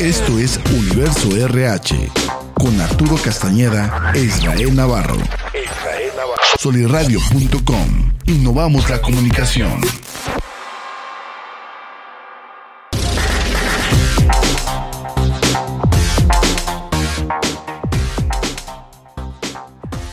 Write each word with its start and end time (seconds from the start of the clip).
Esto 0.00 0.38
es 0.38 0.60
Universo 0.72 1.36
RH 1.36 1.96
con 2.54 2.80
Arturo 2.80 3.16
Castañeda 3.16 4.12
e 4.14 4.20
Israel 4.20 4.76
Navarro. 4.76 5.18
Soliradio.com. 6.56 8.12
Innovamos 8.26 8.88
la 8.90 9.02
comunicación. 9.02 9.80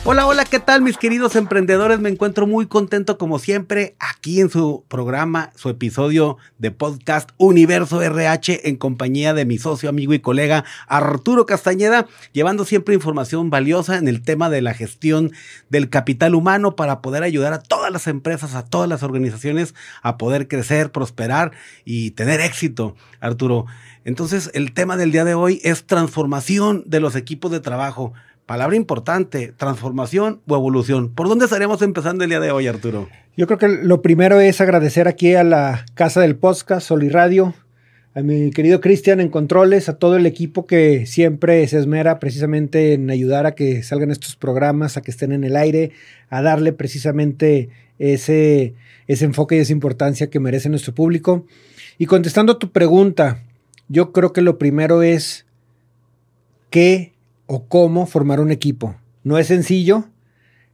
Hola, 0.08 0.24
hola, 0.28 0.44
¿qué 0.44 0.60
tal 0.60 0.82
mis 0.82 0.98
queridos 0.98 1.34
emprendedores? 1.34 1.98
Me 1.98 2.08
encuentro 2.08 2.46
muy 2.46 2.66
contento 2.66 3.18
como 3.18 3.40
siempre 3.40 3.96
aquí 3.98 4.40
en 4.40 4.50
su 4.50 4.84
programa, 4.86 5.50
su 5.56 5.68
episodio 5.68 6.36
de 6.58 6.70
podcast 6.70 7.30
Universo 7.38 8.00
RH 8.00 8.68
en 8.68 8.76
compañía 8.76 9.34
de 9.34 9.44
mi 9.44 9.58
socio, 9.58 9.88
amigo 9.88 10.14
y 10.14 10.20
colega 10.20 10.64
Arturo 10.86 11.44
Castañeda, 11.44 12.06
llevando 12.32 12.64
siempre 12.64 12.94
información 12.94 13.50
valiosa 13.50 13.96
en 13.98 14.06
el 14.06 14.22
tema 14.22 14.48
de 14.48 14.62
la 14.62 14.74
gestión 14.74 15.32
del 15.70 15.90
capital 15.90 16.36
humano 16.36 16.76
para 16.76 17.02
poder 17.02 17.24
ayudar 17.24 17.52
a 17.52 17.58
todas 17.58 17.90
las 17.90 18.06
empresas, 18.06 18.54
a 18.54 18.64
todas 18.64 18.88
las 18.88 19.02
organizaciones 19.02 19.74
a 20.02 20.18
poder 20.18 20.46
crecer, 20.46 20.92
prosperar 20.92 21.50
y 21.84 22.12
tener 22.12 22.40
éxito, 22.40 22.94
Arturo. 23.18 23.66
Entonces, 24.04 24.52
el 24.54 24.72
tema 24.72 24.96
del 24.96 25.10
día 25.10 25.24
de 25.24 25.34
hoy 25.34 25.60
es 25.64 25.84
transformación 25.84 26.84
de 26.86 27.00
los 27.00 27.16
equipos 27.16 27.50
de 27.50 27.58
trabajo. 27.58 28.12
Palabra 28.46 28.76
importante, 28.76 29.52
transformación 29.56 30.40
o 30.46 30.54
evolución. 30.54 31.12
¿Por 31.12 31.28
dónde 31.28 31.46
estaremos 31.46 31.82
empezando 31.82 32.22
el 32.22 32.30
día 32.30 32.38
de 32.38 32.52
hoy, 32.52 32.68
Arturo? 32.68 33.08
Yo 33.36 33.48
creo 33.48 33.58
que 33.58 33.66
lo 33.66 34.02
primero 34.02 34.38
es 34.38 34.60
agradecer 34.60 35.08
aquí 35.08 35.34
a 35.34 35.42
la 35.42 35.84
Casa 35.94 36.20
del 36.20 36.36
Podcast, 36.36 36.86
Sol 36.86 37.02
y 37.02 37.08
Radio, 37.08 37.54
a 38.14 38.22
mi 38.22 38.52
querido 38.52 38.80
Cristian 38.80 39.18
en 39.18 39.30
controles, 39.30 39.88
a 39.88 39.98
todo 39.98 40.16
el 40.16 40.26
equipo 40.26 40.64
que 40.64 41.06
siempre 41.06 41.66
se 41.66 41.80
esmera 41.80 42.20
precisamente 42.20 42.92
en 42.92 43.10
ayudar 43.10 43.46
a 43.46 43.56
que 43.56 43.82
salgan 43.82 44.12
estos 44.12 44.36
programas, 44.36 44.96
a 44.96 45.02
que 45.02 45.10
estén 45.10 45.32
en 45.32 45.42
el 45.42 45.56
aire, 45.56 45.90
a 46.30 46.40
darle 46.40 46.72
precisamente 46.72 47.68
ese, 47.98 48.74
ese 49.08 49.24
enfoque 49.24 49.56
y 49.56 49.58
esa 49.58 49.72
importancia 49.72 50.30
que 50.30 50.38
merece 50.38 50.68
nuestro 50.68 50.94
público. 50.94 51.46
Y 51.98 52.06
contestando 52.06 52.52
a 52.52 52.58
tu 52.60 52.70
pregunta, 52.70 53.42
yo 53.88 54.12
creo 54.12 54.32
que 54.32 54.40
lo 54.40 54.56
primero 54.56 55.02
es 55.02 55.46
qué 56.70 57.15
o 57.46 57.66
cómo 57.66 58.06
formar 58.06 58.40
un 58.40 58.50
equipo. 58.50 58.96
No 59.24 59.38
es 59.38 59.48
sencillo. 59.48 60.08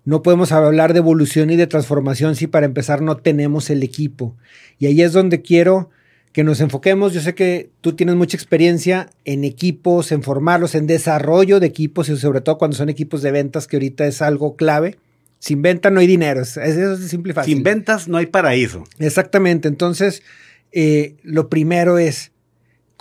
No 0.05 0.23
podemos 0.23 0.51
hablar 0.51 0.92
de 0.92 0.98
evolución 0.98 1.51
y 1.51 1.56
de 1.56 1.67
transformación 1.67 2.34
si 2.34 2.47
para 2.47 2.67
empezar 2.67 3.03
no 3.03 3.17
tenemos 3.17 3.70
el 3.70 3.83
equipo. 3.83 4.37
Y 4.78 4.87
ahí 4.87 5.00
es 5.03 5.12
donde 5.12 5.43
quiero 5.43 5.91
que 6.33 6.45
nos 6.45 6.61
enfoquemos. 6.61 7.12
Yo 7.12 7.20
sé 7.20 7.34
que 7.34 7.70
tú 7.81 7.93
tienes 7.95 8.17
mucha 8.17 8.37
experiencia 8.37 9.11
en 9.25 9.45
equipos, 9.45 10.11
en 10.11 10.23
formarlos, 10.23 10.75
en 10.75 10.87
desarrollo 10.87 11.61
de 11.61 11.69
equipos 11.69 12.09
y 12.09 12.17
sobre 12.17 12.41
todo 12.41 12.59
cuando 12.59 12.77
son 12.77 12.89
equipos 12.89 13.23
de 13.23 13.31
ventas, 13.31 13.69
que 13.69 13.77
ahorita 13.77 14.06
es 14.06 14.23
algo 14.23 14.56
clave. 14.56 14.98
Sin 15.39 15.62
venta 15.62 15.91
no 15.91 16.00
hay 16.00 16.06
dinero, 16.06 16.41
eso 16.41 16.61
es 16.62 17.00
simple 17.09 17.33
y 17.33 17.34
fácil. 17.34 17.55
Sin 17.55 17.62
ventas 17.65 18.06
no 18.06 18.17
hay 18.17 18.27
paraíso. 18.27 18.84
Exactamente, 19.00 19.67
entonces 19.67 20.23
eh, 20.70 21.17
lo 21.25 21.48
primero 21.48 21.98
es 21.98 22.33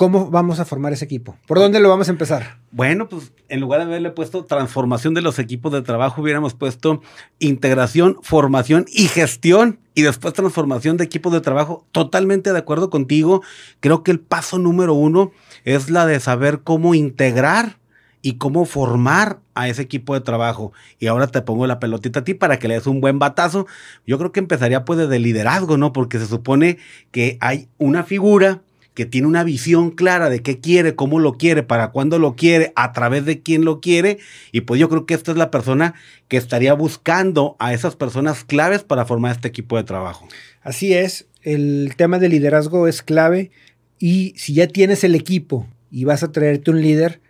¿Cómo 0.01 0.31
vamos 0.31 0.59
a 0.59 0.65
formar 0.65 0.93
ese 0.93 1.05
equipo? 1.05 1.37
¿Por 1.45 1.59
dónde 1.59 1.79
lo 1.79 1.87
vamos 1.87 2.07
a 2.07 2.11
empezar? 2.11 2.57
Bueno, 2.73 3.09
pues 3.09 3.33
en 3.49 3.59
lugar 3.59 3.81
de 3.81 3.87
haberle 3.87 4.11
puesto 4.11 4.45
transformación 4.45 5.13
de 5.13 5.21
los 5.21 5.39
equipos 5.39 5.73
de 5.73 5.81
trabajo, 5.81 6.21
hubiéramos 6.21 6.53
puesto 6.53 7.01
integración, 7.39 8.17
formación 8.21 8.85
y 8.87 9.09
gestión 9.09 9.79
y 9.93 10.03
después 10.03 10.33
transformación 10.33 10.95
de 10.95 11.03
equipos 11.03 11.33
de 11.33 11.41
trabajo. 11.41 11.85
Totalmente 11.91 12.53
de 12.53 12.59
acuerdo 12.59 12.89
contigo. 12.89 13.41
Creo 13.81 14.03
que 14.03 14.11
el 14.11 14.21
paso 14.21 14.57
número 14.57 14.93
uno 14.93 15.33
es 15.65 15.89
la 15.89 16.05
de 16.05 16.21
saber 16.21 16.61
cómo 16.61 16.95
integrar 16.95 17.77
y 18.21 18.37
cómo 18.37 18.63
formar 18.65 19.39
a 19.53 19.67
ese 19.67 19.81
equipo 19.81 20.13
de 20.13 20.21
trabajo. 20.21 20.71
Y 20.97 21.07
ahora 21.07 21.27
te 21.27 21.41
pongo 21.41 21.67
la 21.67 21.79
pelotita 21.79 22.21
a 22.21 22.23
ti 22.23 22.35
para 22.35 22.57
que 22.57 22.69
le 22.69 22.75
des 22.75 22.87
un 22.87 23.01
buen 23.01 23.19
batazo. 23.19 23.67
Yo 24.07 24.17
creo 24.17 24.31
que 24.31 24.39
empezaría 24.39 24.85
pues 24.85 25.09
de 25.09 25.19
liderazgo, 25.19 25.77
¿no? 25.77 25.91
Porque 25.91 26.19
se 26.19 26.27
supone 26.27 26.77
que 27.11 27.37
hay 27.41 27.67
una 27.77 28.03
figura 28.03 28.61
que 28.93 29.05
tiene 29.05 29.27
una 29.27 29.43
visión 29.43 29.91
clara 29.91 30.29
de 30.29 30.41
qué 30.41 30.59
quiere, 30.59 30.95
cómo 30.95 31.19
lo 31.19 31.33
quiere, 31.37 31.63
para 31.63 31.91
cuándo 31.91 32.19
lo 32.19 32.35
quiere, 32.35 32.73
a 32.75 32.91
través 32.91 33.25
de 33.25 33.41
quién 33.41 33.63
lo 33.63 33.79
quiere. 33.79 34.19
Y 34.51 34.61
pues 34.61 34.79
yo 34.79 34.89
creo 34.89 35.05
que 35.05 35.13
esta 35.13 35.31
es 35.31 35.37
la 35.37 35.51
persona 35.51 35.95
que 36.27 36.37
estaría 36.37 36.73
buscando 36.73 37.55
a 37.59 37.73
esas 37.73 37.95
personas 37.95 38.43
claves 38.43 38.83
para 38.83 39.05
formar 39.05 39.31
este 39.31 39.47
equipo 39.47 39.77
de 39.77 39.83
trabajo. 39.83 40.27
Así 40.61 40.93
es, 40.93 41.27
el 41.41 41.93
tema 41.95 42.19
de 42.19 42.29
liderazgo 42.29 42.87
es 42.87 43.01
clave 43.01 43.51
y 43.97 44.33
si 44.35 44.53
ya 44.53 44.67
tienes 44.67 45.03
el 45.03 45.15
equipo 45.15 45.67
y 45.89 46.03
vas 46.03 46.23
a 46.23 46.31
traerte 46.31 46.71
un 46.71 46.81
líder, 46.81 47.21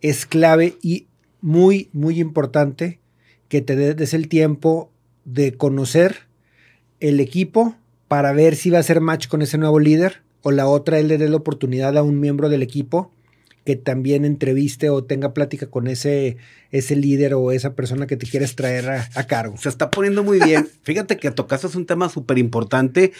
es 0.00 0.24
clave 0.24 0.76
y 0.82 1.06
muy, 1.42 1.90
muy 1.92 2.18
importante 2.18 2.98
que 3.48 3.60
te 3.60 3.76
des 3.76 4.14
el 4.14 4.28
tiempo 4.28 4.90
de 5.24 5.52
conocer 5.52 6.28
el 7.00 7.20
equipo 7.20 7.74
para 8.08 8.32
ver 8.32 8.56
si 8.56 8.70
va 8.70 8.78
a 8.78 8.82
ser 8.82 9.00
match 9.00 9.28
con 9.28 9.42
ese 9.42 9.58
nuevo 9.58 9.78
líder 9.78 10.22
o 10.42 10.50
la 10.50 10.66
otra, 10.66 10.98
él 10.98 11.08
le 11.08 11.18
dé 11.18 11.28
la 11.28 11.36
oportunidad 11.36 11.96
a 11.96 12.02
un 12.02 12.20
miembro 12.20 12.48
del 12.48 12.62
equipo 12.62 13.12
que 13.64 13.76
también 13.76 14.24
entreviste 14.24 14.90
o 14.90 15.04
tenga 15.04 15.34
plática 15.34 15.66
con 15.66 15.86
ese, 15.86 16.38
ese 16.70 16.96
líder 16.96 17.34
o 17.34 17.52
esa 17.52 17.74
persona 17.74 18.06
que 18.06 18.16
te 18.16 18.26
quieres 18.26 18.56
traer 18.56 18.88
a, 18.88 19.24
cargo. 19.24 19.56
Se 19.58 19.68
está 19.68 19.90
poniendo 19.90 20.24
muy 20.24 20.40
bien. 20.40 20.68
Fíjate 20.82 21.18
que 21.18 21.30
tocaste 21.30 21.66
un 21.76 21.86
tema 21.86 22.08
súper 22.08 22.38
importante. 22.38 23.12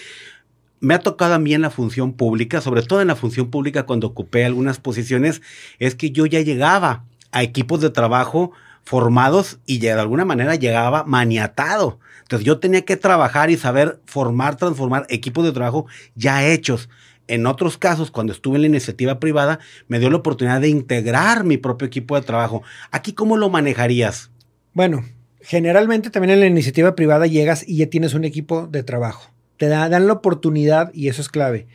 Me 0.81 0.95
ha 0.95 1.01
tocado 1.01 1.35
a 1.35 1.39
mí 1.39 1.53
en 1.53 1.61
la 1.61 1.71
función 1.71 2.15
pública, 2.15 2.63
sobre 2.63 2.83
todo 2.83 3.03
en 3.03 3.09
la 3.09 3.17
función 3.17 3.51
pública 3.51 3.85
cuando 3.85 4.07
ocupé 4.07 4.45
algunas 4.45 4.79
posiciones, 4.79 5.43
es 5.79 5.95
que 5.95 6.11
yo 6.11 6.25
ya 6.25 6.41
llegaba 6.41 7.05
a 7.33 7.43
equipos 7.43 7.83
de 7.83 7.91
trabajo 7.91 8.53
formados 8.83 9.61
y 9.67 9.79
de 9.79 9.93
alguna 9.93 10.25
manera 10.25 10.55
llegaba 10.55 11.05
maniatado. 11.05 12.01
Entonces 12.23 12.47
yo 12.47 12.59
tenía 12.61 12.85
que 12.85 12.97
trabajar 12.97 13.51
y 13.51 13.59
saber 13.59 14.01
formar, 14.07 14.57
transformar 14.57 15.05
equipos 15.11 15.45
de 15.45 15.53
trabajo 15.53 15.87
ya 16.15 16.47
hechos 16.47 16.89
en 17.31 17.47
otros 17.47 17.79
casos, 17.79 18.11
cuando 18.11 18.33
estuve 18.33 18.57
en 18.57 18.63
la 18.63 18.69
iniciativa 18.69 19.21
privada, 19.21 19.61
me 19.89 19.99
dio 19.99 20.11
la 20.11 20.17
oportunidad 20.17 20.61
de 20.61 20.69
integrar 20.69 21.45
mi 21.45 21.57
propio 21.57 21.87
equipo 21.87 22.17
de 22.17 22.23
trabajo. 22.23 22.63
¿Aquí 22.91 23.13
cómo 23.13 23.37
lo 23.37 23.49
manejarías? 23.49 24.31
Bueno, 24.75 25.05
generalmente 25.41 26.11
también 26.11 26.33
en 26.33 26.41
la 26.41 26.47
iniciativa 26.47 26.97
privada 26.97 27.27
llegas 27.27 27.67
y 27.67 27.77
ya 27.77 27.87
tienes 27.87 28.15
un 28.15 28.25
equipo 28.25 28.67
de 28.67 28.83
trabajo. 28.83 29.31
Te 29.57 29.69
dan 29.69 30.07
la 30.07 30.13
oportunidad, 30.13 30.93
y 30.93 31.09
eso 31.09 31.23
es 31.23 31.29
clave, 31.29 31.69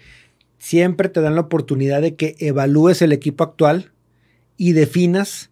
siempre 0.58 1.08
te 1.08 1.22
dan 1.22 1.36
la 1.36 1.42
oportunidad 1.42 2.02
de 2.02 2.16
que 2.16 2.36
evalúes 2.40 3.02
el 3.02 3.14
equipo 3.14 3.44
actual 3.44 3.92
y 4.58 4.74
definas 4.74 5.52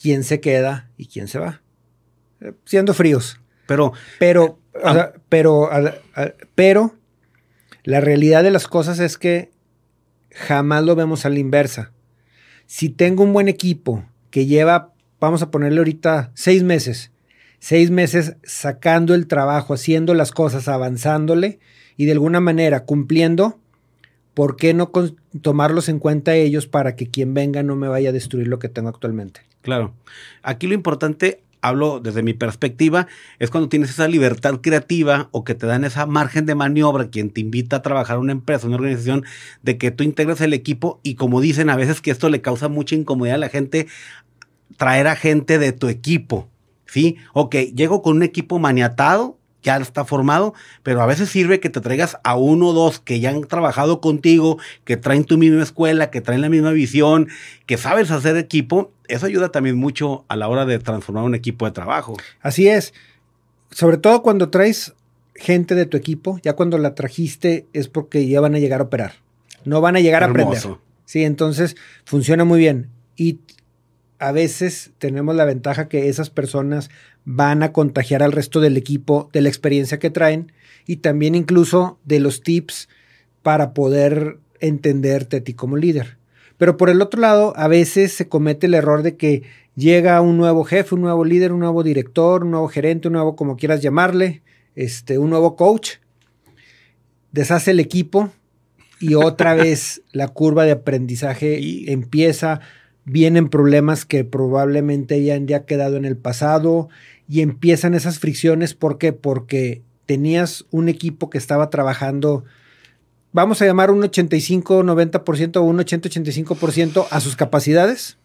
quién 0.00 0.24
se 0.24 0.40
queda 0.40 0.90
y 0.96 1.06
quién 1.06 1.28
se 1.28 1.38
va. 1.38 1.62
Eh, 2.40 2.52
siendo 2.64 2.92
fríos. 2.92 3.40
Pero, 3.66 3.92
pero, 4.18 4.58
pero, 5.28 5.70
pero 6.54 6.94
la 7.84 8.00
realidad 8.00 8.42
de 8.42 8.50
las 8.50 8.66
cosas 8.66 8.98
es 8.98 9.18
que 9.18 9.50
jamás 10.30 10.82
lo 10.84 10.96
vemos 10.96 11.26
a 11.26 11.30
la 11.30 11.38
inversa. 11.38 11.92
Si 12.66 12.88
tengo 12.88 13.22
un 13.22 13.32
buen 13.32 13.46
equipo 13.46 14.04
que 14.30 14.46
lleva, 14.46 14.92
vamos 15.20 15.42
a 15.42 15.50
ponerle 15.50 15.78
ahorita 15.78 16.32
seis 16.34 16.62
meses, 16.62 17.12
seis 17.58 17.90
meses 17.90 18.36
sacando 18.42 19.14
el 19.14 19.26
trabajo, 19.26 19.74
haciendo 19.74 20.14
las 20.14 20.32
cosas, 20.32 20.66
avanzándole 20.66 21.60
y 21.98 22.06
de 22.06 22.12
alguna 22.12 22.40
manera 22.40 22.84
cumpliendo, 22.84 23.58
¿por 24.32 24.56
qué 24.56 24.72
no 24.72 24.90
tomarlos 25.42 25.90
en 25.90 25.98
cuenta 25.98 26.34
ellos 26.34 26.66
para 26.66 26.96
que 26.96 27.10
quien 27.10 27.34
venga 27.34 27.62
no 27.62 27.76
me 27.76 27.88
vaya 27.88 28.08
a 28.08 28.12
destruir 28.12 28.48
lo 28.48 28.58
que 28.58 28.70
tengo 28.70 28.88
actualmente? 28.88 29.42
Claro. 29.60 29.94
Aquí 30.42 30.66
lo 30.66 30.74
importante, 30.74 31.43
hablo 31.64 31.98
desde 31.98 32.22
mi 32.22 32.34
perspectiva, 32.34 33.06
es 33.38 33.50
cuando 33.50 33.70
tienes 33.70 33.90
esa 33.90 34.06
libertad 34.06 34.60
creativa 34.60 35.28
o 35.32 35.44
que 35.44 35.54
te 35.54 35.66
dan 35.66 35.84
esa 35.84 36.04
margen 36.04 36.44
de 36.44 36.54
maniobra, 36.54 37.08
quien 37.08 37.30
te 37.30 37.40
invita 37.40 37.76
a 37.76 37.82
trabajar 37.82 38.18
una 38.18 38.32
empresa, 38.32 38.66
una 38.66 38.76
organización, 38.76 39.24
de 39.62 39.78
que 39.78 39.90
tú 39.90 40.04
integres 40.04 40.42
el 40.42 40.52
equipo 40.52 41.00
y 41.02 41.14
como 41.14 41.40
dicen 41.40 41.70
a 41.70 41.76
veces 41.76 42.02
que 42.02 42.10
esto 42.10 42.28
le 42.28 42.42
causa 42.42 42.68
mucha 42.68 42.94
incomodidad 42.94 43.36
a 43.36 43.38
la 43.38 43.48
gente, 43.48 43.86
traer 44.76 45.06
a 45.06 45.16
gente 45.16 45.58
de 45.58 45.72
tu 45.72 45.88
equipo. 45.88 46.48
¿Sí? 46.86 47.16
Ok, 47.32 47.56
llego 47.74 48.02
con 48.02 48.16
un 48.16 48.22
equipo 48.22 48.58
maniatado, 48.58 49.38
ya 49.64 49.78
está 49.78 50.04
formado, 50.04 50.54
pero 50.82 51.00
a 51.00 51.06
veces 51.06 51.30
sirve 51.30 51.58
que 51.58 51.70
te 51.70 51.80
traigas 51.80 52.18
a 52.22 52.36
uno 52.36 52.68
o 52.68 52.72
dos 52.72 53.00
que 53.00 53.18
ya 53.18 53.30
han 53.30 53.42
trabajado 53.44 54.00
contigo, 54.00 54.58
que 54.84 54.96
traen 54.96 55.24
tu 55.24 55.38
misma 55.38 55.62
escuela, 55.62 56.10
que 56.10 56.20
traen 56.20 56.42
la 56.42 56.50
misma 56.50 56.70
visión, 56.70 57.28
que 57.66 57.78
sabes 57.78 58.10
hacer 58.10 58.36
equipo. 58.36 58.92
Eso 59.08 59.26
ayuda 59.26 59.50
también 59.50 59.76
mucho 59.76 60.24
a 60.28 60.36
la 60.36 60.48
hora 60.48 60.64
de 60.64 60.78
transformar 60.78 61.24
un 61.24 61.34
equipo 61.34 61.66
de 61.66 61.72
trabajo. 61.72 62.16
Así 62.40 62.68
es. 62.68 62.94
Sobre 63.70 63.98
todo 63.98 64.22
cuando 64.22 64.50
traes 64.50 64.94
gente 65.34 65.74
de 65.74 65.86
tu 65.86 65.96
equipo, 65.96 66.38
ya 66.42 66.54
cuando 66.54 66.78
la 66.78 66.94
trajiste 66.94 67.66
es 67.72 67.88
porque 67.88 68.26
ya 68.26 68.40
van 68.40 68.54
a 68.54 68.58
llegar 68.58 68.80
a 68.80 68.84
operar. 68.84 69.14
No 69.64 69.80
van 69.80 69.96
a 69.96 70.00
llegar 70.00 70.22
a 70.22 70.26
aprender. 70.26 70.62
Sí, 71.04 71.24
entonces 71.24 71.76
funciona 72.04 72.44
muy 72.44 72.58
bien. 72.58 72.88
Y 73.16 73.40
a 74.18 74.32
veces 74.32 74.92
tenemos 74.98 75.34
la 75.34 75.44
ventaja 75.44 75.88
que 75.88 76.08
esas 76.08 76.30
personas 76.30 76.90
van 77.24 77.62
a 77.62 77.72
contagiar 77.72 78.22
al 78.22 78.32
resto 78.32 78.60
del 78.60 78.76
equipo 78.76 79.28
de 79.32 79.42
la 79.42 79.48
experiencia 79.48 79.98
que 79.98 80.10
traen 80.10 80.52
y 80.86 80.96
también 80.96 81.34
incluso 81.34 81.98
de 82.04 82.20
los 82.20 82.42
tips 82.42 82.88
para 83.42 83.74
poder 83.74 84.38
entenderte 84.60 85.38
a 85.38 85.44
ti 85.44 85.54
como 85.54 85.76
líder. 85.76 86.16
Pero 86.64 86.78
por 86.78 86.88
el 86.88 87.02
otro 87.02 87.20
lado, 87.20 87.52
a 87.56 87.68
veces 87.68 88.14
se 88.14 88.26
comete 88.26 88.64
el 88.64 88.72
error 88.72 89.02
de 89.02 89.18
que 89.18 89.42
llega 89.76 90.18
un 90.22 90.38
nuevo 90.38 90.64
jefe, 90.64 90.94
un 90.94 91.02
nuevo 91.02 91.22
líder, 91.22 91.52
un 91.52 91.58
nuevo 91.60 91.82
director, 91.82 92.42
un 92.42 92.52
nuevo 92.52 92.68
gerente, 92.68 93.08
un 93.08 93.12
nuevo, 93.12 93.36
como 93.36 93.58
quieras 93.58 93.82
llamarle, 93.82 94.40
este, 94.74 95.18
un 95.18 95.28
nuevo 95.28 95.56
coach, 95.56 95.96
deshace 97.32 97.72
el 97.72 97.80
equipo 97.80 98.30
y 98.98 99.14
otra 99.14 99.52
vez 99.62 100.00
la 100.12 100.28
curva 100.28 100.64
de 100.64 100.70
aprendizaje 100.70 101.92
empieza, 101.92 102.60
vienen 103.04 103.50
problemas 103.50 104.06
que 104.06 104.24
probablemente 104.24 105.22
ya 105.22 105.34
han 105.34 105.46
ya 105.46 105.66
quedado 105.66 105.98
en 105.98 106.06
el 106.06 106.16
pasado 106.16 106.88
y 107.28 107.42
empiezan 107.42 107.92
esas 107.92 108.18
fricciones. 108.18 108.72
¿Por 108.72 108.96
qué? 108.96 109.12
Porque 109.12 109.82
tenías 110.06 110.64
un 110.70 110.88
equipo 110.88 111.28
que 111.28 111.36
estaba 111.36 111.68
trabajando, 111.68 112.46
vamos 113.34 113.60
a 113.60 113.66
llamar 113.66 113.90
un 113.90 114.00
85-90% 114.00 115.56
o 115.56 115.62
un 115.62 115.78
80-85% 115.78 117.06
a 117.10 117.20
sus 117.20 117.36
capacidades. 117.36 118.16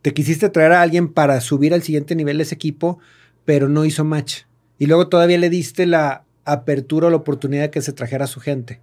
Te 0.00 0.14
quisiste 0.14 0.48
traer 0.48 0.72
a 0.72 0.80
alguien 0.80 1.08
para 1.08 1.38
subir 1.42 1.74
al 1.74 1.82
siguiente 1.82 2.14
nivel 2.14 2.40
ese 2.40 2.54
equipo, 2.54 3.00
pero 3.44 3.68
no 3.68 3.84
hizo 3.84 4.04
match. 4.04 4.42
Y 4.78 4.86
luego 4.86 5.08
todavía 5.08 5.38
le 5.38 5.50
diste 5.50 5.86
la 5.86 6.24
apertura 6.44 7.08
o 7.08 7.10
la 7.10 7.16
oportunidad 7.16 7.64
de 7.64 7.70
que 7.70 7.82
se 7.82 7.92
trajera 7.92 8.24
a 8.24 8.28
su 8.28 8.40
gente. 8.40 8.80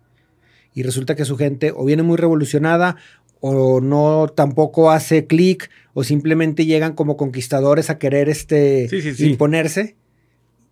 Y 0.73 0.83
resulta 0.83 1.15
que 1.15 1.23
su 1.23 1.37
gente 1.37 1.71
o 1.73 1.85
viene 1.85 2.03
muy 2.03 2.17
revolucionada 2.17 2.97
o 3.39 3.79
no 3.79 4.27
tampoco 4.27 4.91
hace 4.91 5.25
clic 5.25 5.69
o 5.93 6.03
simplemente 6.03 6.65
llegan 6.65 6.93
como 6.93 7.15
conquistadores 7.15 7.89
a 7.89 7.97
querer 7.97 8.27
este 8.27 8.89
imponerse 9.19 9.95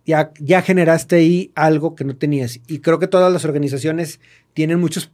ya, 0.04 0.32
ya 0.38 0.62
generaste 0.62 1.16
ahí 1.16 1.50
algo 1.54 1.94
que 1.94 2.04
no 2.04 2.16
tenías. 2.16 2.60
Y 2.66 2.80
creo 2.80 2.98
que 2.98 3.06
todas 3.06 3.32
las 3.32 3.44
organizaciones 3.44 4.20
tienen 4.52 4.80
muchos, 4.80 5.10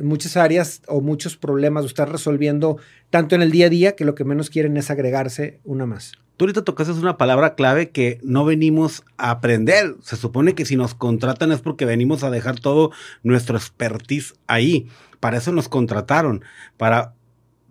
muchas 0.00 0.36
áreas 0.36 0.82
o 0.86 1.00
muchos 1.00 1.36
problemas 1.36 1.84
de 1.84 1.88
estar 1.88 2.10
resolviendo 2.10 2.78
tanto 3.10 3.34
en 3.34 3.42
el 3.42 3.50
día 3.50 3.66
a 3.66 3.70
día 3.70 3.96
que 3.96 4.04
lo 4.04 4.14
que 4.14 4.24
menos 4.24 4.50
quieren 4.50 4.76
es 4.76 4.90
agregarse 4.90 5.60
una 5.64 5.86
más. 5.86 6.12
Tú 6.36 6.46
ahorita 6.46 6.64
tocaste 6.64 6.92
una 6.94 7.16
palabra 7.16 7.54
clave 7.54 7.90
que 7.90 8.18
no 8.24 8.44
venimos 8.44 9.04
a 9.18 9.30
aprender. 9.30 9.94
Se 10.02 10.16
supone 10.16 10.54
que 10.54 10.64
si 10.64 10.74
nos 10.74 10.92
contratan 10.94 11.52
es 11.52 11.60
porque 11.60 11.84
venimos 11.84 12.24
a 12.24 12.30
dejar 12.30 12.58
todo 12.58 12.90
nuestro 13.22 13.56
expertise 13.56 14.34
ahí. 14.48 14.88
Para 15.20 15.38
eso 15.38 15.52
nos 15.52 15.68
contrataron, 15.68 16.42
para 16.76 17.14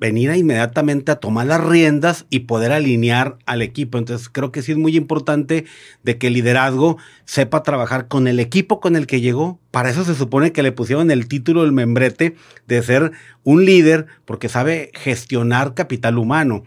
venir 0.03 0.35
inmediatamente 0.35 1.13
a 1.13 1.15
tomar 1.15 1.47
las 1.47 1.63
riendas 1.63 2.25
y 2.29 2.41
poder 2.41 2.73
alinear 2.73 3.37
al 3.45 3.61
equipo. 3.61 3.97
Entonces 3.97 4.27
creo 4.27 4.51
que 4.51 4.61
sí 4.61 4.73
es 4.73 4.77
muy 4.77 4.97
importante 4.97 5.63
de 6.03 6.17
que 6.17 6.27
el 6.27 6.33
liderazgo 6.33 6.97
sepa 7.23 7.63
trabajar 7.63 8.09
con 8.09 8.27
el 8.27 8.41
equipo 8.41 8.81
con 8.81 8.97
el 8.97 9.07
que 9.07 9.21
llegó. 9.21 9.61
Para 9.71 9.89
eso 9.89 10.03
se 10.03 10.13
supone 10.13 10.51
que 10.51 10.61
le 10.61 10.73
pusieron 10.73 11.09
el 11.09 11.29
título 11.29 11.61
del 11.61 11.71
membrete 11.71 12.35
de 12.67 12.83
ser 12.83 13.13
un 13.45 13.63
líder 13.63 14.07
porque 14.25 14.49
sabe 14.49 14.91
gestionar 14.93 15.73
capital 15.73 16.17
humano. 16.17 16.65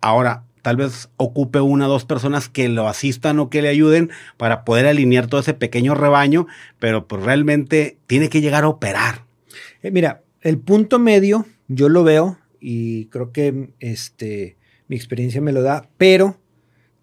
Ahora, 0.00 0.42
tal 0.60 0.74
vez 0.76 1.10
ocupe 1.16 1.60
una 1.60 1.86
o 1.86 1.90
dos 1.90 2.04
personas 2.04 2.48
que 2.48 2.68
lo 2.68 2.88
asistan 2.88 3.38
o 3.38 3.50
que 3.50 3.62
le 3.62 3.68
ayuden 3.68 4.10
para 4.36 4.64
poder 4.64 4.88
alinear 4.88 5.28
todo 5.28 5.40
ese 5.40 5.54
pequeño 5.54 5.94
rebaño, 5.94 6.48
pero 6.80 7.06
pues 7.06 7.22
realmente 7.22 7.98
tiene 8.08 8.28
que 8.28 8.40
llegar 8.40 8.64
a 8.64 8.68
operar. 8.68 9.26
Eh, 9.80 9.92
mira, 9.92 10.22
el 10.40 10.58
punto 10.58 10.98
medio 10.98 11.46
yo 11.68 11.88
lo 11.88 12.02
veo 12.02 12.36
y 12.66 13.06
creo 13.06 13.30
que 13.30 13.74
este, 13.78 14.56
mi 14.88 14.96
experiencia 14.96 15.42
me 15.42 15.52
lo 15.52 15.60
da, 15.60 15.90
pero 15.98 16.38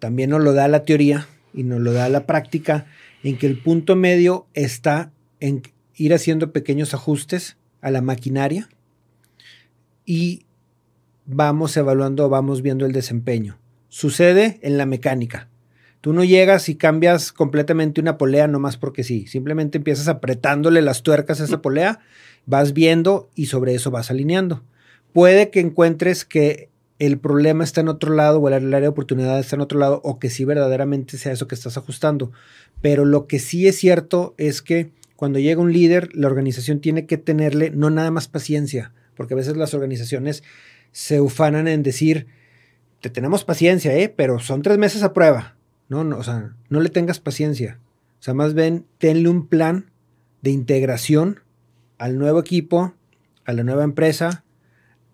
también 0.00 0.30
nos 0.30 0.42
lo 0.42 0.54
da 0.54 0.66
la 0.66 0.82
teoría 0.82 1.28
y 1.54 1.62
nos 1.62 1.78
lo 1.78 1.92
da 1.92 2.08
la 2.08 2.26
práctica, 2.26 2.86
en 3.22 3.38
que 3.38 3.46
el 3.46 3.62
punto 3.62 3.94
medio 3.94 4.48
está 4.54 5.12
en 5.38 5.62
ir 5.94 6.14
haciendo 6.14 6.52
pequeños 6.52 6.94
ajustes 6.94 7.58
a 7.80 7.92
la 7.92 8.02
maquinaria 8.02 8.68
y 10.04 10.46
vamos 11.26 11.76
evaluando, 11.76 12.28
vamos 12.28 12.60
viendo 12.60 12.84
el 12.84 12.90
desempeño. 12.90 13.60
Sucede 13.88 14.58
en 14.62 14.78
la 14.78 14.86
mecánica. 14.86 15.48
Tú 16.00 16.12
no 16.12 16.24
llegas 16.24 16.68
y 16.68 16.74
cambias 16.74 17.30
completamente 17.30 18.00
una 18.00 18.18
polea 18.18 18.48
nomás 18.48 18.76
porque 18.76 19.04
sí. 19.04 19.28
Simplemente 19.28 19.78
empiezas 19.78 20.08
apretándole 20.08 20.82
las 20.82 21.04
tuercas 21.04 21.40
a 21.40 21.44
esa 21.44 21.62
polea, 21.62 22.00
vas 22.46 22.72
viendo 22.72 23.30
y 23.36 23.46
sobre 23.46 23.76
eso 23.76 23.92
vas 23.92 24.10
alineando. 24.10 24.64
Puede 25.12 25.50
que 25.50 25.60
encuentres 25.60 26.24
que 26.24 26.70
el 26.98 27.18
problema 27.18 27.64
está 27.64 27.80
en 27.80 27.88
otro 27.88 28.14
lado 28.14 28.38
o 28.38 28.48
el 28.48 28.54
área 28.54 28.80
de 28.80 28.88
oportunidad 28.88 29.38
está 29.38 29.56
en 29.56 29.62
otro 29.62 29.78
lado 29.78 30.00
o 30.04 30.18
que 30.18 30.30
sí 30.30 30.44
verdaderamente 30.44 31.18
sea 31.18 31.32
eso 31.32 31.48
que 31.48 31.54
estás 31.54 31.76
ajustando. 31.76 32.30
Pero 32.80 33.04
lo 33.04 33.26
que 33.26 33.38
sí 33.40 33.66
es 33.66 33.76
cierto 33.76 34.34
es 34.38 34.62
que 34.62 34.92
cuando 35.16 35.38
llega 35.38 35.60
un 35.60 35.72
líder, 35.72 36.14
la 36.14 36.28
organización 36.28 36.80
tiene 36.80 37.06
que 37.06 37.18
tenerle 37.18 37.70
no 37.70 37.90
nada 37.90 38.10
más 38.10 38.28
paciencia, 38.28 38.92
porque 39.16 39.34
a 39.34 39.36
veces 39.36 39.56
las 39.56 39.74
organizaciones 39.74 40.42
se 40.92 41.20
ufanan 41.20 41.68
en 41.68 41.82
decir, 41.82 42.26
te 43.00 43.10
tenemos 43.10 43.44
paciencia, 43.44 43.96
¿eh? 43.96 44.08
pero 44.08 44.38
son 44.38 44.62
tres 44.62 44.78
meses 44.78 45.02
a 45.02 45.12
prueba. 45.12 45.56
No, 45.88 46.04
no, 46.04 46.18
o 46.18 46.22
sea, 46.22 46.54
no 46.68 46.80
le 46.80 46.88
tengas 46.88 47.20
paciencia. 47.20 47.78
O 48.20 48.22
sea, 48.22 48.34
más 48.34 48.54
bien, 48.54 48.86
tenle 48.98 49.28
un 49.28 49.48
plan 49.48 49.90
de 50.40 50.50
integración 50.50 51.40
al 51.98 52.18
nuevo 52.18 52.40
equipo, 52.40 52.94
a 53.44 53.52
la 53.52 53.64
nueva 53.64 53.84
empresa, 53.84 54.44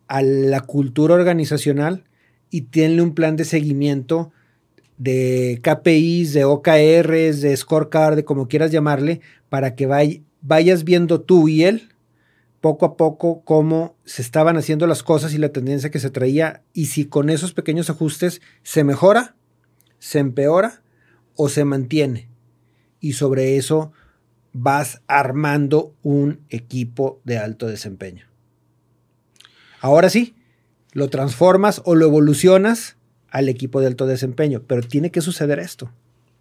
a 0.08 0.22
la 0.22 0.62
cultura 0.62 1.14
organizacional 1.14 2.04
y 2.50 2.62
tiene 2.62 3.02
un 3.02 3.14
plan 3.14 3.36
de 3.36 3.44
seguimiento 3.44 4.32
de 4.96 5.60
KPIs, 5.62 6.32
de 6.32 6.44
OKRs, 6.44 7.40
de 7.40 7.56
scorecard, 7.56 8.16
de 8.16 8.24
como 8.24 8.48
quieras 8.48 8.72
llamarle, 8.72 9.20
para 9.48 9.74
que 9.74 9.86
vayas 10.40 10.84
viendo 10.84 11.20
tú 11.20 11.48
y 11.48 11.64
él 11.64 11.88
poco 12.60 12.86
a 12.86 12.96
poco 12.96 13.42
cómo 13.44 13.96
se 14.04 14.22
estaban 14.22 14.56
haciendo 14.56 14.86
las 14.86 15.02
cosas 15.02 15.32
y 15.32 15.38
la 15.38 15.50
tendencia 15.50 15.90
que 15.90 16.00
se 16.00 16.10
traía 16.10 16.62
y 16.72 16.86
si 16.86 17.04
con 17.04 17.30
esos 17.30 17.52
pequeños 17.52 17.88
ajustes 17.88 18.40
se 18.62 18.82
mejora, 18.82 19.36
se 19.98 20.18
empeora 20.18 20.82
o 21.36 21.48
se 21.48 21.64
mantiene. 21.64 22.28
Y 23.00 23.12
sobre 23.12 23.56
eso 23.56 23.92
vas 24.52 25.02
armando 25.06 25.94
un 26.02 26.40
equipo 26.48 27.20
de 27.24 27.38
alto 27.38 27.68
desempeño. 27.68 28.27
Ahora 29.80 30.10
sí, 30.10 30.34
lo 30.92 31.08
transformas 31.08 31.82
o 31.84 31.94
lo 31.94 32.06
evolucionas 32.06 32.96
al 33.30 33.48
equipo 33.48 33.80
de 33.80 33.86
alto 33.86 34.06
desempeño, 34.06 34.62
pero 34.66 34.82
tiene 34.82 35.10
que 35.10 35.20
suceder 35.20 35.58
esto. 35.58 35.90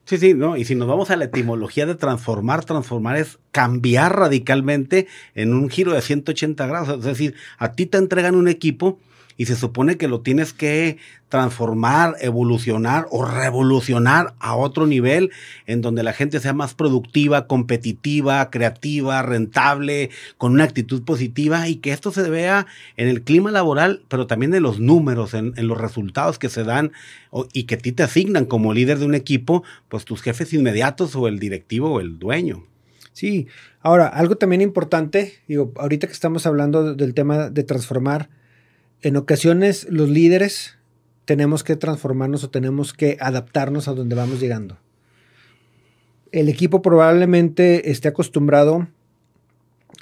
Sí, 0.06 0.18
sí, 0.18 0.34
no. 0.34 0.56
Y 0.56 0.63
si 0.63 0.74
nos 0.74 0.88
vamos 0.88 1.12
a 1.12 1.18
la 1.18 1.25
etimología 1.25 1.86
de 1.86 1.95
transformar, 1.95 2.63
transformar 2.63 3.18
es 3.18 3.39
cambiar 3.51 4.18
radicalmente 4.18 5.08
en 5.36 5.53
un 5.53 5.70
giro 5.70 5.91
de 5.91 6.01
180 6.01 6.65
grados. 6.65 7.00
Es 7.00 7.03
decir, 7.03 7.36
a 7.58 7.74
ti 7.74 7.88
te 7.88 7.98
entregan 7.98 8.36
un 8.36 8.48
equipo 8.48 9.00
y 9.38 9.46
se 9.46 9.56
supone 9.56 9.98
que 9.98 10.08
lo 10.08 10.22
tienes 10.22 10.51
que 10.51 10.98
transformar, 11.29 12.15
evolucionar 12.22 13.06
o 13.12 13.24
revolucionar 13.24 14.34
a 14.39 14.56
otro 14.56 14.88
nivel 14.88 15.32
en 15.65 15.82
donde 15.82 16.03
la 16.03 16.13
gente 16.13 16.39
sea 16.39 16.53
más 16.53 16.74
productiva, 16.74 17.48
competitiva, 17.48 18.50
creativa, 18.50 19.22
rentable, 19.22 20.10
con 20.38 20.53
una 20.53 20.63
actitud 20.63 21.03
positiva 21.03 21.67
y 21.67 21.75
que 21.75 21.91
esto 21.91 22.12
se 22.12 22.29
vea 22.29 22.65
en 22.96 23.08
el 23.08 23.22
clima 23.22 23.51
laboral, 23.51 24.03
pero 24.08 24.25
también 24.25 24.53
en 24.53 24.63
los 24.63 24.79
números, 24.79 25.34
en, 25.34 25.53
los 25.56 25.77
resultados 25.77 26.39
que 26.39 26.50
se 26.50 26.63
dan 26.63 26.91
y 27.53 27.63
que 27.63 27.75
a 27.75 27.77
ti 27.77 27.91
te 27.91 28.03
asignan 28.03 28.46
como 28.46 28.74
líder 28.74 29.00
de 29.00 29.06
un 29.06 29.15
equipo, 29.15 29.63
pues 29.89 30.06
tus 30.06 30.22
jefes 30.22 30.53
inmediatos 30.53 31.15
o 31.15 31.27
el 31.27 31.39
directivo 31.39 31.91
o 31.91 32.00
el 32.00 32.17
dueño. 32.17 32.65
Sí, 33.12 33.48
ahora, 33.82 34.08
algo 34.08 34.36
también 34.36 34.62
importante, 34.62 35.39
digo, 35.48 35.74
ahorita 35.77 36.08
que 36.08 36.13
estamos 36.13 36.46
hablando 36.46 36.94
del 36.94 37.13
tema 37.13 37.50
de 37.50 37.63
transformar, 37.63 38.29
en 39.01 39.16
ocasiones 39.18 39.88
los 39.89 40.10
líderes 40.10 40.77
tenemos 41.25 41.63
que 41.63 41.75
transformarnos 41.75 42.44
o 42.44 42.50
tenemos 42.50 42.94
que 42.94 43.18
adaptarnos 43.20 43.88
a 43.88 43.94
donde 43.94 44.16
vamos 44.16 44.39
llegando. 44.39 44.77
El 46.32 46.50
equipo 46.50 46.82
probablemente 46.82 47.92
esté 47.92 48.08
acostumbrado 48.08 48.88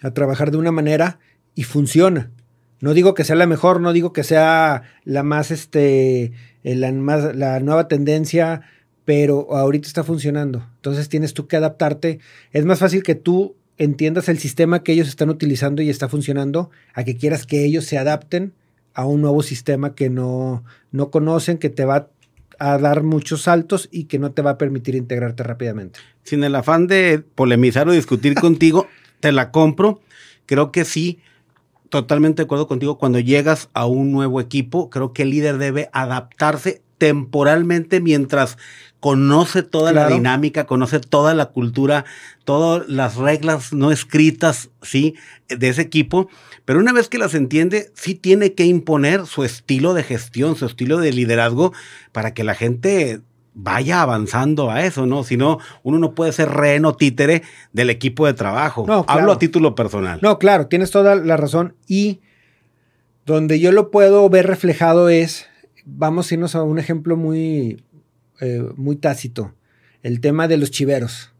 a 0.01 0.11
trabajar 0.11 0.51
de 0.51 0.57
una 0.57 0.71
manera 0.71 1.19
y 1.55 1.63
funciona. 1.63 2.31
No 2.79 2.93
digo 2.93 3.13
que 3.13 3.23
sea 3.23 3.35
la 3.35 3.47
mejor, 3.47 3.81
no 3.81 3.93
digo 3.93 4.13
que 4.13 4.23
sea 4.23 4.83
la 5.03 5.23
más, 5.23 5.49
este, 5.49 6.31
la, 6.63 6.91
más, 6.91 7.35
la 7.35 7.59
nueva 7.59 7.87
tendencia, 7.87 8.61
pero 9.03 9.55
ahorita 9.55 9.87
está 9.87 10.03
funcionando. 10.03 10.67
Entonces 10.75 11.09
tienes 11.09 11.33
tú 11.33 11.47
que 11.47 11.57
adaptarte. 11.57 12.19
Es 12.51 12.65
más 12.65 12.79
fácil 12.79 13.01
que 13.03 13.15
tú 13.15 13.55
entiendas 13.77 14.29
el 14.29 14.37
sistema 14.37 14.83
que 14.83 14.91
ellos 14.91 15.07
están 15.07 15.29
utilizando 15.29 15.81
y 15.81 15.89
está 15.89 16.07
funcionando, 16.07 16.69
a 16.93 17.03
que 17.03 17.17
quieras 17.17 17.45
que 17.45 17.65
ellos 17.65 17.85
se 17.85 17.97
adapten 17.97 18.53
a 18.95 19.05
un 19.05 19.21
nuevo 19.21 19.43
sistema 19.43 19.93
que 19.93 20.09
no, 20.09 20.63
no 20.91 21.11
conocen, 21.11 21.57
que 21.57 21.69
te 21.69 21.85
va 21.85 22.09
a 22.57 22.77
dar 22.77 23.03
muchos 23.03 23.43
saltos 23.43 23.89
y 23.91 24.05
que 24.05 24.17
no 24.17 24.31
te 24.31 24.41
va 24.41 24.51
a 24.51 24.57
permitir 24.57 24.95
integrarte 24.95 25.43
rápidamente. 25.43 25.99
Sin 26.23 26.43
el 26.43 26.55
afán 26.55 26.87
de 26.87 27.23
polemizar 27.35 27.87
o 27.87 27.91
discutir 27.91 28.33
contigo, 28.41 28.87
te 29.19 29.31
la 29.31 29.51
compro. 29.51 30.01
Creo 30.45 30.71
que 30.71 30.85
sí, 30.85 31.19
totalmente 31.89 32.41
de 32.41 32.45
acuerdo 32.45 32.67
contigo. 32.67 32.97
Cuando 32.97 33.19
llegas 33.19 33.69
a 33.73 33.85
un 33.85 34.11
nuevo 34.11 34.39
equipo, 34.39 34.89
creo 34.89 35.13
que 35.13 35.23
el 35.23 35.31
líder 35.31 35.57
debe 35.57 35.89
adaptarse 35.91 36.81
temporalmente 36.97 37.99
mientras 37.99 38.57
conoce 39.05 39.61
toda 39.61 39.93
la 39.93 40.07
dinámica, 40.07 40.65
conoce 40.65 40.99
toda 40.99 41.35
la 41.35 41.45
cultura, 41.51 42.05
todas 42.43 42.89
las 42.89 43.17
reglas 43.17 43.71
no 43.71 43.91
escritas, 43.91 44.71
¿sí? 44.81 45.13
De 45.47 45.69
ese 45.69 45.83
equipo. 45.83 46.27
Pero 46.65 46.79
una 46.79 46.91
vez 46.91 47.07
que 47.07 47.19
las 47.19 47.35
entiende, 47.35 47.91
sí 47.93 48.15
tiene 48.15 48.55
que 48.55 48.65
imponer 48.65 49.27
su 49.27 49.43
estilo 49.43 49.93
de 49.93 50.01
gestión, 50.01 50.55
su 50.55 50.65
estilo 50.65 50.97
de 50.97 51.13
liderazgo 51.13 51.71
para 52.13 52.33
que 52.33 52.43
la 52.43 52.55
gente 52.55 53.21
vaya 53.53 54.01
avanzando 54.01 54.71
a 54.71 54.83
eso, 54.83 55.05
¿no? 55.05 55.23
Si 55.23 55.37
no, 55.37 55.59
uno 55.83 55.99
no 55.99 56.15
puede 56.15 56.31
ser 56.31 56.49
rehén 56.49 56.83
o 56.85 56.95
títere 56.95 57.43
del 57.73 57.91
equipo 57.91 58.25
de 58.25 58.33
trabajo. 58.33 58.85
No, 58.87 59.05
claro. 59.05 59.19
Hablo 59.19 59.33
a 59.33 59.37
título 59.37 59.75
personal. 59.75 60.17
No, 60.23 60.39
claro, 60.39 60.65
tienes 60.65 60.89
toda 60.89 61.13
la 61.13 61.37
razón. 61.37 61.75
Y 61.87 62.21
donde 63.27 63.59
yo 63.59 63.71
lo 63.71 63.91
puedo 63.91 64.27
ver 64.31 64.47
reflejado 64.47 65.09
es, 65.09 65.45
vamos 65.85 66.31
a 66.31 66.33
irnos 66.33 66.55
a 66.55 66.63
un 66.63 66.79
ejemplo 66.79 67.15
muy, 67.15 67.83
eh, 68.41 68.63
muy 68.75 68.95
tácito, 68.95 69.53
el 70.03 70.19
tema 70.19 70.47
de 70.47 70.57
los 70.57 70.71
chiveros. 70.71 71.31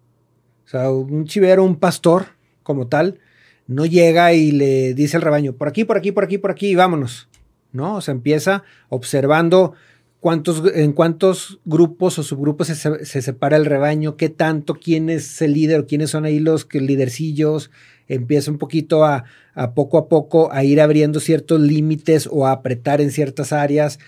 O 0.66 0.68
sea, 0.70 0.90
un 0.92 1.26
chivero, 1.26 1.64
un 1.64 1.76
pastor 1.78 2.28
como 2.64 2.88
tal, 2.88 3.20
no 3.68 3.86
llega 3.86 4.34
y 4.34 4.52
le 4.52 4.94
dice 4.94 5.18
al 5.18 5.24
rebaño, 5.24 5.54
por 5.54 5.68
aquí, 5.68 5.84
por 5.84 5.98
aquí, 5.98 6.12
por 6.12 6.24
aquí, 6.24 6.38
por 6.38 6.52
aquí, 6.52 6.68
y 6.70 6.76
vámonos. 6.76 7.28
¿No? 7.72 7.96
O 7.96 8.02
sea, 8.02 8.14
empieza 8.14 8.64
observando 8.88 9.74
cuántos, 10.22 10.64
en 10.76 10.94
cuántos 10.94 11.60
grupos 11.66 12.18
o 12.18 12.24
subgrupos 12.24 12.68
se, 12.68 12.76
se- 12.76 13.06
se 13.06 13.22
separa 13.22 13.58
el 13.58 13.66
rebaño, 13.66 14.16
qué 14.16 14.30
tanto, 14.30 14.76
quién 14.76 15.10
es 15.10 15.42
el 15.42 15.54
líder, 15.54 15.86
quiénes 15.86 16.10
son 16.12 16.24
ahí 16.26 16.40
los 16.40 16.68
lidercillos, 16.74 17.72
empieza 18.08 18.50
un 18.50 18.58
poquito 18.60 19.04
a, 19.04 19.26
a 19.54 19.74
poco 19.74 19.98
a 19.98 20.08
poco 20.08 20.52
a 20.54 20.64
ir 20.64 20.80
abriendo 20.80 21.20
ciertos 21.20 21.60
límites 21.60 22.30
o 22.32 22.48
a 22.48 22.52
apretar 22.52 23.02
en 23.02 23.12
ciertas 23.12 23.52
áreas 23.52 24.00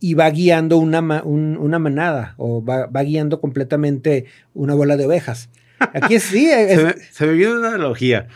y 0.00 0.14
va 0.14 0.28
guiando 0.30 0.76
una, 0.78 1.00
ma- 1.02 1.22
un- 1.24 1.56
una 1.56 1.78
manada 1.78 2.34
o 2.36 2.64
va, 2.64 2.86
va 2.86 3.02
guiando 3.02 3.40
completamente 3.40 4.26
una 4.54 4.74
bola 4.74 4.96
de 4.96 5.06
ovejas. 5.06 5.48
Aquí 5.78 6.14
es, 6.16 6.22
sí, 6.24 6.46
es- 6.50 6.78
se, 6.78 6.84
me, 6.84 6.92
se 7.10 7.26
me 7.26 7.32
vino 7.32 7.58
una 7.58 7.68
analogía. 7.68 8.28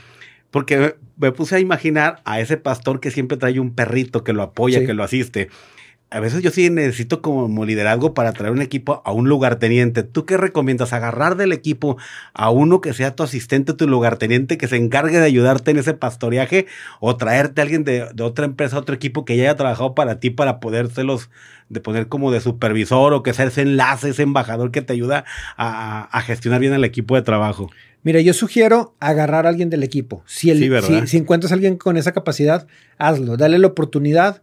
Porque 0.50 0.76
me, 0.78 0.94
me 1.16 1.30
puse 1.32 1.54
a 1.56 1.60
imaginar 1.60 2.20
a 2.24 2.40
ese 2.40 2.56
pastor 2.56 2.98
que 2.98 3.10
siempre 3.12 3.36
trae 3.38 3.60
un 3.60 3.74
perrito 3.74 4.24
que 4.24 4.32
lo 4.32 4.42
apoya, 4.42 4.80
Sí. 4.80 4.86
que 4.86 4.94
lo 4.94 5.04
asiste. 5.04 5.48
A 6.12 6.18
veces 6.18 6.42
yo 6.42 6.50
sí 6.50 6.68
necesito 6.70 7.22
como 7.22 7.64
liderazgo 7.64 8.14
para 8.14 8.32
traer 8.32 8.52
un 8.52 8.62
equipo 8.62 9.00
a 9.04 9.12
un 9.12 9.28
lugarteniente. 9.28 10.02
¿Tú 10.02 10.26
qué 10.26 10.36
recomiendas? 10.36 10.92
¿Agarrar 10.92 11.36
del 11.36 11.52
equipo 11.52 11.98
a 12.34 12.50
uno 12.50 12.80
que 12.80 12.92
sea 12.92 13.14
tu 13.14 13.22
asistente, 13.22 13.74
tu 13.74 13.86
lugarteniente, 13.86 14.58
que 14.58 14.66
se 14.66 14.74
encargue 14.76 15.18
de 15.20 15.24
ayudarte 15.26 15.70
en 15.70 15.78
ese 15.78 15.94
pastoreaje? 15.94 16.66
¿O 16.98 17.16
traerte 17.16 17.60
a 17.60 17.64
alguien 17.64 17.84
de, 17.84 18.08
de 18.12 18.22
otra 18.24 18.44
empresa, 18.44 18.76
otro 18.76 18.92
equipo 18.94 19.24
que 19.24 19.36
ya 19.36 19.44
haya 19.44 19.56
trabajado 19.56 19.94
para 19.94 20.18
ti 20.18 20.30
para 20.30 20.58
podérselos, 20.58 21.30
de 21.68 21.78
poner 21.80 22.08
como 22.08 22.32
de 22.32 22.40
supervisor 22.40 23.12
o 23.12 23.22
que 23.22 23.32
sea 23.32 23.44
ese 23.46 23.62
enlace, 23.62 24.08
ese 24.08 24.22
embajador 24.24 24.72
que 24.72 24.82
te 24.82 24.92
ayuda 24.92 25.24
a, 25.56 26.08
a 26.10 26.22
gestionar 26.22 26.58
bien 26.60 26.72
el 26.72 26.82
equipo 26.82 27.14
de 27.14 27.22
trabajo? 27.22 27.70
Mira, 28.02 28.20
yo 28.20 28.32
sugiero 28.32 28.94
agarrar 28.98 29.46
a 29.46 29.50
alguien 29.50 29.70
del 29.70 29.84
equipo. 29.84 30.22
Si, 30.26 30.50
el- 30.50 30.58
Sí, 30.58 30.68
si, 31.02 31.06
si 31.06 31.16
encuentras 31.18 31.52
a 31.52 31.54
alguien 31.54 31.76
con 31.76 31.96
esa 31.96 32.10
capacidad, 32.12 32.66
hazlo, 32.98 33.36
dale 33.36 33.58
la 33.58 33.68
oportunidad. 33.68 34.42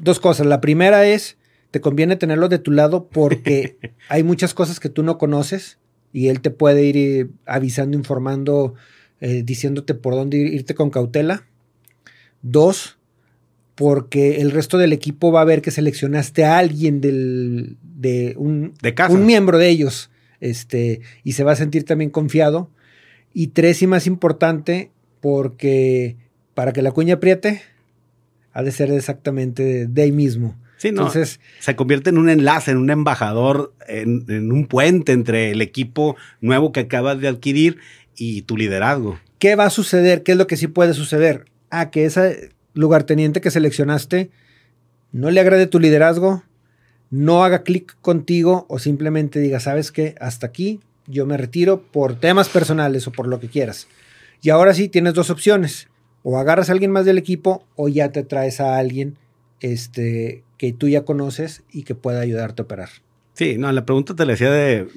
Dos 0.00 0.20
cosas. 0.20 0.46
La 0.46 0.60
primera 0.60 1.06
es, 1.06 1.36
te 1.70 1.80
conviene 1.80 2.16
tenerlo 2.16 2.48
de 2.48 2.58
tu 2.58 2.70
lado 2.70 3.08
porque 3.08 3.78
hay 4.08 4.22
muchas 4.22 4.54
cosas 4.54 4.80
que 4.80 4.88
tú 4.88 5.02
no 5.02 5.18
conoces 5.18 5.78
y 6.12 6.28
él 6.28 6.40
te 6.40 6.50
puede 6.50 6.84
ir 6.84 6.96
eh, 6.96 7.28
avisando, 7.46 7.96
informando, 7.96 8.74
eh, 9.20 9.42
diciéndote 9.44 9.94
por 9.94 10.14
dónde 10.14 10.38
ir- 10.38 10.52
irte 10.54 10.74
con 10.74 10.90
cautela. 10.90 11.46
Dos, 12.42 12.98
porque 13.74 14.40
el 14.40 14.50
resto 14.52 14.78
del 14.78 14.92
equipo 14.92 15.32
va 15.32 15.40
a 15.40 15.44
ver 15.46 15.62
que 15.62 15.70
seleccionaste 15.70 16.44
a 16.44 16.58
alguien 16.58 17.00
del, 17.00 17.76
de 17.82 18.34
un, 18.38 18.74
De 18.82 18.94
casa. 18.94 19.12
un 19.14 19.26
miembro 19.26 19.58
de 19.58 19.68
ellos 19.68 20.10
este, 20.40 21.00
y 21.24 21.32
se 21.32 21.44
va 21.44 21.52
a 21.52 21.56
sentir 21.56 21.84
también 21.84 22.10
confiado. 22.10 22.70
Y 23.34 23.48
tres, 23.48 23.82
y 23.82 23.86
más 23.86 24.06
importante, 24.06 24.92
porque 25.20 26.16
para 26.54 26.72
que 26.72 26.80
la 26.82 26.92
cuña 26.92 27.14
apriete, 27.14 27.60
ha 28.56 28.62
de 28.62 28.72
ser 28.72 28.90
exactamente 28.90 29.86
de, 29.86 30.02
ahí 30.02 30.12
mismo. 30.12 30.56
Sí, 30.76 30.92
no. 30.92 31.02
Entonces, 31.02 31.40
se 31.60 31.76
convierte 31.76 32.10
en 32.10 32.18
un 32.18 32.28
enlace, 32.28 32.70
en 32.70 32.78
un 32.78 32.90
embajador, 32.90 33.72
en, 33.88 34.24
en 34.28 34.52
un 34.52 34.66
puente 34.66 35.12
entre 35.12 35.50
el 35.50 35.62
equipo 35.62 36.16
nuevo 36.40 36.72
que 36.72 36.80
acabas 36.80 37.20
de 37.20 37.28
adquirir 37.28 37.78
y 38.16 38.42
tu 38.42 38.56
liderazgo. 38.56 39.18
¿qué 39.38 39.56
va 39.56 39.66
a 39.66 39.70
suceder? 39.70 40.22
¿Qué 40.22 40.32
es 40.32 40.38
lo 40.38 40.46
que 40.46 40.56
sí 40.56 40.66
puede 40.66 40.94
suceder? 40.94 41.46
A 41.70 41.90
que 41.90 42.04
ese 42.04 42.50
lugarteniente 42.74 43.40
que 43.40 43.50
seleccionaste 43.50 44.30
no 45.12 45.30
le 45.30 45.40
agrade 45.40 45.66
tu 45.66 45.78
liderazgo, 45.78 46.42
no 47.10 47.44
haga 47.44 47.62
clic 47.62 47.96
contigo 48.00 48.66
o 48.68 48.78
simplemente 48.78 49.38
diga, 49.38 49.60
¿sabes 49.60 49.92
qué? 49.92 50.14
Hasta 50.20 50.46
aquí 50.46 50.80
yo 51.06 51.24
me 51.26 51.36
retiro 51.36 51.82
por 51.82 52.18
temas 52.18 52.48
personales 52.48 53.06
o 53.06 53.12
por 53.12 53.28
lo 53.28 53.40
que 53.40 53.48
quieras. 53.48 53.86
Y 54.42 54.50
ahora 54.50 54.74
sí 54.74 54.88
tienes 54.88 55.14
dos 55.14 55.30
opciones. 55.30 55.88
O 56.28 56.38
agarras 56.38 56.68
a 56.68 56.72
alguien 56.72 56.90
más 56.90 57.04
del 57.04 57.18
equipo 57.18 57.62
o 57.76 57.86
ya 57.86 58.10
te 58.10 58.24
traes 58.24 58.60
a 58.60 58.78
alguien 58.78 59.16
este, 59.60 60.42
que 60.58 60.72
tú 60.72 60.88
ya 60.88 61.04
conoces 61.04 61.62
y 61.72 61.84
que 61.84 61.94
pueda 61.94 62.18
ayudarte 62.20 62.62
a 62.62 62.64
operar. 62.64 62.88
Sí, 63.34 63.56
no, 63.58 63.70
la 63.70 63.84
pregunta 63.84 64.14
te 64.16 64.24
la 64.26 64.32
decía 64.32 64.50
de 64.50 64.88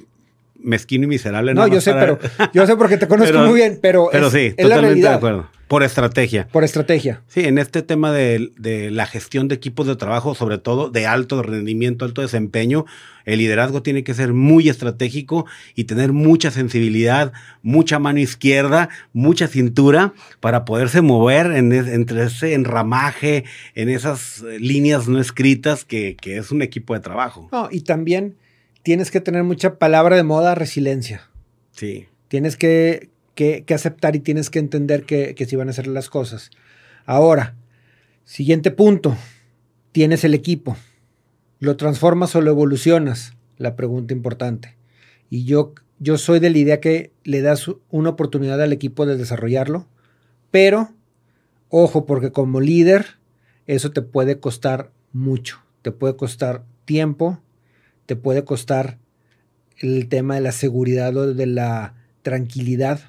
mezquino 0.59 1.03
y 1.03 1.07
miserable. 1.07 1.53
No, 1.53 1.67
yo 1.67 1.81
sé, 1.81 1.91
para- 1.93 2.17
pero 2.17 2.51
yo 2.53 2.65
sé 2.65 2.75
porque 2.75 2.97
te 2.97 3.07
conozco 3.07 3.31
Pero- 3.33 3.45
muy 3.47 3.59
bien, 3.59 3.77
pero, 3.79 4.09
Pero 4.11 4.27
es, 4.27 4.33
sí, 4.33 4.53
es 4.57 4.67
la 4.67 4.75
totalmente 4.77 5.07
de 5.07 5.13
acuerdo. 5.13 5.49
Por 5.69 5.83
estrategia. 5.83 6.47
Por 6.51 6.63
estrategia. 6.65 7.21
Sí, 7.27 7.41
en 7.45 7.57
este 7.59 7.81
tema 7.83 8.11
de, 8.11 8.51
de 8.57 8.91
la 8.91 9.05
gestión 9.05 9.47
de 9.47 9.55
equipos 9.55 9.87
de 9.87 9.95
trabajo, 9.95 10.35
sobre 10.35 10.57
todo 10.57 10.89
de 10.89 11.05
alto 11.05 11.41
rendimiento, 11.43 12.03
alto 12.03 12.21
desempeño, 12.21 12.85
el 13.25 13.37
liderazgo 13.37 13.83
tiene 13.83 14.03
que 14.03 14.13
ser 14.15 14.33
muy 14.33 14.67
estratégico 14.67 15.45
y 15.75 15.83
tener 15.83 16.11
mucha 16.11 16.49
sensibilidad, 16.49 17.31
mucha 17.61 17.99
mano 17.99 18.19
izquierda, 18.19 18.89
mucha 19.13 19.47
cintura 19.47 20.13
para 20.39 20.65
poderse 20.65 21.01
mover 21.01 21.45
en 21.51 21.71
es- 21.71 21.87
entre 21.87 22.23
ese 22.23 22.55
enramaje, 22.55 23.45
en 23.75 23.89
esas 23.89 24.41
líneas 24.59 25.07
no 25.07 25.21
escritas 25.21 25.85
que, 25.85 26.17
que 26.19 26.37
es 26.37 26.51
un 26.51 26.63
equipo 26.63 26.95
de 26.95 27.01
trabajo. 27.01 27.47
No, 27.51 27.69
y 27.71 27.81
también 27.81 28.35
tienes 28.81 29.11
que 29.11 29.21
tener 29.21 29.43
mucha 29.43 29.77
palabra 29.77 30.15
de 30.15 30.23
moda, 30.23 30.55
resiliencia. 30.55 31.29
Sí. 31.73 32.07
Tienes 32.27 32.57
que, 32.57 33.09
que- 33.39 33.73
aceptar 33.73 34.17
y 34.17 34.19
tienes 34.19 34.49
que 34.49 34.59
entender 34.59 35.05
que, 35.05 35.33
que 35.33 35.45
si 35.45 35.55
van 35.55 35.69
a 35.69 35.71
hacer 35.71 35.87
las 35.87 36.09
cosas. 36.09 36.49
Ahora, 37.05 37.55
siguiente 38.25 38.69
punto. 38.69 39.15
Tienes 39.93 40.25
el 40.25 40.33
equipo. 40.33 40.75
¿Lo 41.59 41.77
transformas 41.77 42.35
o 42.35 42.41
lo 42.41 42.51
evolucionas? 42.51 43.37
La 43.57 43.77
pregunta 43.77 44.13
importante. 44.13 44.75
Y 45.29 45.45
yo, 45.45 45.73
yo 45.99 46.17
soy 46.17 46.39
de 46.39 46.49
la 46.49 46.57
idea 46.57 46.79
que 46.81 47.13
le 47.23 47.41
das 47.41 47.71
una 47.89 48.09
oportunidad 48.09 48.61
al 48.61 48.73
equipo 48.73 49.05
de 49.05 49.15
desarrollarlo, 49.15 49.87
pero 50.51 50.89
ojo, 51.69 52.05
porque 52.05 52.33
como 52.33 52.59
líder, 52.59 53.05
eso 53.67 53.91
te 53.91 54.01
puede 54.01 54.41
costar 54.41 54.91
mucho. 55.13 55.61
Te 55.81 55.91
puede 55.93 56.17
costar 56.17 56.65
tiempo, 56.83 57.39
te 58.05 58.17
puede 58.17 58.43
costar 58.43 58.97
el 59.77 60.09
tema 60.09 60.35
de 60.35 60.41
la 60.41 60.51
seguridad 60.51 61.15
o 61.15 61.33
de 61.33 61.45
la 61.45 61.95
tranquilidad 62.21 63.08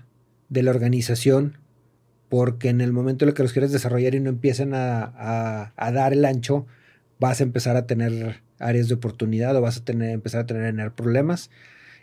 de 0.51 0.63
la 0.63 0.71
organización, 0.71 1.57
porque 2.29 2.69
en 2.69 2.81
el 2.83 2.93
momento 2.93 3.25
en 3.25 3.31
el 3.31 3.35
que 3.35 3.43
los 3.43 3.53
quieres 3.53 3.73
desarrollar 3.73 4.15
y 4.15 4.21
no 4.21 4.29
empiecen 4.29 4.75
a, 4.75 5.03
a- 5.05 5.73
a 5.77 5.93
dar 5.93 6.13
el 6.13 6.25
ancho, 6.27 6.67
vas 7.19 7.41
a 7.41 7.45
empezar 7.45 7.77
a 7.77 7.87
tener 7.87 8.43
áreas 8.59 8.89
de 8.89 8.95
oportunidad 8.95 9.57
o 9.57 9.61
vas 9.63 9.79
a 9.79 9.85
tener, 9.85 10.11
empezar 10.11 10.43
a 10.43 10.47
tener 10.47 10.93
problemas. 10.93 11.51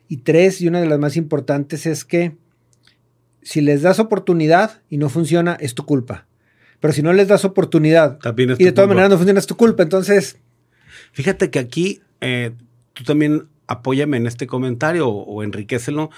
Y 0.10 0.18
tres, 0.18 0.60
y 0.62 0.68
una 0.68 0.82
de 0.82 0.88
las 0.88 0.98
más 1.00 1.16
importantes 1.18 1.86
es 1.86 2.04
que 2.06 2.36
si 3.42 3.62
les 3.62 3.82
das 3.82 4.00
oportunidad 4.00 4.82
y 4.90 4.98
no 4.98 5.10
funciona, 5.10 5.56
es 5.60 5.76
tu 5.76 5.86
culpa. 5.86 6.26
Pero 6.80 6.94
si 6.94 7.02
no 7.02 7.14
les 7.14 7.28
das 7.28 7.46
oportunidad 7.46 8.18
También 8.20 8.52
es 8.52 8.60
y 8.60 8.64
de 8.66 8.72
todas 8.72 8.88
maneras 8.88 9.10
no 9.10 9.18
funciona, 9.18 9.40
es 9.40 9.48
tu 9.48 9.56
culpa. 9.58 9.84
Entonces, 9.84 10.38
Fíjate 11.12 11.50
que 11.50 11.60
aquí 11.60 12.02
eh, 12.22 12.52
tú 12.94 13.04
también 13.04 13.48
apóyame 13.68 14.18
en 14.18 14.28
este 14.28 14.46
comentario 14.48 15.08
o, 15.08 15.24
o 15.24 15.44
enriquecelo. 15.44 16.10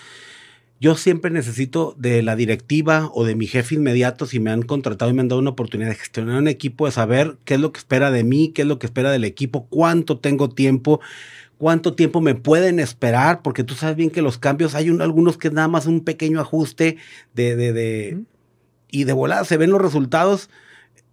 Yo 0.81 0.95
siempre 0.95 1.29
necesito 1.29 1.93
de 1.97 2.21
la 2.23 2.37
directiva 2.37 3.09
o 3.13 3.25
de 3.25 3.35
mi 3.35 3.47
jefe 3.47 3.75
inmediato, 3.75 4.25
si 4.25 4.39
me 4.39 4.49
han 4.49 4.61
contratado 4.61 5.11
y 5.11 5.13
me 5.13 5.21
han 5.21 5.27
dado 5.27 5.41
una 5.41 5.49
oportunidad 5.49 5.89
de 5.89 5.95
gestionar 5.95 6.37
un 6.37 6.47
equipo, 6.47 6.85
de 6.85 6.93
saber 6.93 7.37
qué 7.43 7.55
es 7.55 7.59
lo 7.59 7.73
que 7.73 7.79
espera 7.79 8.11
de 8.11 8.23
mí, 8.23 8.49
qué 8.53 8.61
es 8.61 8.67
lo 8.67 8.79
que 8.79 8.85
espera 8.85 9.11
del 9.11 9.25
equipo, 9.25 9.67
cuánto 9.69 10.19
tengo 10.19 10.49
tiempo, 10.49 11.01
cuánto 11.57 11.95
tiempo 11.95 12.21
me 12.21 12.33
pueden 12.35 12.79
esperar, 12.79 13.41
porque 13.41 13.65
tú 13.65 13.73
sabes 13.75 13.97
bien 13.97 14.09
que 14.09 14.21
los 14.21 14.37
cambios, 14.37 14.73
hay 14.73 14.89
un- 14.89 15.01
algunos 15.01 15.37
que 15.37 15.49
es 15.49 15.53
nada 15.53 15.67
más 15.67 15.85
un 15.85 15.99
pequeño 16.05 16.39
ajuste 16.39 16.95
de, 17.33 17.57
de, 17.57 17.73
de- 17.73 18.21
y 18.89 19.03
de 19.03 19.13
volada 19.13 19.43
se 19.43 19.57
ven 19.57 19.71
los 19.71 19.81
resultados, 19.81 20.49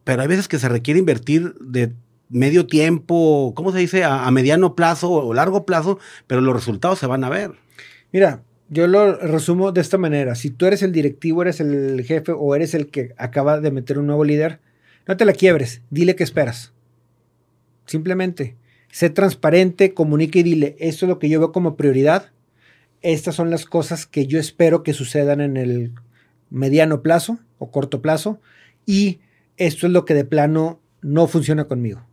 pero 0.04 0.22
hay 0.22 0.28
veces 0.28 0.46
que 0.48 0.60
se 0.60 0.68
requiere 0.68 1.00
invertir 1.00 1.54
de 1.60 1.92
medio 2.28 2.66
tiempo, 2.68 3.52
¿cómo 3.56 3.72
se 3.72 3.78
dice? 3.78 4.04
A, 4.04 4.26
a 4.26 4.30
mediano 4.30 4.76
plazo 4.76 5.10
o 5.10 5.34
largo 5.34 5.66
plazo, 5.66 5.98
pero 6.28 6.40
los 6.40 6.54
resultados 6.54 7.00
se 7.00 7.06
van 7.06 7.24
a 7.24 7.28
ver. 7.30 7.52
Mira, 8.12 8.42
yo 8.68 8.86
lo 8.86 9.16
resumo 9.16 9.72
de 9.72 9.80
esta 9.80 9.98
manera. 9.98 10.34
Si 10.34 10.50
tú 10.50 10.66
eres 10.66 10.82
el 10.82 10.92
directivo, 10.92 11.42
eres 11.42 11.60
el 11.60 12.02
jefe 12.04 12.32
o 12.32 12.54
eres 12.54 12.74
el 12.74 12.88
que 12.88 13.14
acaba 13.16 13.60
de 13.60 13.70
meter 13.70 13.98
un 13.98 14.06
nuevo 14.06 14.24
líder, 14.24 14.60
no 15.06 15.16
te 15.16 15.24
la 15.24 15.32
quiebres. 15.32 15.82
Dile 15.90 16.16
qué 16.16 16.24
esperas. 16.24 16.72
Simplemente. 17.86 18.56
sé 18.90 19.10
transparente, 19.10 19.94
comunique 19.94 20.40
y 20.40 20.42
dile, 20.42 20.76
esto 20.78 21.04
es 21.04 21.10
lo 21.10 21.18
que 21.18 21.28
yo 21.28 21.38
veo 21.38 21.52
como 21.52 21.76
prioridad, 21.76 22.32
estas 23.02 23.34
son 23.34 23.50
las 23.50 23.66
cosas 23.66 24.06
que 24.06 24.26
yo 24.26 24.38
espero 24.38 24.82
que 24.82 24.94
sucedan 24.94 25.40
en 25.40 25.56
el 25.56 25.92
mediano 26.50 27.02
plazo 27.02 27.38
o 27.58 27.70
corto 27.70 28.00
plazo 28.00 28.40
y 28.86 29.20
esto 29.58 29.86
es 29.86 29.92
lo 29.92 30.04
que 30.04 30.14
de 30.14 30.24
plano 30.24 30.80
no 31.02 31.26
funciona 31.26 31.64
conmigo. 31.64 32.06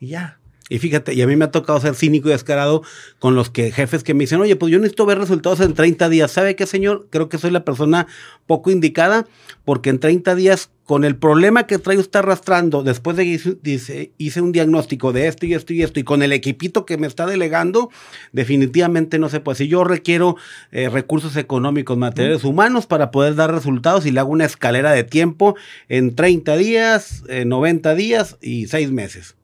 Y 0.00 0.08
ya. 0.08 0.40
Y 0.74 0.80
fíjate, 0.80 1.14
y 1.14 1.22
a 1.22 1.28
mí 1.28 1.36
me 1.36 1.44
ha 1.44 1.52
tocado 1.52 1.78
ser 1.78 1.94
cínico 1.94 2.28
y 2.28 2.32
descarado 2.32 2.82
con 3.20 3.36
los 3.36 3.48
que 3.48 3.70
jefes 3.70 4.02
que 4.02 4.12
me 4.12 4.24
dicen, 4.24 4.40
oye, 4.40 4.56
pues 4.56 4.72
yo 4.72 4.80
necesito 4.80 5.06
ver 5.06 5.18
resultados 5.18 5.60
en 5.60 5.72
30 5.72 6.08
días. 6.08 6.32
¿Sabe 6.32 6.56
qué, 6.56 6.66
señor? 6.66 7.06
Creo 7.10 7.28
que 7.28 7.38
soy 7.38 7.52
la 7.52 7.64
persona 7.64 8.08
poco 8.48 8.72
indicada, 8.72 9.24
porque 9.64 9.90
en 9.90 10.00
30 10.00 10.34
días, 10.34 10.70
con 10.84 11.04
el 11.04 11.14
problema 11.14 11.68
que 11.68 11.78
trae 11.78 11.96
usted 11.96 12.18
arrastrando, 12.18 12.82
después 12.82 13.16
de 13.16 13.22
que 13.22 13.56
hice, 13.70 14.10
hice 14.18 14.40
un 14.40 14.50
diagnóstico 14.50 15.12
de 15.12 15.28
esto 15.28 15.46
y 15.46 15.54
esto 15.54 15.72
y 15.72 15.84
esto, 15.84 16.00
y 16.00 16.02
con 16.02 16.24
el 16.24 16.32
equipito 16.32 16.84
que 16.84 16.98
me 16.98 17.06
está 17.06 17.24
delegando, 17.24 17.90
definitivamente 18.32 19.20
no 19.20 19.28
se 19.28 19.38
puede. 19.38 19.58
Si 19.58 19.68
yo 19.68 19.84
requiero 19.84 20.34
eh, 20.72 20.88
recursos 20.88 21.36
económicos, 21.36 21.96
materiales 21.96 22.42
humanos 22.42 22.86
para 22.86 23.12
poder 23.12 23.36
dar 23.36 23.54
resultados 23.54 24.06
y 24.06 24.10
le 24.10 24.18
hago 24.18 24.32
una 24.32 24.46
escalera 24.46 24.90
de 24.90 25.04
tiempo 25.04 25.54
en 25.88 26.16
30 26.16 26.56
días, 26.56 27.22
90 27.28 27.94
días 27.94 28.38
y 28.42 28.66
6 28.66 28.90
meses 28.90 29.36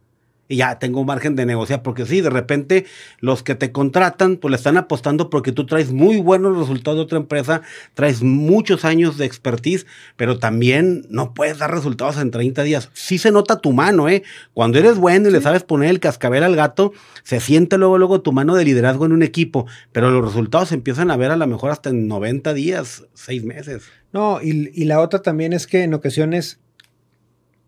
y 0.50 0.56
ya 0.56 0.80
tengo 0.80 1.00
un 1.00 1.06
margen 1.06 1.36
de 1.36 1.46
negociar, 1.46 1.84
porque 1.84 2.04
sí, 2.04 2.20
de 2.20 2.28
repente 2.28 2.84
los 3.20 3.44
que 3.44 3.54
te 3.54 3.70
contratan, 3.70 4.36
pues 4.36 4.50
le 4.50 4.56
están 4.56 4.76
apostando 4.76 5.30
porque 5.30 5.52
tú 5.52 5.64
traes 5.64 5.92
muy 5.92 6.16
buenos 6.16 6.58
resultados 6.58 6.98
de 6.98 7.04
otra 7.04 7.18
empresa, 7.18 7.62
traes 7.94 8.24
muchos 8.24 8.84
años 8.84 9.16
de 9.16 9.26
expertise, 9.26 9.86
pero 10.16 10.40
también 10.40 11.06
no 11.08 11.34
puedes 11.34 11.58
dar 11.58 11.72
resultados 11.72 12.16
en 12.16 12.32
30 12.32 12.64
días. 12.64 12.90
Sí 12.94 13.18
se 13.18 13.30
nota 13.30 13.60
tu 13.60 13.72
mano, 13.72 14.08
¿eh? 14.08 14.24
Cuando 14.52 14.80
eres 14.80 14.98
bueno 14.98 15.28
y 15.28 15.32
le 15.32 15.40
sabes 15.40 15.62
poner 15.62 15.88
el 15.88 16.00
cascabel 16.00 16.42
al 16.42 16.56
gato, 16.56 16.92
se 17.22 17.38
siente 17.38 17.78
luego, 17.78 17.96
luego 17.96 18.20
tu 18.20 18.32
mano 18.32 18.56
de 18.56 18.64
liderazgo 18.64 19.06
en 19.06 19.12
un 19.12 19.22
equipo, 19.22 19.68
pero 19.92 20.10
los 20.10 20.24
resultados 20.24 20.70
se 20.70 20.74
empiezan 20.74 21.12
a 21.12 21.16
ver 21.16 21.30
a 21.30 21.36
lo 21.36 21.46
mejor 21.46 21.70
hasta 21.70 21.90
en 21.90 22.08
90 22.08 22.54
días, 22.54 23.04
6 23.14 23.44
meses. 23.44 23.84
No, 24.12 24.42
y, 24.42 24.72
y 24.74 24.86
la 24.86 25.00
otra 25.00 25.22
también 25.22 25.52
es 25.52 25.68
que 25.68 25.84
en 25.84 25.94
ocasiones 25.94 26.58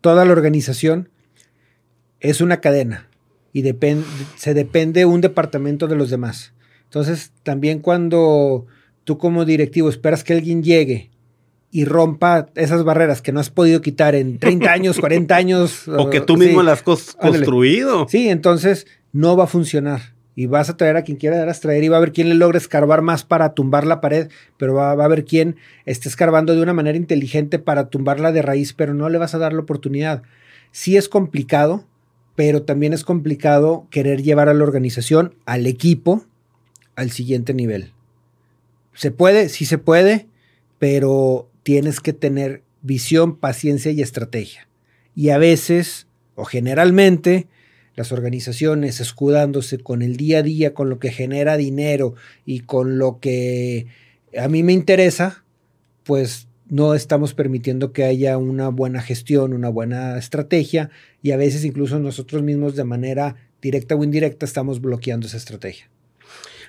toda 0.01 0.25
la 0.25 0.33
organización 0.33 1.07
es 2.23 2.41
una 2.41 2.59
cadena 2.61 3.07
y 3.51 3.61
depende, 3.61 4.05
se 4.35 4.55
depende 4.55 5.05
un 5.05 5.21
departamento 5.21 5.87
de 5.87 5.95
los 5.95 6.09
demás. 6.09 6.53
Entonces, 6.85 7.31
también 7.43 7.79
cuando 7.79 8.65
tú 9.03 9.17
como 9.17 9.45
directivo 9.45 9.89
esperas 9.89 10.23
que 10.23 10.33
alguien 10.33 10.63
llegue 10.63 11.11
y 11.69 11.85
rompa 11.85 12.47
esas 12.55 12.83
barreras 12.83 13.21
que 13.21 13.31
no 13.31 13.39
has 13.39 13.49
podido 13.49 13.81
quitar 13.81 14.15
en 14.15 14.39
30 14.39 14.71
años, 14.71 14.99
40 14.99 15.35
años. 15.35 15.87
o 15.87 16.09
que 16.09 16.21
tú 16.21 16.37
mismo 16.37 16.63
las 16.63 16.83
has 16.87 17.15
construido. 17.15 18.07
Sí, 18.07 18.29
entonces 18.29 18.87
no 19.11 19.35
va 19.37 19.43
a 19.43 19.47
funcionar. 19.47 20.13
Y 20.35 20.47
vas 20.47 20.69
a 20.69 20.77
traer 20.77 20.97
a 20.97 21.03
quien 21.03 21.17
quiera 21.17 21.51
traer 21.53 21.83
y 21.83 21.89
va 21.89 21.97
a 21.97 21.99
haber 21.99 22.11
quien 22.11 22.27
le 22.29 22.33
logre 22.33 22.57
escarbar 22.57 23.03
más 23.03 23.23
para 23.23 23.53
tumbar 23.53 23.85
la 23.85 24.01
pared, 24.01 24.29
pero 24.57 24.73
va, 24.73 24.95
va 24.95 25.03
a 25.03 25.05
haber 25.05 25.25
quien 25.25 25.57
esté 25.85 26.09
escarbando 26.09 26.55
de 26.55 26.61
una 26.61 26.73
manera 26.73 26.97
inteligente 26.97 27.59
para 27.59 27.89
tumbarla 27.89 28.31
de 28.31 28.41
raíz, 28.41 28.73
pero 28.73 28.95
no 28.95 29.09
le 29.09 29.19
vas 29.19 29.35
a 29.35 29.37
dar 29.37 29.53
la 29.53 29.59
oportunidad. 29.59 30.23
Sí 30.71 30.97
es 30.97 31.07
complicado, 31.07 31.85
pero 32.35 32.63
también 32.63 32.93
es 32.93 33.03
complicado 33.03 33.87
querer 33.89 34.23
llevar 34.23 34.49
a 34.49 34.53
la 34.53 34.63
organización, 34.63 35.35
al 35.45 35.67
equipo, 35.67 36.25
al 36.95 37.11
siguiente 37.11 37.53
nivel. 37.53 37.91
Se 38.93 39.11
puede, 39.11 39.49
sí 39.49 39.65
se 39.65 39.77
puede, 39.77 40.27
pero 40.79 41.49
tienes 41.63 41.99
que 41.99 42.13
tener 42.13 42.63
visión, 42.81 43.37
paciencia 43.37 43.91
y 43.91 44.01
estrategia. 44.01 44.67
Y 45.15 45.29
a 45.29 45.37
veces, 45.37 46.07
o 46.35 46.45
generalmente, 46.45 47.47
las 47.95 48.11
organizaciones 48.11 48.99
escudándose 48.99 49.77
con 49.77 50.01
el 50.01 50.17
día 50.17 50.39
a 50.39 50.43
día, 50.43 50.73
con 50.73 50.89
lo 50.89 50.99
que 50.99 51.11
genera 51.11 51.57
dinero 51.57 52.15
y 52.45 52.61
con 52.61 52.97
lo 52.97 53.19
que 53.19 53.87
a 54.37 54.47
mí 54.47 54.63
me 54.63 54.73
interesa, 54.73 55.43
pues 56.03 56.47
no 56.69 56.93
estamos 56.93 57.33
permitiendo 57.33 57.91
que 57.91 58.03
haya 58.03 58.37
una 58.37 58.69
buena 58.69 59.01
gestión, 59.01 59.53
una 59.53 59.69
buena 59.69 60.17
estrategia 60.17 60.89
y 61.21 61.31
a 61.31 61.37
veces 61.37 61.65
incluso 61.65 61.99
nosotros 61.99 62.43
mismos 62.43 62.75
de 62.75 62.83
manera 62.83 63.35
directa 63.61 63.95
o 63.95 64.03
indirecta 64.03 64.45
estamos 64.45 64.81
bloqueando 64.81 65.27
esa 65.27 65.37
estrategia. 65.37 65.89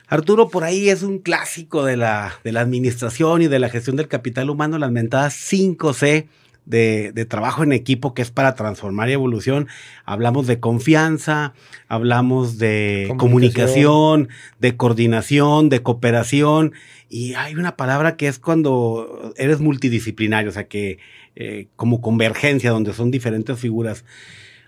Arturo, 0.06 0.48
por 0.48 0.64
ahí 0.64 0.90
es 0.90 1.02
un 1.02 1.18
clásico 1.18 1.84
de 1.84 1.96
la, 1.96 2.34
de 2.44 2.52
la 2.52 2.60
administración 2.60 3.42
y 3.42 3.48
de 3.48 3.58
la 3.58 3.70
gestión 3.70 3.96
del 3.96 4.08
capital 4.08 4.50
humano, 4.50 4.78
las 4.78 4.90
mentadas 4.90 5.34
5C 5.34 6.26
de, 6.66 7.26
trabajo 7.28 7.62
en 7.62 7.72
equipo 7.72 8.14
que 8.14 8.22
es 8.22 8.30
para 8.30 8.54
transformar 8.54 9.08
y 9.08 9.12
evolución. 9.12 9.68
Hablamos 10.04 10.46
de 10.46 10.60
confianza, 10.60 11.54
hablamos 11.88 12.58
de 12.58 13.12
comunicación. 13.18 14.28
de 14.58 14.76
coordinación, 14.76 15.68
de 15.68 15.82
cooperación. 15.82 16.72
Y 17.08 17.34
hay 17.34 17.54
una 17.54 17.76
palabra 17.76 18.16
que 18.16 18.28
es 18.28 18.38
cuando 18.38 19.32
eres 19.36 19.60
multidisciplinario, 19.60 20.50
o 20.50 20.52
sea, 20.52 20.68
que 20.68 20.98
eh, 21.36 21.68
como 21.76 22.00
convergencia, 22.00 22.70
donde 22.70 22.92
son 22.92 23.10
diferentes 23.10 23.58
figuras. 23.58 24.04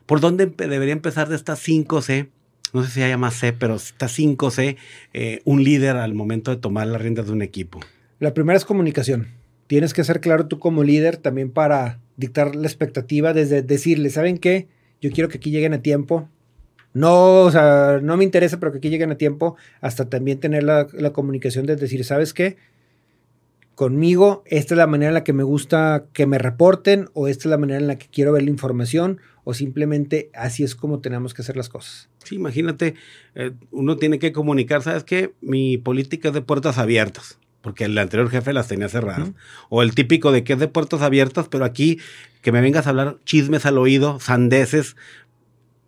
¿Por 0.04 0.20
dónde 0.20 0.46
debería 0.46 0.92
empezar 0.92 1.28
de 1.28 1.36
estas 1.36 1.66
5C? 1.66 2.28
No 2.72 2.84
sé 2.84 2.90
si 2.90 3.02
haya 3.02 3.16
más 3.16 3.34
C, 3.34 3.52
pero 3.52 3.76
está 3.76 4.06
5C, 4.06 4.76
eh, 5.14 5.40
un 5.44 5.64
líder 5.64 5.96
al 5.96 6.14
momento 6.14 6.50
de 6.50 6.58
tomar 6.58 6.86
las 6.86 7.00
riendas 7.00 7.26
de 7.26 7.32
un 7.32 7.42
equipo. 7.42 7.80
La 8.18 8.34
primera 8.34 8.56
es 8.56 8.64
comunicación 8.64 9.28
tienes 9.66 9.94
que 9.94 10.04
ser 10.04 10.20
claro 10.20 10.46
tú 10.46 10.58
como 10.58 10.84
líder 10.84 11.16
también 11.16 11.50
para 11.50 12.00
dictar 12.16 12.56
la 12.56 12.66
expectativa 12.66 13.32
desde 13.32 13.62
decirle, 13.62 14.10
¿saben 14.10 14.38
qué? 14.38 14.68
Yo 15.00 15.10
quiero 15.10 15.28
que 15.28 15.38
aquí 15.38 15.50
lleguen 15.50 15.74
a 15.74 15.82
tiempo. 15.82 16.28
No, 16.94 17.42
o 17.42 17.50
sea, 17.50 18.00
no 18.02 18.16
me 18.16 18.24
interesa, 18.24 18.58
pero 18.58 18.72
que 18.72 18.78
aquí 18.78 18.88
lleguen 18.88 19.10
a 19.10 19.18
tiempo, 19.18 19.56
hasta 19.82 20.08
también 20.08 20.40
tener 20.40 20.62
la, 20.62 20.86
comunicación 21.12 21.66
de 21.66 21.76
decir, 21.76 22.02
¿sabes 22.04 22.32
qué? 22.32 22.56
Conmigo, 23.74 24.42
esta 24.46 24.72
es 24.72 24.78
la 24.78 24.86
manera 24.86 25.10
en 25.10 25.14
la 25.14 25.22
que 25.22 25.34
me 25.34 25.42
gusta 25.42 26.06
que 26.14 26.24
me 26.24 26.38
reporten, 26.38 27.10
o 27.12 27.28
esta 27.28 27.42
es 27.42 27.50
la 27.50 27.58
manera 27.58 27.78
en 27.78 27.86
la 27.86 27.98
que 27.98 28.06
quiero 28.06 28.32
ver 28.32 28.44
la 28.44 28.50
información, 28.50 29.20
o 29.44 29.52
simplemente 29.52 30.30
así 30.32 30.64
es 30.64 30.74
como 30.74 31.00
tenemos 31.00 31.34
que 31.34 31.42
hacer 31.42 31.58
las 31.58 31.68
cosas. 31.68 32.08
Sí, 32.24 32.36
imagínate, 32.36 32.94
eh, 33.34 33.50
uno 33.70 33.98
tiene 33.98 34.18
que 34.18 34.32
comunicar, 34.32 34.80
¿sabes 34.80 35.04
qué? 35.04 35.34
Mi 35.42 35.76
política 35.76 36.28
es 36.28 36.34
de 36.34 36.40
puertas 36.40 36.78
abiertas 36.78 37.38
porque 37.66 37.82
el 37.82 37.98
anterior 37.98 38.30
jefe 38.30 38.52
las 38.52 38.68
tenía 38.68 38.88
cerradas. 38.88 39.32
O 39.70 39.82
el 39.82 39.92
típico 39.92 40.30
de 40.30 40.44
que 40.44 40.52
es 40.52 40.60
de 40.60 40.68
puertas 40.68 41.02
abiertas, 41.02 41.48
pero 41.48 41.64
aquí 41.64 41.98
que 42.40 42.52
me 42.52 42.60
vengas 42.60 42.86
a 42.86 42.90
hablar 42.90 43.16
chismes 43.24 43.66
al 43.66 43.76
oído, 43.76 44.20
sandeces. 44.20 44.94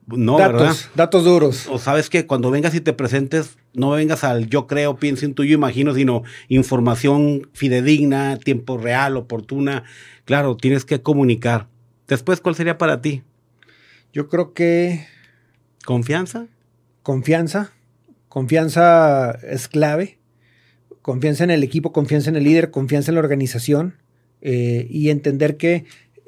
No, 0.08 0.38
datos, 0.38 0.60
¿verdad? 0.60 0.76
Datos 0.96 1.24
duros. 1.24 1.68
O 1.68 1.78
sabes 1.78 2.10
que 2.10 2.26
cuando 2.26 2.50
vengas 2.50 2.74
y 2.74 2.80
te 2.80 2.92
presentes, 2.94 3.58
no 3.74 3.90
vengas 3.90 4.24
al 4.24 4.48
yo 4.48 4.66
creo, 4.66 4.96
pienso 4.96 5.24
en 5.24 5.34
tuyo, 5.34 5.54
imagino, 5.54 5.94
sino 5.94 6.24
información 6.48 7.48
fidedigna, 7.52 8.38
tiempo 8.38 8.76
real, 8.76 9.16
oportuna. 9.16 9.84
Claro, 10.24 10.56
tienes 10.56 10.84
que 10.84 11.00
comunicar. 11.00 11.68
Después, 12.08 12.40
¿cuál 12.40 12.56
sería 12.56 12.76
para 12.76 13.00
ti? 13.02 13.22
Yo 14.12 14.28
creo 14.28 14.52
que... 14.52 15.06
¿Confianza? 15.84 16.48
Confianza. 17.04 17.70
Confianza 18.28 19.30
es 19.30 19.68
clave 19.68 20.17
confianza 21.08 21.42
en 21.42 21.50
el 21.50 21.62
equipo, 21.62 21.90
confianza 21.90 22.28
en 22.28 22.36
el 22.36 22.44
líder, 22.44 22.70
confianza 22.70 23.10
en 23.10 23.14
la 23.14 23.20
organización 23.20 23.94
eh, 24.42 24.86
y 24.90 25.08
entender 25.08 25.56
que 25.56 25.86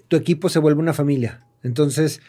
tu 0.09 0.17
equipo 0.17 0.49
se 0.49 0.59
vuelve 0.59 0.81
una 0.81 0.95
familia. 0.95 1.45
Entonces, 1.63 2.23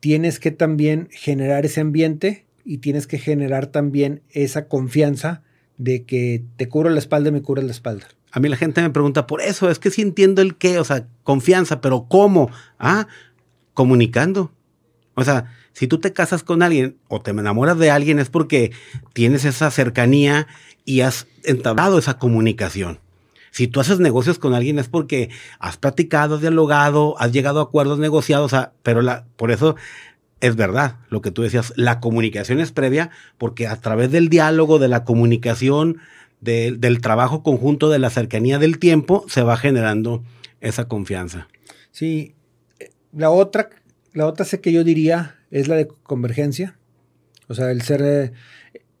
tienes 0.00 0.40
que 0.40 0.50
también 0.50 1.06
generar 1.12 1.64
ese 1.64 1.80
ambiente 1.80 2.44
y 2.64 2.78
tienes 2.78 3.06
que 3.06 3.18
generar 3.18 3.68
también 3.68 4.22
esa 4.30 4.66
confianza 4.66 5.44
de 5.78 6.02
que 6.02 6.42
te 6.56 6.68
cubro 6.68 6.90
la 6.90 6.98
espalda 6.98 7.28
y 7.28 7.32
me 7.34 7.42
cubres 7.42 7.64
la 7.64 7.70
espalda. 7.70 8.08
A 8.32 8.40
mí 8.40 8.48
la 8.48 8.56
gente 8.56 8.82
me 8.82 8.90
pregunta 8.90 9.28
por 9.28 9.40
eso, 9.40 9.70
es 9.70 9.78
que 9.78 9.92
sí 9.92 10.02
entiendo 10.02 10.42
el 10.42 10.56
qué, 10.56 10.80
o 10.80 10.84
sea, 10.84 11.06
confianza, 11.22 11.80
pero 11.80 12.08
¿cómo? 12.08 12.50
Ah, 12.80 13.06
comunicando. 13.74 14.50
O 15.14 15.22
sea, 15.22 15.54
si 15.76 15.86
tú 15.88 15.98
te 15.98 16.14
casas 16.14 16.42
con 16.42 16.62
alguien 16.62 16.96
o 17.08 17.20
te 17.20 17.32
enamoras 17.32 17.78
de 17.78 17.90
alguien 17.90 18.18
es 18.18 18.30
porque 18.30 18.72
tienes 19.12 19.44
esa 19.44 19.70
cercanía 19.70 20.46
y 20.86 21.02
has 21.02 21.26
entablado 21.44 21.98
esa 21.98 22.16
comunicación. 22.16 22.98
Si 23.50 23.68
tú 23.68 23.80
haces 23.80 24.00
negocios 24.00 24.38
con 24.38 24.54
alguien 24.54 24.78
es 24.78 24.88
porque 24.88 25.28
has 25.58 25.76
platicado, 25.76 26.36
has 26.36 26.40
dialogado, 26.40 27.14
has 27.18 27.30
llegado 27.30 27.60
a 27.60 27.64
acuerdos 27.64 27.98
negociados, 27.98 28.52
pero 28.82 29.02
por 29.36 29.50
eso 29.50 29.76
es 30.40 30.56
verdad 30.56 30.96
lo 31.10 31.20
que 31.20 31.30
tú 31.30 31.42
decías, 31.42 31.74
la 31.76 32.00
comunicación 32.00 32.58
es 32.58 32.72
previa 32.72 33.10
porque 33.36 33.66
a 33.66 33.76
través 33.76 34.10
del 34.10 34.30
diálogo, 34.30 34.78
de 34.78 34.88
la 34.88 35.04
comunicación, 35.04 35.98
del 36.40 37.00
trabajo 37.02 37.42
conjunto, 37.42 37.90
de 37.90 37.98
la 37.98 38.08
cercanía 38.08 38.58
del 38.58 38.78
tiempo, 38.78 39.26
se 39.28 39.42
va 39.42 39.58
generando 39.58 40.24
esa 40.62 40.88
confianza. 40.88 41.48
Sí, 41.90 42.34
la 43.12 43.28
otra, 43.28 43.68
la 44.14 44.26
otra 44.26 44.46
sé 44.46 44.62
que 44.62 44.72
yo 44.72 44.82
diría 44.82 45.35
es 45.50 45.68
la 45.68 45.76
de 45.76 45.88
convergencia, 45.88 46.78
o 47.48 47.54
sea, 47.54 47.70
el 47.70 47.82
ser, 47.82 48.02
eh, 48.02 48.32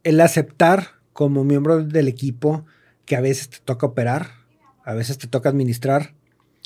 el 0.04 0.20
aceptar 0.20 0.96
como 1.12 1.44
miembro 1.44 1.84
del 1.84 2.08
equipo 2.08 2.64
que 3.04 3.16
a 3.16 3.20
veces 3.20 3.48
te 3.48 3.58
toca 3.64 3.86
operar, 3.86 4.30
a 4.84 4.94
veces 4.94 5.18
te 5.18 5.26
toca 5.26 5.48
administrar, 5.48 6.14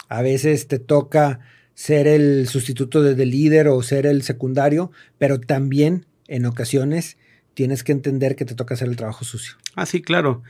a 0.08 0.22
veces 0.22 0.66
te 0.68 0.78
toca 0.78 1.40
ser 1.74 2.06
el 2.06 2.46
sustituto 2.48 3.02
del 3.02 3.30
líder 3.30 3.68
o 3.68 3.82
ser 3.82 4.06
el 4.06 4.22
secundario, 4.22 4.90
pero 5.18 5.40
también 5.40 6.06
en 6.28 6.44
ocasiones 6.46 7.16
tienes 7.54 7.84
que 7.84 7.92
entender 7.92 8.36
que 8.36 8.44
te 8.44 8.54
toca 8.54 8.74
hacer 8.74 8.88
el 8.88 8.96
trabajo 8.96 9.24
sucio. 9.24 9.54
Ah, 9.76 9.86
sí, 9.86 10.02
claro. 10.02 10.42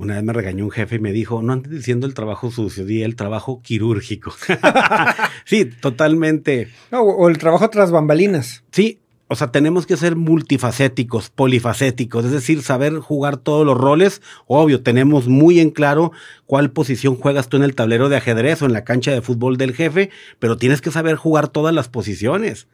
Una 0.00 0.14
vez 0.14 0.24
me 0.24 0.32
regañó 0.32 0.64
un 0.64 0.70
jefe 0.70 0.96
y 0.96 0.98
me 0.98 1.12
dijo, 1.12 1.42
no 1.42 1.52
andes 1.52 1.70
diciendo 1.70 2.06
el 2.06 2.14
trabajo 2.14 2.50
sucio, 2.50 2.86
di 2.86 3.02
el 3.02 3.16
trabajo 3.16 3.60
quirúrgico. 3.60 4.32
sí, 5.44 5.66
totalmente. 5.66 6.68
o 6.90 7.28
el 7.28 7.36
trabajo 7.36 7.68
tras 7.68 7.90
bambalinas. 7.90 8.64
Sí, 8.72 8.98
o 9.28 9.36
sea, 9.36 9.52
tenemos 9.52 9.84
que 9.84 9.98
ser 9.98 10.16
multifacéticos, 10.16 11.28
polifacéticos, 11.28 12.24
es 12.24 12.30
decir, 12.30 12.62
saber 12.62 12.94
jugar 12.94 13.36
todos 13.36 13.66
los 13.66 13.76
roles. 13.76 14.22
Obvio, 14.46 14.82
tenemos 14.82 15.28
muy 15.28 15.60
en 15.60 15.68
claro 15.68 16.12
cuál 16.46 16.70
posición 16.70 17.14
juegas 17.16 17.50
tú 17.50 17.58
en 17.58 17.62
el 17.62 17.74
tablero 17.74 18.08
de 18.08 18.16
ajedrez 18.16 18.62
o 18.62 18.66
en 18.66 18.72
la 18.72 18.84
cancha 18.84 19.10
de 19.12 19.20
fútbol 19.20 19.58
del 19.58 19.74
jefe, 19.74 20.08
pero 20.38 20.56
tienes 20.56 20.80
que 20.80 20.90
saber 20.90 21.16
jugar 21.16 21.48
todas 21.48 21.74
las 21.74 21.90
posiciones. 21.90 22.68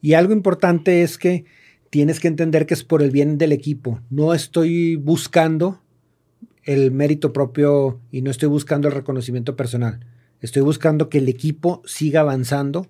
Y 0.00 0.12
algo 0.12 0.32
importante 0.32 1.02
es 1.02 1.18
que 1.18 1.44
tienes 1.90 2.20
que 2.20 2.28
entender 2.28 2.66
que 2.66 2.74
es 2.74 2.84
por 2.84 3.02
el 3.02 3.10
bien 3.10 3.36
del 3.36 3.50
equipo. 3.50 4.00
No 4.10 4.32
estoy 4.32 4.94
buscando 4.94 5.80
el 6.68 6.90
mérito 6.90 7.32
propio 7.32 7.98
y 8.12 8.20
no 8.20 8.30
estoy 8.30 8.50
buscando 8.50 8.88
el 8.88 8.94
reconocimiento 8.94 9.56
personal. 9.56 10.00
Estoy 10.42 10.60
buscando 10.60 11.08
que 11.08 11.16
el 11.16 11.28
equipo 11.30 11.80
siga 11.86 12.20
avanzando 12.20 12.88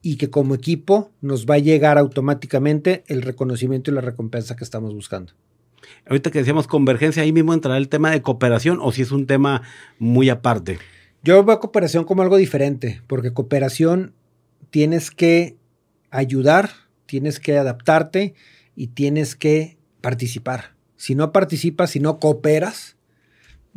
y 0.00 0.16
que 0.16 0.30
como 0.30 0.54
equipo 0.54 1.12
nos 1.20 1.44
va 1.44 1.56
a 1.56 1.58
llegar 1.58 1.98
automáticamente 1.98 3.04
el 3.06 3.20
reconocimiento 3.20 3.90
y 3.90 3.94
la 3.94 4.00
recompensa 4.00 4.56
que 4.56 4.64
estamos 4.64 4.94
buscando. 4.94 5.34
Ahorita 6.06 6.30
que 6.30 6.38
decíamos 6.38 6.66
convergencia, 6.66 7.22
ahí 7.22 7.34
mismo 7.34 7.52
entrará 7.52 7.76
el 7.76 7.90
tema 7.90 8.10
de 8.10 8.22
cooperación 8.22 8.78
o 8.80 8.92
si 8.92 9.02
es 9.02 9.12
un 9.12 9.26
tema 9.26 9.60
muy 9.98 10.30
aparte. 10.30 10.78
Yo 11.22 11.44
veo 11.44 11.60
cooperación 11.60 12.04
como 12.04 12.22
algo 12.22 12.38
diferente, 12.38 13.02
porque 13.06 13.34
cooperación 13.34 14.14
tienes 14.70 15.10
que 15.10 15.58
ayudar, 16.10 16.70
tienes 17.04 17.40
que 17.40 17.58
adaptarte 17.58 18.32
y 18.74 18.86
tienes 18.86 19.36
que 19.36 19.76
participar. 20.00 20.76
Si 20.96 21.14
no 21.14 21.30
participas, 21.30 21.90
si 21.90 22.00
no 22.00 22.18
cooperas, 22.18 22.96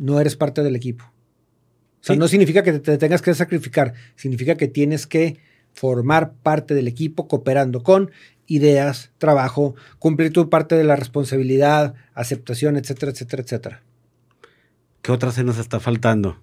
no 0.02 0.18
eres 0.20 0.36
parte 0.36 0.62
del 0.62 0.74
equipo. 0.76 1.04
O 1.04 2.04
sea, 2.04 2.16
no 2.16 2.26
significa 2.26 2.64
que 2.64 2.80
te 2.80 2.98
tengas 2.98 3.22
que 3.22 3.32
sacrificar, 3.32 3.94
significa 4.16 4.56
que 4.56 4.66
tienes 4.66 5.06
que 5.06 5.38
formar 5.72 6.32
parte 6.42 6.74
del 6.74 6.88
equipo 6.88 7.28
cooperando 7.28 7.84
con 7.84 8.10
ideas, 8.48 9.12
trabajo, 9.18 9.76
cumplir 10.00 10.32
tu 10.32 10.50
parte 10.50 10.74
de 10.74 10.82
la 10.82 10.96
responsabilidad, 10.96 11.94
aceptación, 12.14 12.76
etcétera, 12.76 13.12
etcétera, 13.12 13.42
etcétera. 13.44 13.82
¿Qué 15.00 15.12
otra 15.12 15.30
se 15.30 15.44
nos 15.44 15.58
está 15.58 15.78
faltando? 15.78 16.36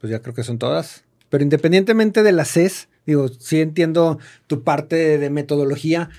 Pues 0.00 0.10
ya 0.10 0.20
creo 0.20 0.34
que 0.34 0.42
son 0.42 0.58
todas. 0.58 1.04
Pero 1.28 1.44
independientemente 1.44 2.24
de 2.24 2.32
la 2.32 2.44
CES, 2.44 2.88
digo, 3.06 3.28
sí 3.28 3.60
entiendo 3.60 4.18
tu 4.48 4.64
parte 4.64 5.18
de 5.18 5.30
metodología, 5.30 6.10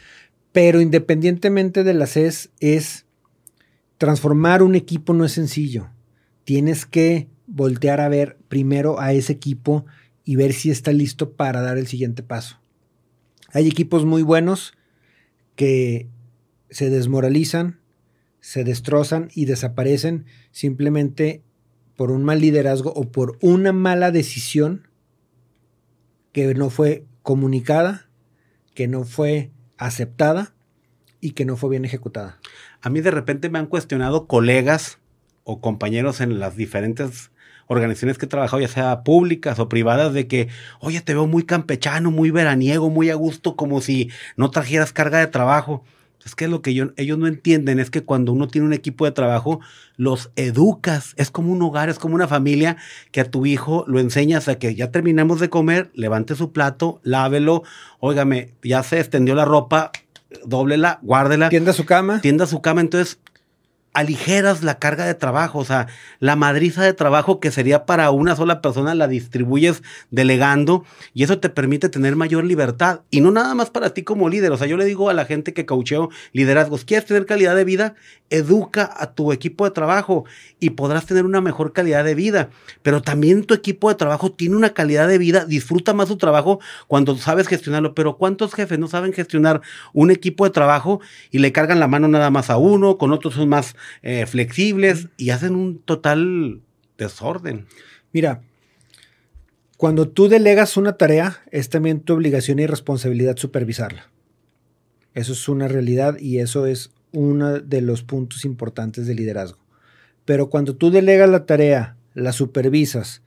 pero 0.53 0.79
independientemente 0.79 1.83
de 1.83 1.93
la 1.93 2.07
CES 2.07 2.51
es 2.61 3.05
transformar 3.97 4.63
un 4.63 4.75
equipo 4.75 5.13
no 5.13 5.25
es 5.25 5.33
sencillo 5.33 5.89
tienes 6.43 6.85
que 6.85 7.27
voltear 7.47 8.01
a 8.01 8.09
ver 8.09 8.37
primero 8.47 8.99
a 8.99 9.13
ese 9.13 9.33
equipo 9.33 9.85
y 10.23 10.35
ver 10.35 10.53
si 10.53 10.71
está 10.71 10.91
listo 10.93 11.33
para 11.33 11.61
dar 11.61 11.77
el 11.77 11.87
siguiente 11.87 12.23
paso. 12.23 12.59
Hay 13.53 13.67
equipos 13.67 14.05
muy 14.05 14.21
buenos 14.21 14.73
que 15.55 16.07
se 16.69 16.89
desmoralizan, 16.89 17.79
se 18.39 18.63
destrozan 18.63 19.29
y 19.33 19.45
desaparecen 19.45 20.25
simplemente 20.51 21.43
por 21.97 22.11
un 22.11 22.23
mal 22.23 22.39
liderazgo 22.39 22.93
o 22.93 23.11
por 23.11 23.37
una 23.41 23.73
mala 23.73 24.11
decisión 24.11 24.87
que 26.31 26.53
no 26.53 26.69
fue 26.69 27.05
comunicada, 27.21 28.09
que 28.73 28.87
no 28.87 29.03
fue 29.03 29.51
aceptada 29.77 30.55
y 31.19 31.31
que 31.31 31.45
no 31.45 31.57
fue 31.57 31.71
bien 31.71 31.85
ejecutada. 31.85 32.39
A 32.81 32.89
mí 32.89 33.01
de 33.01 33.11
repente 33.11 33.49
me 33.49 33.59
han 33.59 33.67
cuestionado 33.67 34.27
colegas 34.27 35.00
o 35.51 35.61
compañeros 35.61 36.21
en 36.21 36.39
las 36.39 36.55
diferentes 36.55 37.31
organizaciones 37.67 38.17
que 38.17 38.25
he 38.25 38.29
trabajado, 38.29 38.61
ya 38.61 38.67
sea 38.67 39.03
públicas 39.03 39.59
o 39.59 39.69
privadas, 39.69 40.13
de 40.13 40.27
que, 40.27 40.49
oye, 40.79 41.01
te 41.01 41.13
veo 41.13 41.27
muy 41.27 41.43
campechano, 41.43 42.11
muy 42.11 42.31
veraniego, 42.31 42.89
muy 42.89 43.09
a 43.09 43.15
gusto, 43.15 43.55
como 43.55 43.81
si 43.81 44.09
no 44.35 44.51
trajeras 44.51 44.91
carga 44.91 45.19
de 45.19 45.27
trabajo. 45.27 45.83
Es 46.25 46.35
que 46.35 46.47
lo 46.47 46.61
que 46.61 46.69
ellos 46.69 47.17
no 47.17 47.27
entienden 47.27 47.79
es 47.79 47.89
que 47.89 48.03
cuando 48.03 48.31
uno 48.31 48.47
tiene 48.47 48.67
un 48.67 48.73
equipo 48.73 49.05
de 49.05 49.11
trabajo, 49.11 49.59
los 49.97 50.31
educas. 50.35 51.13
Es 51.17 51.31
como 51.31 51.51
un 51.51 51.61
hogar, 51.63 51.89
es 51.89 51.97
como 51.97 52.13
una 52.13 52.27
familia 52.27 52.77
que 53.11 53.21
a 53.21 53.31
tu 53.31 53.45
hijo 53.45 53.85
lo 53.87 53.99
enseñas 53.99 54.47
a 54.47 54.59
que 54.59 54.75
ya 54.75 54.91
terminamos 54.91 55.39
de 55.39 55.49
comer, 55.49 55.89
levante 55.95 56.35
su 56.35 56.51
plato, 56.51 56.99
lávelo, 57.03 57.63
óigame, 57.99 58.53
ya 58.61 58.83
se 58.83 58.99
extendió 58.99 59.33
la 59.33 59.45
ropa, 59.45 59.91
dóblela, 60.45 60.99
guárdela. 61.01 61.49
Tienda 61.49 61.73
su 61.73 61.85
cama. 61.85 62.21
Tienda 62.21 62.45
su 62.45 62.61
cama. 62.61 62.81
Entonces, 62.81 63.19
aligeras 63.93 64.63
la 64.63 64.79
carga 64.79 65.05
de 65.05 65.15
trabajo, 65.15 65.59
o 65.59 65.65
sea, 65.65 65.87
la 66.19 66.35
madriza 66.35 66.81
de 66.83 66.93
trabajo 66.93 67.39
que 67.41 67.51
sería 67.51 67.85
para 67.85 68.09
una 68.11 68.35
sola 68.35 68.61
persona 68.61 68.95
la 68.95 69.07
distribuyes 69.07 69.83
delegando 70.11 70.85
y 71.13 71.23
eso 71.23 71.39
te 71.39 71.49
permite 71.49 71.89
tener 71.89 72.15
mayor 72.15 72.45
libertad 72.45 73.01
y 73.09 73.19
no 73.19 73.31
nada 73.31 73.53
más 73.53 73.69
para 73.69 73.93
ti 73.93 74.03
como 74.03 74.29
líder, 74.29 74.51
o 74.53 74.57
sea, 74.57 74.67
yo 74.67 74.77
le 74.77 74.85
digo 74.85 75.09
a 75.09 75.13
la 75.13 75.25
gente 75.25 75.53
que 75.53 75.65
coacheo 75.65 76.09
liderazgos, 76.31 76.85
¿quieres 76.85 77.05
tener 77.05 77.25
calidad 77.25 77.55
de 77.55 77.65
vida? 77.65 77.95
Educa 78.29 78.89
a 78.97 79.11
tu 79.13 79.33
equipo 79.33 79.65
de 79.65 79.71
trabajo 79.71 80.23
y 80.59 80.69
podrás 80.69 81.05
tener 81.05 81.25
una 81.25 81.41
mejor 81.41 81.73
calidad 81.73 82.05
de 82.05 82.15
vida, 82.15 82.49
pero 82.83 83.01
también 83.01 83.43
tu 83.43 83.53
equipo 83.53 83.89
de 83.89 83.95
trabajo 83.95 84.31
tiene 84.31 84.55
una 84.55 84.69
calidad 84.69 85.09
de 85.09 85.17
vida, 85.17 85.43
disfruta 85.43 85.93
más 85.93 86.07
su 86.07 86.15
trabajo 86.17 86.61
cuando 86.87 87.17
sabes 87.17 87.49
gestionarlo, 87.49 87.93
pero 87.93 88.15
¿cuántos 88.15 88.53
jefes 88.53 88.79
no 88.79 88.87
saben 88.87 89.11
gestionar 89.11 89.61
un 89.91 90.11
equipo 90.11 90.45
de 90.45 90.51
trabajo 90.51 91.01
y 91.29 91.39
le 91.39 91.51
cargan 91.51 91.81
la 91.81 91.89
mano 91.89 92.07
nada 92.07 92.29
más 92.29 92.49
a 92.49 92.55
uno, 92.55 92.97
con 92.97 93.11
otros 93.11 93.33
son 93.33 93.49
más 93.49 93.75
eh, 94.01 94.25
flexibles 94.25 95.07
y 95.17 95.29
hacen 95.29 95.55
un 95.55 95.79
total 95.79 96.61
desorden. 96.97 97.67
Mira, 98.13 98.41
cuando 99.77 100.07
tú 100.07 100.27
delegas 100.27 100.77
una 100.77 100.97
tarea, 100.97 101.41
es 101.51 101.69
también 101.69 102.01
tu 102.01 102.13
obligación 102.13 102.59
y 102.59 102.67
responsabilidad 102.67 103.37
supervisarla. 103.37 104.11
Eso 105.13 105.33
es 105.33 105.49
una 105.49 105.67
realidad 105.67 106.19
y 106.19 106.39
eso 106.39 106.65
es 106.65 106.91
uno 107.11 107.59
de 107.59 107.81
los 107.81 108.03
puntos 108.03 108.45
importantes 108.45 109.07
de 109.07 109.15
liderazgo. 109.15 109.59
Pero 110.25 110.49
cuando 110.49 110.75
tú 110.75 110.91
delegas 110.91 111.29
la 111.29 111.45
tarea, 111.45 111.97
la 112.13 112.31
supervisas 112.31 113.23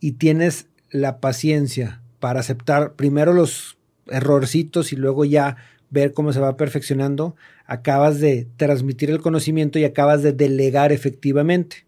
y 0.00 0.12
tienes 0.12 0.66
la 0.90 1.20
paciencia 1.20 2.02
para 2.20 2.40
aceptar 2.40 2.94
primero 2.94 3.32
los 3.32 3.78
errorcitos 4.06 4.92
y 4.92 4.96
luego 4.96 5.24
ya 5.24 5.56
ver 5.94 6.12
cómo 6.12 6.32
se 6.32 6.40
va 6.40 6.56
perfeccionando, 6.56 7.36
acabas 7.66 8.18
de 8.18 8.48
transmitir 8.56 9.10
el 9.10 9.22
conocimiento 9.22 9.78
y 9.78 9.84
acabas 9.84 10.22
de 10.24 10.32
delegar 10.32 10.90
efectivamente, 10.92 11.86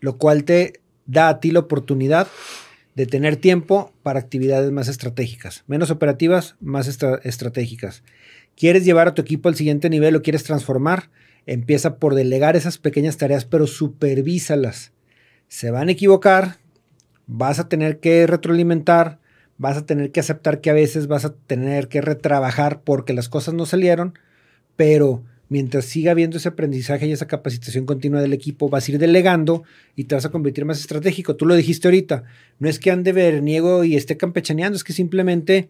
lo 0.00 0.18
cual 0.18 0.42
te 0.42 0.80
da 1.06 1.28
a 1.28 1.38
ti 1.38 1.52
la 1.52 1.60
oportunidad 1.60 2.26
de 2.96 3.06
tener 3.06 3.36
tiempo 3.36 3.92
para 4.02 4.18
actividades 4.18 4.72
más 4.72 4.88
estratégicas, 4.88 5.62
menos 5.68 5.92
operativas, 5.92 6.56
más 6.60 6.88
estratégicas. 6.88 8.02
¿Quieres 8.56 8.84
llevar 8.84 9.06
a 9.06 9.14
tu 9.14 9.22
equipo 9.22 9.48
al 9.48 9.54
siguiente 9.54 9.88
nivel 9.88 10.16
o 10.16 10.22
quieres 10.22 10.42
transformar? 10.42 11.10
Empieza 11.46 11.98
por 11.98 12.16
delegar 12.16 12.56
esas 12.56 12.78
pequeñas 12.78 13.18
tareas, 13.18 13.44
pero 13.44 13.68
supervísalas. 13.68 14.92
Se 15.46 15.70
van 15.70 15.88
a 15.88 15.92
equivocar, 15.92 16.58
vas 17.28 17.60
a 17.60 17.68
tener 17.68 18.00
que 18.00 18.26
retroalimentar, 18.26 19.20
vas 19.58 19.76
a 19.76 19.86
tener 19.86 20.10
que 20.10 20.20
aceptar 20.20 20.60
que 20.60 20.70
a 20.70 20.74
veces 20.74 21.06
vas 21.06 21.24
a 21.24 21.34
tener 21.34 21.88
que 21.88 22.00
retrabajar 22.00 22.82
porque 22.82 23.12
las 23.12 23.28
cosas 23.28 23.54
no 23.54 23.66
salieron, 23.66 24.18
pero 24.76 25.22
mientras 25.48 25.84
siga 25.84 26.12
habiendo 26.12 26.38
ese 26.38 26.48
aprendizaje 26.48 27.06
y 27.06 27.12
esa 27.12 27.26
capacitación 27.26 27.86
continua 27.86 28.20
del 28.20 28.32
equipo, 28.32 28.68
vas 28.68 28.88
a 28.88 28.92
ir 28.92 28.98
delegando 28.98 29.62
y 29.94 30.04
te 30.04 30.14
vas 30.14 30.24
a 30.24 30.30
convertir 30.30 30.64
más 30.64 30.80
estratégico. 30.80 31.36
Tú 31.36 31.46
lo 31.46 31.54
dijiste 31.54 31.88
ahorita, 31.88 32.24
no 32.58 32.68
es 32.68 32.78
que 32.78 32.90
ande 32.90 33.12
verniego 33.12 33.84
y 33.84 33.96
esté 33.96 34.16
campechaneando, 34.16 34.76
es 34.76 34.84
que 34.84 34.92
simplemente 34.92 35.68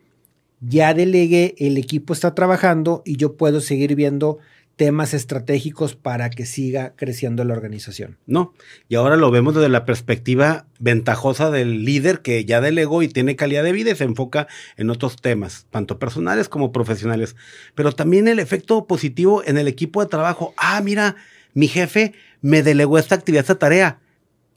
ya 0.60 0.94
delegué, 0.94 1.54
el 1.58 1.76
equipo 1.76 2.12
está 2.12 2.34
trabajando 2.34 3.02
y 3.04 3.16
yo 3.16 3.36
puedo 3.36 3.60
seguir 3.60 3.94
viendo 3.94 4.38
temas 4.76 5.14
estratégicos 5.14 5.94
para 5.94 6.30
que 6.30 6.46
siga 6.46 6.94
creciendo 6.96 7.44
la 7.44 7.54
organización. 7.54 8.18
No, 8.26 8.52
y 8.88 8.96
ahora 8.96 9.16
lo 9.16 9.30
vemos 9.30 9.54
desde 9.54 9.68
la 9.68 9.84
perspectiva 9.84 10.66
ventajosa 10.78 11.50
del 11.50 11.84
líder 11.84 12.20
que 12.20 12.44
ya 12.44 12.60
delegó 12.60 13.02
y 13.02 13.08
tiene 13.08 13.36
calidad 13.36 13.62
de 13.62 13.72
vida 13.72 13.90
y 13.92 13.96
se 13.96 14.04
enfoca 14.04 14.48
en 14.76 14.90
otros 14.90 15.16
temas, 15.16 15.66
tanto 15.70 15.98
personales 15.98 16.48
como 16.48 16.72
profesionales. 16.72 17.36
Pero 17.74 17.92
también 17.92 18.28
el 18.28 18.38
efecto 18.38 18.86
positivo 18.86 19.42
en 19.44 19.58
el 19.58 19.68
equipo 19.68 20.02
de 20.02 20.10
trabajo. 20.10 20.54
Ah, 20.56 20.80
mira, 20.82 21.16
mi 21.52 21.68
jefe 21.68 22.12
me 22.40 22.62
delegó 22.62 22.98
esta 22.98 23.14
actividad, 23.14 23.42
esta 23.42 23.58
tarea. 23.58 24.00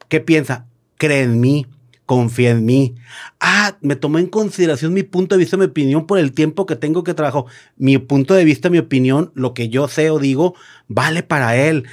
¿Qué 0.09 0.19
piensa? 0.19 0.67
Cree 0.97 1.21
en 1.21 1.39
mí, 1.39 1.67
confía 2.07 2.51
en 2.51 2.65
mí. 2.65 2.95
Ah, 3.39 3.77
me 3.81 3.95
tomó 3.95 4.17
en 4.17 4.27
consideración 4.27 4.93
mi 4.93 5.03
punto 5.03 5.35
de 5.35 5.39
vista, 5.39 5.57
mi 5.57 5.65
opinión 5.65 6.07
por 6.07 6.17
el 6.17 6.31
tiempo 6.31 6.65
que 6.65 6.75
tengo 6.75 7.03
que 7.03 7.13
trabajo. 7.13 7.45
Mi 7.75 7.99
punto 7.99 8.33
de 8.33 8.45
vista, 8.45 8.71
mi 8.71 8.79
opinión, 8.79 9.31
lo 9.35 9.53
que 9.53 9.69
yo 9.69 9.87
sé 9.87 10.09
o 10.09 10.17
digo, 10.17 10.55
vale 10.87 11.21
para 11.21 11.55
él. 11.57 11.85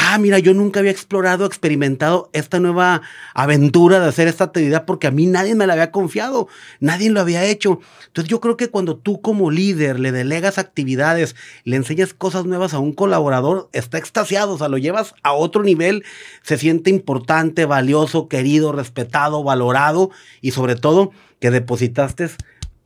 Ah, 0.00 0.18
mira, 0.18 0.38
yo 0.38 0.54
nunca 0.54 0.80
había 0.80 0.92
explorado, 0.92 1.44
experimentado 1.44 2.30
esta 2.32 2.58
nueva 2.58 3.02
aventura 3.34 4.00
de 4.00 4.08
hacer 4.08 4.28
esta 4.28 4.44
actividad 4.44 4.84
porque 4.86 5.06
a 5.06 5.10
mí 5.10 5.26
nadie 5.26 5.54
me 5.54 5.66
la 5.66 5.74
había 5.74 5.90
confiado, 5.90 6.48
nadie 6.80 7.10
lo 7.10 7.20
había 7.20 7.44
hecho. 7.44 7.80
Entonces 8.06 8.30
yo 8.30 8.40
creo 8.40 8.56
que 8.56 8.68
cuando 8.68 8.96
tú 8.96 9.20
como 9.20 9.50
líder 9.50 10.00
le 10.00 10.10
delegas 10.10 10.58
actividades, 10.58 11.36
le 11.64 11.76
enseñas 11.76 12.14
cosas 12.14 12.46
nuevas 12.46 12.72
a 12.72 12.78
un 12.78 12.92
colaborador, 12.92 13.68
está 13.72 13.98
extasiado, 13.98 14.54
o 14.54 14.58
sea, 14.58 14.68
lo 14.68 14.78
llevas 14.78 15.14
a 15.22 15.32
otro 15.32 15.62
nivel, 15.62 16.04
se 16.42 16.56
siente 16.56 16.90
importante, 16.90 17.66
valioso, 17.66 18.28
querido, 18.28 18.72
respetado, 18.72 19.44
valorado 19.44 20.10
y 20.40 20.52
sobre 20.52 20.76
todo 20.76 21.10
que 21.40 21.50
depositaste 21.50 22.30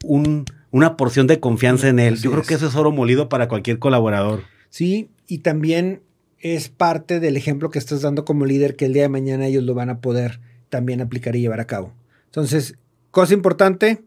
una 0.03 0.96
porción 0.96 1.27
de 1.27 1.40
confianza 1.40 1.88
en 1.88 1.98
él. 1.98 2.20
yo 2.20 2.31
creo 2.33 2.42
que 2.42 2.55
eso 2.55 2.66
es 2.66 2.74
oro 2.74 2.90
molido 2.90 3.29
para 3.29 3.48
cualquier 3.48 3.79
colaborador. 3.79 4.42
Sí, 4.68 5.09
y 5.29 5.38
también 5.38 6.03
es 6.44 6.68
parte 6.68 7.20
del 7.20 7.38
ejemplo 7.38 7.70
que 7.70 7.78
estás 7.78 8.02
dando 8.02 8.26
como 8.26 8.44
líder 8.44 8.76
que 8.76 8.85
el 8.85 8.92
día 8.92 9.04
de 9.04 9.09
mañana 9.09 9.46
ellos 9.46 9.64
lo 9.64 9.72
van 9.72 9.88
a 9.88 10.00
poder 10.02 10.40
también 10.68 11.00
aplicar 11.00 11.35
y 11.35 11.40
llevar 11.40 11.59
a 11.59 11.66
cabo. 11.66 11.94
Entonces, 12.26 12.76
cosa 13.11 13.33
importante, 13.33 14.04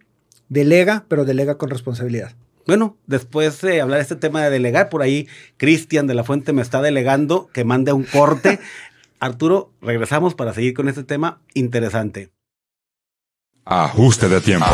delega, 0.48 1.06
pero 1.08 1.26
delega 1.26 1.58
con 1.58 1.72
responsabilidad. 1.72 2.36
Bueno, 2.68 2.96
después 3.08 3.60
de 3.62 3.82
hablar 3.82 3.98
de 3.98 4.04
este 4.04 4.16
tema 4.18 4.44
de 4.44 4.52
delegar, 4.52 4.90
por 4.90 5.02
ahí 5.02 5.28
Cristian 5.58 6.06
de 6.06 6.14
la 6.14 6.24
Fuente 6.24 6.54
me 6.54 6.62
está 6.62 6.80
delegando 6.80 7.48
que 7.54 7.64
mande 7.64 7.92
un 7.92 8.04
corte. 8.04 8.60
Arturo, 9.20 9.72
regresamos 9.82 10.36
para 10.36 10.54
seguir 10.54 10.76
con 10.76 10.88
este 10.90 11.04
tema 11.04 11.42
interesante. 11.56 12.30
Ajuste 13.66 14.30
de 14.30 14.42
tiempo. 14.42 14.68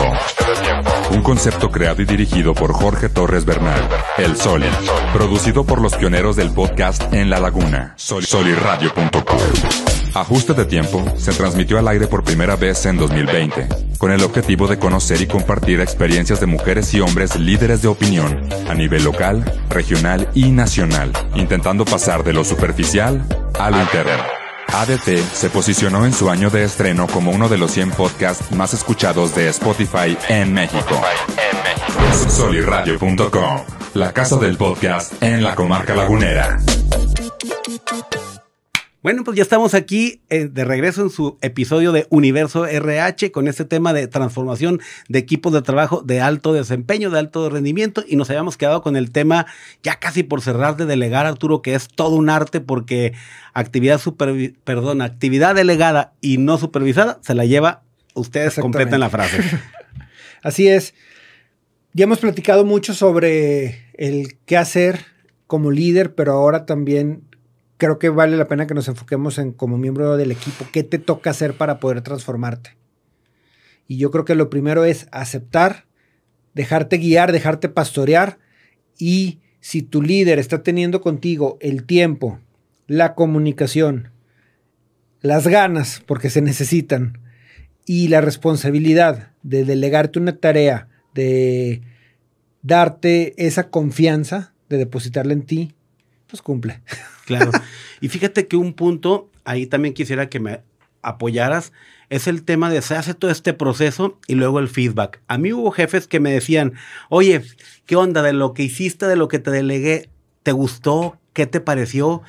Un 1.12 1.22
concepto 1.22 1.70
creado 1.72 2.02
y 2.02 2.06
dirigido 2.06 2.54
por 2.54 2.74
Jorge 2.74 3.10
Torres 3.10 3.46
Bernal. 3.46 3.88
El 4.18 4.36
Soli. 4.36 4.68
Producido 5.14 5.64
por 5.64 5.82
los 5.82 5.96
pioneros 5.96 6.36
del 6.36 6.52
podcast 6.52 7.14
En 7.14 7.30
la 7.30 7.40
Laguna. 7.40 7.94
Soliradio.com. 7.98 9.40
Ajuste 10.16 10.54
de 10.54 10.66
tiempo 10.66 11.04
se 11.18 11.32
transmitió 11.32 11.80
al 11.80 11.88
aire 11.88 12.06
por 12.08 12.24
primera 12.24 12.56
vez 12.56 12.86
en 12.86 12.98
2020, 12.98 13.68
con 13.98 14.12
el 14.12 14.24
objetivo 14.24 14.68
de 14.68 14.78
conocer 14.78 15.20
y 15.22 15.28
compartir 15.28 15.82
experiencias 15.82 16.40
de 16.40 16.46
mujeres 16.46 16.94
y 16.94 17.02
hombres 17.02 17.36
líderes 17.36 17.82
de 17.82 17.88
opinión 17.88 18.48
a 18.70 18.76
nivel 18.76 19.04
local, 19.04 19.44
regional 19.70 20.30
y 20.36 20.52
nacional, 20.52 21.12
intentando 21.34 21.84
pasar 21.84 22.24
de 22.24 22.34
lo 22.34 22.44
superficial 22.44 23.26
a 23.60 23.72
lo 23.72 23.82
interno. 23.82 24.43
ADT 24.74 25.20
se 25.34 25.50
posicionó 25.52 26.06
en 26.06 26.14
su 26.14 26.32
año 26.32 26.50
de 26.50 26.64
estreno 26.64 27.06
como 27.08 27.32
uno 27.32 27.48
de 27.48 27.60
los 27.60 27.72
100 27.72 27.92
podcasts 27.92 28.52
más 28.52 28.74
escuchados 28.74 29.36
de 29.36 29.48
Spotify 29.50 30.18
en 30.30 30.52
México. 30.52 31.00
Soliradio.com, 32.28 33.62
la 33.94 34.12
casa 34.14 34.38
del 34.38 34.58
podcast 34.58 35.22
en 35.22 35.44
la 35.44 35.54
comarca 35.54 35.94
lagunera. 35.94 36.58
Bueno, 39.04 39.26
pues 39.26 39.36
ya 39.36 39.44
estamos 39.44 39.74
aquí 39.74 40.22
eh, 40.30 40.48
de 40.50 40.64
regreso 40.64 41.02
en 41.02 41.10
su 41.10 41.38
episodio 41.42 41.92
de 41.92 42.08
Universo 42.10 42.66
RH 42.66 43.34
con 43.34 43.50
este 43.50 43.66
tema 43.66 43.92
de 43.92 44.08
transformación 44.08 44.80
de 45.10 45.20
equipos 45.20 45.52
de 45.52 45.62
trabajo 45.62 46.02
de 46.02 46.22
alto 46.22 46.54
desempeño, 46.54 47.10
de 47.10 47.20
alto 47.20 47.50
rendimiento 47.50 48.06
y 48.08 48.16
nos 48.16 48.30
habíamos 48.30 48.56
quedado 48.56 48.82
con 48.82 48.96
el 48.96 49.12
tema 49.12 49.46
ya 49.84 50.00
casi 50.00 50.24
por 50.24 50.40
cerrar 50.40 50.78
de 50.78 50.86
delegar, 50.86 51.26
Arturo, 51.26 51.62
que 51.62 51.76
es 51.76 51.90
todo 51.90 52.16
un 52.16 52.30
arte 52.30 52.62
porque 52.62 53.12
actividad 53.54 54.00
super, 54.00 54.54
perdón, 54.64 55.02
actividad 55.02 55.54
delegada 55.54 56.14
y 56.22 56.38
no 56.38 56.58
supervisada 56.58 57.20
se 57.24 57.36
la 57.36 57.44
lleva, 57.44 57.84
ustedes 58.14 58.56
completan 58.56 59.02
la 59.02 59.10
frase. 59.10 59.42
Así 60.44 60.70
es. 60.70 60.94
Ya 61.92 62.06
hemos 62.06 62.20
platicado 62.20 62.64
mucho 62.64 62.94
sobre 62.94 63.82
el 63.96 64.38
qué 64.46 64.56
hacer 64.56 65.08
como 65.46 65.72
líder, 65.72 66.16
pero 66.16 66.32
ahora 66.32 66.66
también 66.66 67.33
creo 67.84 68.00
que 68.00 68.08
vale 68.08 68.38
la 68.38 68.48
pena 68.48 68.66
que 68.66 68.74
nos 68.74 68.88
enfoquemos 68.88 69.38
en 69.40 69.52
como 69.52 69.78
miembro 69.78 70.16
del 70.16 70.32
equipo, 70.32 70.66
qué 70.72 70.84
te 70.84 71.00
toca 71.00 71.32
hacer 71.32 71.58
para 71.58 71.82
poder 71.82 72.02
transformarte. 72.02 72.78
Y 73.90 73.98
yo 73.98 74.10
creo 74.10 74.24
que 74.24 74.36
lo 74.36 74.50
primero 74.50 74.86
es 74.86 75.10
aceptar, 75.12 75.86
dejarte 76.54 76.98
guiar, 76.98 77.34
dejarte 77.34 77.68
pastorear 77.68 78.40
y 78.98 79.40
si 79.60 79.82
tu 79.82 80.02
líder 80.02 80.40
está 80.40 80.64
teniendo 80.64 81.02
contigo 81.02 81.58
el 81.60 81.84
tiempo, 81.84 82.40
la 82.88 83.16
comunicación, 83.16 84.14
las 85.20 85.46
ganas, 85.46 86.02
porque 86.06 86.30
se 86.30 86.42
necesitan, 86.42 87.20
y 87.86 88.08
la 88.08 88.22
responsabilidad 88.22 89.34
de 89.42 89.66
delegarte 89.66 90.20
una 90.20 90.38
tarea, 90.38 90.88
de 91.14 91.82
darte 92.62 93.34
esa 93.46 93.70
confianza, 93.70 94.54
de 94.70 94.78
depositarla 94.78 95.34
en 95.34 95.42
ti, 95.42 95.76
pues 96.34 96.42
cumple. 96.42 96.82
Claro. 97.26 97.52
Y 98.02 98.10
fíjate 98.10 98.48
que 98.48 98.58
un 98.58 98.74
punto, 98.74 99.30
ahí 99.46 99.66
también 99.66 99.94
quisiera 99.94 100.28
que 100.28 100.42
me 100.42 100.62
apoyaras, 101.04 101.72
es 102.10 102.28
el 102.28 102.44
tema 102.44 102.70
de 102.70 102.82
se 102.82 102.96
hace 102.96 103.14
todo 103.14 103.32
este 103.32 103.54
proceso 103.54 104.20
y 104.28 104.36
luego 104.36 104.60
el 104.60 104.68
feedback. 104.68 105.22
A 105.28 105.38
mí 105.38 105.54
hubo 105.54 105.72
jefes 105.72 106.06
que 106.06 106.20
me 106.20 106.32
decían, 106.32 106.74
oye, 107.10 107.44
¿qué 107.86 107.96
onda 107.96 108.22
de 108.22 108.34
lo 108.34 108.54
que 108.54 108.64
hiciste, 108.64 109.06
de 109.06 109.16
lo 109.16 109.30
que 109.30 109.40
te 109.40 109.52
delegué? 109.52 110.10
¿Te 110.42 110.52
gustó? 110.52 111.18
¿Qué 111.32 111.46
te 111.46 111.62
pareció? 111.62 112.24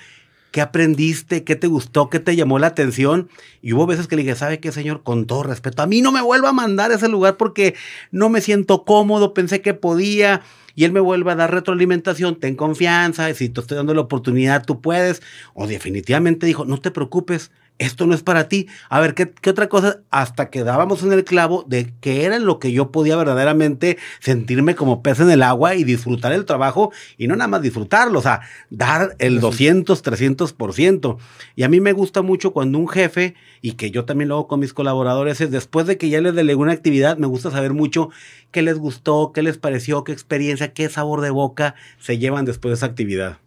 ¿Qué 0.54 0.60
aprendiste? 0.60 1.42
¿Qué 1.42 1.56
te 1.56 1.66
gustó? 1.66 2.08
¿Qué 2.08 2.20
te 2.20 2.36
llamó 2.36 2.60
la 2.60 2.68
atención? 2.68 3.28
Y 3.60 3.72
hubo 3.72 3.86
veces 3.86 4.06
que 4.06 4.14
le 4.14 4.22
dije, 4.22 4.36
¿sabe 4.36 4.60
qué, 4.60 4.70
señor? 4.70 5.02
Con 5.02 5.26
todo 5.26 5.42
respeto, 5.42 5.82
a 5.82 5.88
mí 5.88 6.00
no 6.00 6.12
me 6.12 6.22
vuelva 6.22 6.50
a 6.50 6.52
mandar 6.52 6.92
a 6.92 6.94
ese 6.94 7.08
lugar 7.08 7.36
porque 7.36 7.74
no 8.12 8.28
me 8.28 8.40
siento 8.40 8.84
cómodo, 8.84 9.34
pensé 9.34 9.62
que 9.62 9.74
podía 9.74 10.42
y 10.76 10.84
él 10.84 10.92
me 10.92 11.00
vuelve 11.00 11.32
a 11.32 11.34
dar 11.34 11.52
retroalimentación, 11.52 12.38
ten 12.38 12.54
confianza, 12.54 13.34
si 13.34 13.48
te 13.48 13.62
estoy 13.62 13.76
dando 13.76 13.94
la 13.94 14.02
oportunidad, 14.02 14.64
tú 14.64 14.80
puedes. 14.80 15.22
O 15.54 15.66
definitivamente 15.66 16.46
dijo, 16.46 16.64
no 16.64 16.78
te 16.78 16.92
preocupes, 16.92 17.50
esto 17.78 18.06
no 18.06 18.14
es 18.14 18.22
para 18.22 18.48
ti. 18.48 18.68
A 18.88 19.00
ver, 19.00 19.14
¿qué, 19.14 19.32
otra 19.50 19.68
cosa? 19.68 20.00
Hasta 20.10 20.48
que 20.48 20.62
dábamos 20.62 21.02
en 21.02 21.12
el 21.12 21.24
clavo 21.24 21.64
de 21.66 21.92
que 22.00 22.24
era 22.24 22.38
lo 22.38 22.58
que 22.58 22.72
yo 22.72 22.92
podía 22.92 23.16
verdaderamente 23.16 23.98
sentirme 24.20 24.74
como 24.74 25.02
pez 25.02 25.20
en 25.20 25.30
el 25.30 25.42
agua 25.42 25.74
y 25.74 25.82
disfrutar 25.82 26.32
el 26.32 26.44
trabajo 26.44 26.92
y 27.18 27.26
no 27.26 27.34
nada 27.34 27.48
más 27.48 27.62
disfrutarlo, 27.62 28.20
o 28.20 28.22
sea, 28.22 28.42
dar 28.70 29.16
el 29.18 29.40
200, 29.40 30.04
300%. 30.04 31.18
Y 31.56 31.62
a 31.64 31.68
mí 31.68 31.80
me 31.80 31.92
gusta 31.92 32.22
mucho 32.22 32.52
cuando 32.52 32.78
un 32.78 32.88
jefe, 32.88 33.34
y 33.60 33.72
que 33.72 33.90
yo 33.90 34.04
también 34.04 34.28
lo 34.28 34.36
hago 34.36 34.48
con 34.48 34.60
mis 34.60 34.72
colaboradores, 34.72 35.40
es 35.40 35.50
después 35.50 35.86
de 35.86 35.98
que 35.98 36.08
ya 36.08 36.20
les 36.20 36.34
delegué 36.34 36.56
una 36.56 36.72
actividad, 36.72 37.18
me 37.18 37.26
gusta 37.26 37.50
saber 37.50 37.72
mucho 37.72 38.10
qué 38.50 38.62
les 38.62 38.78
gustó, 38.78 39.32
qué 39.32 39.42
les 39.42 39.58
pareció, 39.58 40.04
qué 40.04 40.12
experiencia, 40.12 40.72
qué 40.72 40.88
sabor 40.88 41.20
de 41.22 41.30
boca 41.30 41.74
se 41.98 42.18
llevan 42.18 42.44
después 42.44 42.70
de 42.70 42.76
esa 42.76 42.86
actividad. 42.86 43.38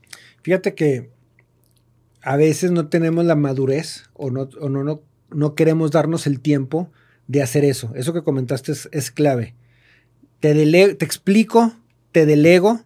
Fíjate 0.42 0.76
que 0.76 1.17
a 2.28 2.36
veces 2.36 2.72
no 2.72 2.90
tenemos 2.90 3.24
la 3.24 3.38
madurez 3.38 4.04
o 4.14 4.30
no, 4.30 4.50
no, 4.70 5.02
no, 5.30 5.56
queremos 5.56 5.92
darnos 5.92 6.28
el 6.28 6.42
tiempo 6.42 6.92
de 7.28 7.42
hacer 7.42 7.64
eso. 7.64 7.94
Eso 7.96 8.12
que 8.12 8.22
comentaste 8.22 8.74
es, 8.92 9.12
clave. 9.12 9.56
Te, 10.42 10.54
te 10.54 11.06
explico, 11.06 11.72
te 12.12 12.26
delego 12.26 12.82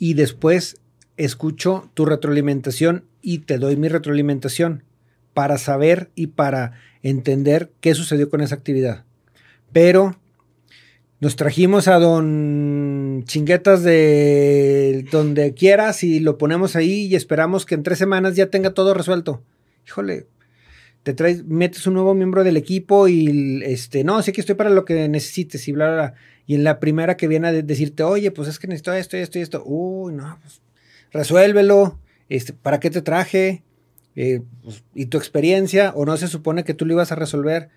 y 0.00 0.14
después 0.14 0.80
escucho 1.16 1.88
tu 1.94 2.04
retroalimentación 2.04 3.04
y 3.22 3.38
te 3.38 3.58
doy 3.58 3.76
mi 3.76 3.86
retroalimentación 3.86 4.82
para 5.34 5.56
saber 5.56 6.10
y 6.16 6.26
para 6.26 6.72
entender 7.04 7.70
qué 7.80 7.94
sucedió 7.94 8.28
con 8.28 8.40
esa 8.40 8.56
actividad. 8.56 9.04
Pero 9.72 10.16
nos 11.20 11.36
trajimos 11.36 11.86
a 11.86 12.00
don 12.00 13.03
Chinguetas 13.22 13.84
de 13.84 15.06
donde 15.12 15.54
quieras 15.54 16.02
y 16.02 16.18
lo 16.18 16.36
ponemos 16.38 16.74
ahí 16.74 17.06
y 17.06 17.14
esperamos 17.14 17.64
que 17.64 17.76
en 17.76 17.84
tres 17.84 17.98
semanas 17.98 18.34
ya 18.34 18.50
tenga 18.50 18.74
todo 18.74 18.94
resuelto. 18.94 19.42
Híjole, 19.86 20.26
te 21.04 21.14
traes, 21.14 21.44
metes 21.44 21.86
un 21.86 21.94
nuevo 21.94 22.14
miembro 22.14 22.42
del 22.42 22.56
equipo 22.56 23.06
y 23.06 23.62
este, 23.64 24.02
no, 24.02 24.22
sé 24.22 24.32
que 24.32 24.40
estoy 24.40 24.56
para 24.56 24.70
lo 24.70 24.84
que 24.84 25.08
necesites 25.08 25.68
y 25.68 25.72
bla, 25.72 25.86
bla, 25.86 25.94
bla. 25.94 26.14
Y 26.46 26.54
en 26.56 26.64
la 26.64 26.80
primera 26.80 27.16
que 27.16 27.28
viene 27.28 27.48
a 27.48 27.52
decirte, 27.52 28.02
oye, 28.02 28.30
pues 28.30 28.48
es 28.48 28.58
que 28.58 28.66
necesito 28.66 28.92
esto, 28.92 29.16
esto 29.16 29.38
y 29.38 29.42
esto. 29.42 29.62
Uy, 29.64 30.12
no, 30.12 30.38
pues 30.42 30.60
resuélvelo. 31.12 31.98
Este, 32.28 32.52
¿Para 32.52 32.80
qué 32.80 32.90
te 32.90 33.02
traje? 33.02 33.62
Eh, 34.16 34.40
pues, 34.62 34.82
¿Y 34.94 35.06
tu 35.06 35.18
experiencia? 35.18 35.92
¿O 35.94 36.04
no 36.04 36.16
se 36.16 36.28
supone 36.28 36.64
que 36.64 36.74
tú 36.74 36.86
lo 36.86 36.94
ibas 36.94 37.12
a 37.12 37.16
resolver? 37.16 37.70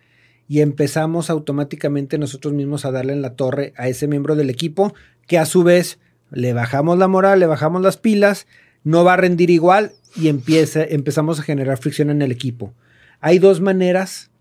Y 0.48 0.62
empezamos 0.62 1.30
automáticamente 1.30 2.18
nosotros 2.18 2.54
mismos 2.54 2.86
a 2.86 2.92
darle 2.92 3.14
en 3.14 3.22
la 3.22 3.36
torre 3.36 3.74
a 3.76 3.88
ese 3.88 4.08
miembro 4.08 4.36
del 4.36 4.50
equipo 4.50 4.94
que 5.28 5.38
a 5.38 5.46
su 5.46 5.64
vez 5.64 6.00
le 6.32 6.54
bajamos 6.54 6.98
la 6.98 7.08
moral, 7.08 7.40
le 7.40 7.46
bajamos 7.46 7.82
las 7.82 7.98
pilas, 7.98 8.48
no 8.84 9.04
va 9.04 9.14
a 9.14 9.18
rendir 9.18 9.50
igual 9.50 9.92
y 10.16 10.30
empieza, 10.30 10.84
empezamos 10.84 11.40
a 11.40 11.44
generar 11.44 11.78
fricción 11.78 12.10
en 12.10 12.22
el 12.22 12.32
equipo. 12.32 12.74
Hay 13.20 13.40
dos 13.40 13.60
maneras 13.60 14.32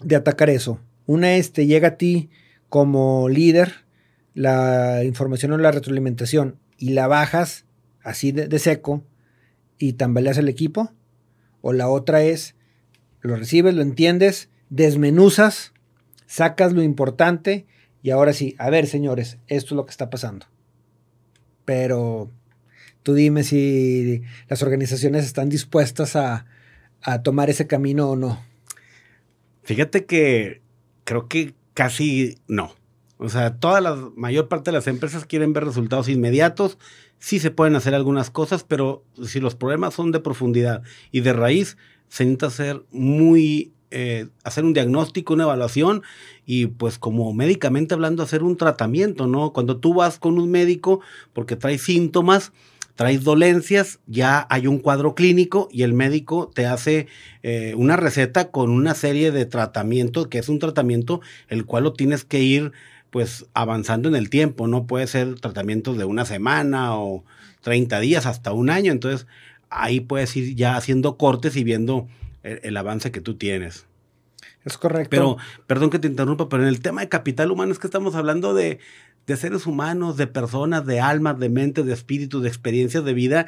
de 0.00 0.16
atacar 0.16 0.48
eso. 0.48 0.80
Una 1.06 1.36
es 1.36 1.52
te 1.52 1.66
llega 1.66 1.88
a 1.88 1.96
ti 1.96 2.30
como 2.68 3.28
líder 3.28 3.84
la 4.32 5.04
información 5.04 5.52
o 5.52 5.58
la 5.58 5.70
retroalimentación 5.70 6.56
y 6.78 6.90
la 6.90 7.06
bajas 7.06 7.66
así 8.02 8.32
de, 8.32 8.48
de 8.48 8.58
seco 8.58 9.04
y 9.78 9.94
tambaleas 9.94 10.38
el 10.38 10.48
equipo. 10.48 10.92
O 11.60 11.72
la 11.72 11.88
otra 11.88 12.22
es 12.22 12.54
lo 13.20 13.36
recibes, 13.36 13.74
lo 13.74 13.82
entiendes 13.82 14.48
desmenuzas, 14.74 15.72
sacas 16.26 16.72
lo 16.72 16.82
importante 16.82 17.66
y 18.02 18.10
ahora 18.10 18.32
sí, 18.32 18.54
a 18.58 18.70
ver 18.70 18.86
señores, 18.86 19.38
esto 19.46 19.74
es 19.74 19.76
lo 19.76 19.86
que 19.86 19.90
está 19.90 20.10
pasando. 20.10 20.46
Pero 21.64 22.30
Tú 23.04 23.12
dime 23.12 23.44
si 23.44 24.22
las 24.48 24.62
organizaciones 24.62 25.26
están 25.26 25.50
dispuestas 25.50 26.16
a, 26.16 26.46
tomar 27.22 27.50
ese 27.50 27.66
camino 27.66 28.08
o 28.08 28.16
no. 28.16 28.42
Fíjate 29.62 30.06
que 30.06 30.62
creo 31.04 31.28
que 31.28 31.52
casi 31.74 32.38
no. 32.48 32.74
O 33.18 33.28
sea, 33.28 33.56
toda 33.58 33.82
la 33.82 33.94
mayor 34.16 34.48
parte 34.48 34.70
de 34.70 34.78
las 34.78 34.86
empresas 34.86 35.26
quieren 35.26 35.52
ver 35.52 35.66
resultados 35.66 36.08
inmediatos. 36.08 36.78
Sí 37.18 37.40
se 37.40 37.50
pueden 37.50 37.76
hacer 37.76 37.94
algunas 37.94 38.30
cosas, 38.30 38.64
pero 38.64 39.04
si 39.22 39.38
los 39.38 39.54
problemas 39.54 39.92
son 39.92 40.12
de 40.12 40.20
profundidad 40.20 40.82
y 41.12 41.20
de 41.20 41.34
raíz, 41.34 41.76
se 42.08 42.24
necesita 42.24 42.46
hacer 42.46 42.86
muy 42.90 43.73
eh, 43.96 44.26
hacer 44.42 44.64
un 44.64 44.72
diagnóstico, 44.72 45.34
una 45.34 45.44
evaluación 45.44 46.02
y 46.44 46.66
pues 46.66 46.98
como 46.98 47.32
médicamente 47.32 47.94
hablando 47.94 48.24
hacer 48.24 48.42
un 48.42 48.56
tratamiento, 48.56 49.28
¿no? 49.28 49.52
Cuando 49.52 49.76
tú 49.76 49.94
vas 49.94 50.18
con 50.18 50.36
un 50.40 50.50
médico 50.50 51.00
porque 51.32 51.54
traes 51.54 51.82
síntomas, 51.82 52.50
traes 52.96 53.22
dolencias, 53.22 54.00
ya 54.08 54.48
hay 54.50 54.66
un 54.66 54.80
cuadro 54.80 55.14
clínico 55.14 55.68
y 55.70 55.84
el 55.84 55.92
médico 55.92 56.50
te 56.52 56.66
hace 56.66 57.06
eh, 57.44 57.74
una 57.76 57.96
receta 57.96 58.50
con 58.50 58.70
una 58.70 58.94
serie 58.94 59.30
de 59.30 59.46
tratamientos, 59.46 60.26
que 60.26 60.38
es 60.38 60.48
un 60.48 60.58
tratamiento 60.58 61.20
el 61.48 61.64
cual 61.64 61.84
lo 61.84 61.92
tienes 61.92 62.24
que 62.24 62.40
ir 62.40 62.72
pues 63.10 63.46
avanzando 63.54 64.08
en 64.08 64.16
el 64.16 64.28
tiempo, 64.28 64.66
no 64.66 64.88
puede 64.88 65.06
ser 65.06 65.38
tratamientos 65.38 65.96
de 65.98 66.04
una 66.04 66.24
semana 66.24 66.98
o 66.98 67.22
30 67.60 68.00
días 68.00 68.26
hasta 68.26 68.52
un 68.52 68.70
año, 68.70 68.90
entonces 68.90 69.28
ahí 69.70 70.00
puedes 70.00 70.36
ir 70.36 70.56
ya 70.56 70.76
haciendo 70.76 71.16
cortes 71.16 71.54
y 71.54 71.62
viendo 71.62 72.08
el, 72.44 72.76
avance 72.76 73.10
que 73.10 73.20
tú 73.20 73.34
tienes. 73.34 73.86
Es 74.64 74.78
correcto. 74.78 75.10
Pero, 75.10 75.36
perdón 75.66 75.90
que 75.90 75.98
te 75.98 76.06
interrumpa, 76.06 76.48
pero 76.48 76.62
en 76.62 76.68
el 76.68 76.80
tema 76.80 77.00
de 77.00 77.08
capital 77.08 77.50
humano 77.50 77.72
es 77.72 77.78
que 77.78 77.86
estamos 77.88 78.14
hablando 78.14 78.54
de, 78.54 78.78
de 79.26 79.36
seres 79.36 79.66
humanos, 79.66 80.16
de 80.16 80.26
personas, 80.26 80.86
de 80.86 81.00
almas, 81.00 81.38
de 81.38 81.48
mente, 81.48 81.82
de 81.82 81.92
espíritu, 81.92 82.40
de 82.40 82.48
experiencias 82.48 83.04
de 83.04 83.14
vida, 83.14 83.46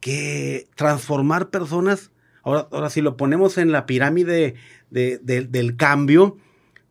que 0.00 0.68
transformar 0.74 1.50
personas, 1.50 2.10
ahora, 2.42 2.66
ahora 2.72 2.90
si 2.90 3.00
lo 3.00 3.16
ponemos 3.16 3.56
en 3.58 3.70
la 3.70 3.86
pirámide 3.86 4.56
del 4.90 5.76
cambio, 5.76 6.36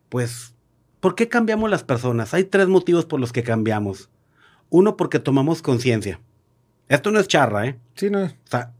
pues 0.08 0.54
¿Por 1.00 1.14
qué 1.14 1.28
cambiamos 1.28 1.70
las 1.70 1.82
personas? 1.82 2.34
Hay 2.34 2.44
tres 2.44 2.68
motivos 2.68 3.06
por 3.06 3.20
los 3.20 3.32
que 3.32 3.42
cambiamos. 3.42 4.10
Uno, 4.68 4.96
porque 4.96 5.18
tomamos 5.18 5.62
conciencia. 5.62 6.20
Esto 6.88 7.10
no 7.10 7.18
es 7.18 7.26
charra, 7.26 7.66
¿eh? 7.66 7.78
Sí, 7.94 8.10
no. 8.10 8.24
O 8.24 8.30
sea, 8.44 8.72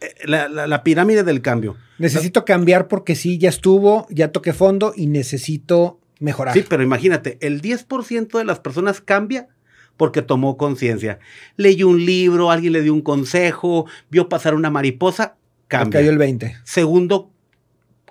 eh, 0.00 0.14
la, 0.26 0.84
pirámide 0.84 1.24
del 1.24 1.42
cambio. 1.42 1.76
Necesito 1.98 2.44
cambiar 2.44 2.88
porque 2.88 3.14
sí, 3.14 3.38
ya 3.38 3.48
estuvo, 3.48 4.06
ya 4.10 4.32
toqué 4.32 4.52
fondo 4.52 4.92
y 4.96 5.06
necesito 5.06 6.00
mejorar. 6.20 6.54
Sí, 6.54 6.64
pero 6.68 6.82
imagínate, 6.82 7.38
el 7.40 7.62
10% 7.62 8.38
de 8.38 8.44
las 8.44 8.60
personas 8.60 9.00
cambia 9.00 9.48
porque 9.96 10.22
tomó 10.22 10.56
conciencia. 10.56 11.18
Leyó 11.56 11.88
un 11.88 12.04
libro, 12.04 12.50
alguien 12.50 12.72
le 12.72 12.82
dio 12.82 12.92
un 12.92 13.02
consejo, 13.02 13.86
vio 14.10 14.28
pasar 14.28 14.54
una 14.54 14.70
mariposa, 14.70 15.36
cambia. 15.68 16.00
cayó 16.00 16.10
el 16.10 16.18
20. 16.18 16.56
Segundo 16.64 17.30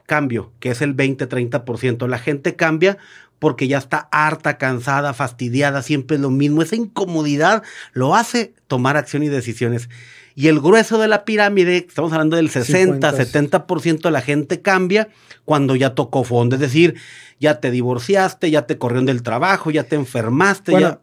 cambio, 0.05 0.53
que 0.59 0.69
es 0.71 0.81
el 0.81 0.95
20-30%. 0.95 2.07
La 2.07 2.19
gente 2.19 2.55
cambia 2.55 2.97
porque 3.39 3.67
ya 3.67 3.77
está 3.77 4.07
harta, 4.11 4.57
cansada, 4.57 5.13
fastidiada, 5.13 5.81
siempre 5.81 6.15
es 6.15 6.21
lo 6.21 6.29
mismo. 6.29 6.61
Esa 6.61 6.77
incomodidad 6.77 7.63
lo 7.91 8.15
hace 8.15 8.53
tomar 8.67 8.95
acción 8.95 9.23
y 9.23 9.27
decisiones. 9.27 9.89
Y 10.35 10.47
el 10.47 10.59
grueso 10.59 10.97
de 10.97 11.07
la 11.07 11.25
pirámide, 11.25 11.77
estamos 11.77 12.11
hablando 12.11 12.35
del 12.35 12.49
60, 12.49 13.11
70% 13.11 14.01
de 14.01 14.11
la 14.11 14.21
gente 14.21 14.61
cambia 14.61 15.09
cuando 15.45 15.75
ya 15.75 15.93
tocó 15.93 16.23
fondo. 16.23 16.55
Es 16.55 16.61
decir, 16.61 16.95
ya 17.39 17.59
te 17.59 17.71
divorciaste, 17.71 18.49
ya 18.49 18.65
te 18.65 18.77
corrieron 18.77 19.05
del 19.05 19.23
trabajo, 19.23 19.69
ya 19.71 19.83
te 19.83 19.95
enfermaste. 19.95 20.71
ya... 20.79 21.01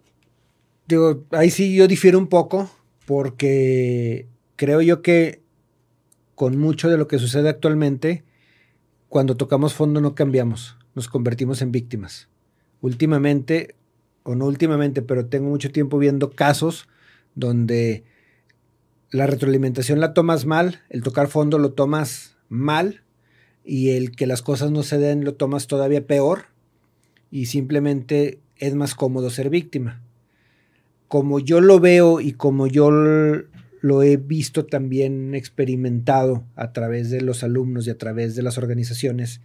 digo, 0.88 1.24
ahí 1.30 1.50
sí 1.50 1.74
yo 1.74 1.86
difiero 1.86 2.18
un 2.18 2.26
poco 2.26 2.70
porque 3.06 4.26
creo 4.56 4.80
yo 4.80 5.02
que 5.02 5.42
con 6.34 6.56
mucho 6.58 6.88
de 6.88 6.96
lo 6.96 7.06
que 7.06 7.18
sucede 7.18 7.48
actualmente, 7.48 8.24
cuando 9.08 9.36
tocamos 9.36 9.74
fondo 9.74 10.00
no 10.00 10.14
cambiamos, 10.14 10.76
nos 10.94 11.08
convertimos 11.08 11.62
en 11.62 11.70
víctimas 11.72 12.28
últimamente, 12.80 13.76
o 14.22 14.34
no 14.34 14.46
últimamente, 14.46 15.02
pero 15.02 15.26
tengo 15.26 15.48
mucho 15.48 15.70
tiempo 15.70 15.98
viendo 15.98 16.30
casos 16.30 16.88
donde 17.34 18.04
la 19.10 19.26
retroalimentación 19.26 20.00
la 20.00 20.14
tomas 20.14 20.46
mal, 20.46 20.80
el 20.88 21.02
tocar 21.02 21.28
fondo 21.28 21.58
lo 21.58 21.72
tomas 21.72 22.36
mal 22.48 23.02
y 23.64 23.90
el 23.90 24.12
que 24.12 24.26
las 24.26 24.42
cosas 24.42 24.70
no 24.70 24.82
se 24.82 24.98
den 24.98 25.24
lo 25.24 25.34
tomas 25.34 25.66
todavía 25.66 26.06
peor 26.06 26.46
y 27.30 27.46
simplemente 27.46 28.40
es 28.56 28.74
más 28.74 28.94
cómodo 28.94 29.30
ser 29.30 29.50
víctima. 29.50 30.02
Como 31.08 31.40
yo 31.40 31.60
lo 31.60 31.80
veo 31.80 32.20
y 32.20 32.32
como 32.32 32.68
yo 32.68 32.90
lo 32.90 34.02
he 34.02 34.16
visto 34.16 34.66
también 34.66 35.34
experimentado 35.34 36.44
a 36.54 36.72
través 36.72 37.10
de 37.10 37.20
los 37.20 37.42
alumnos 37.42 37.86
y 37.86 37.90
a 37.90 37.98
través 37.98 38.36
de 38.36 38.42
las 38.42 38.58
organizaciones, 38.58 39.40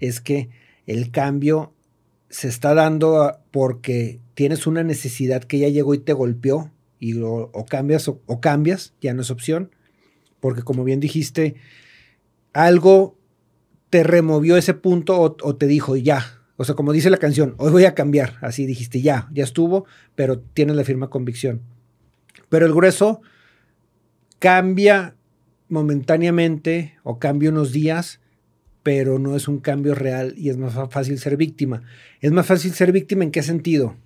es 0.00 0.20
que 0.20 0.50
el 0.86 1.10
cambio 1.10 1.72
se 2.28 2.48
está 2.48 2.74
dando 2.74 3.38
porque 3.52 4.20
tienes 4.34 4.66
una 4.66 4.82
necesidad 4.82 5.44
que 5.44 5.58
ya 5.60 5.68
llegó 5.68 5.94
y 5.94 5.98
te 5.98 6.12
golpeó 6.12 6.72
y 6.98 7.20
o, 7.20 7.50
cambias 7.68 8.08
o, 8.08 8.40
cambias, 8.40 8.94
ya 9.00 9.14
no 9.14 9.22
es 9.22 9.30
opción, 9.30 9.70
porque 10.40 10.62
como 10.62 10.84
bien 10.84 11.00
dijiste, 11.00 11.56
algo 12.52 13.18
te 13.90 14.02
removió 14.02 14.56
ese 14.56 14.74
punto 14.74 15.20
o, 15.20 15.56
te 15.56 15.66
dijo 15.66 15.96
ya, 15.96 16.42
o 16.56 16.64
sea, 16.64 16.74
como 16.74 16.92
dice 16.92 17.10
la 17.10 17.18
canción, 17.18 17.54
hoy 17.58 17.70
voy 17.70 17.84
a 17.84 17.94
cambiar, 17.94 18.38
así 18.40 18.66
dijiste 18.66 19.02
ya, 19.02 19.28
ya 19.32 19.44
estuvo, 19.44 19.84
pero 20.14 20.40
tienes 20.40 20.76
la 20.76 20.84
firma 20.84 21.10
convicción. 21.10 21.62
Pero 22.48 22.66
el 22.66 22.72
grueso 22.72 23.20
cambia 24.38 25.16
momentáneamente 25.68 26.96
o 27.02 27.18
cambia 27.18 27.50
unos 27.50 27.72
días 27.72 28.20
pero 28.86 29.18
no 29.18 29.34
es 29.34 29.48
un 29.48 29.58
cambio 29.58 29.96
real 29.96 30.34
y 30.36 30.48
es 30.48 30.58
más 30.58 30.74
fácil 30.90 31.18
ser 31.18 31.36
víctima. 31.36 31.82
Es 32.20 32.30
más 32.30 32.46
fácil 32.46 32.72
ser 32.72 32.92
víctima 32.92 33.24
en 33.24 33.32
qué 33.32 33.42
sentido? 33.42 33.96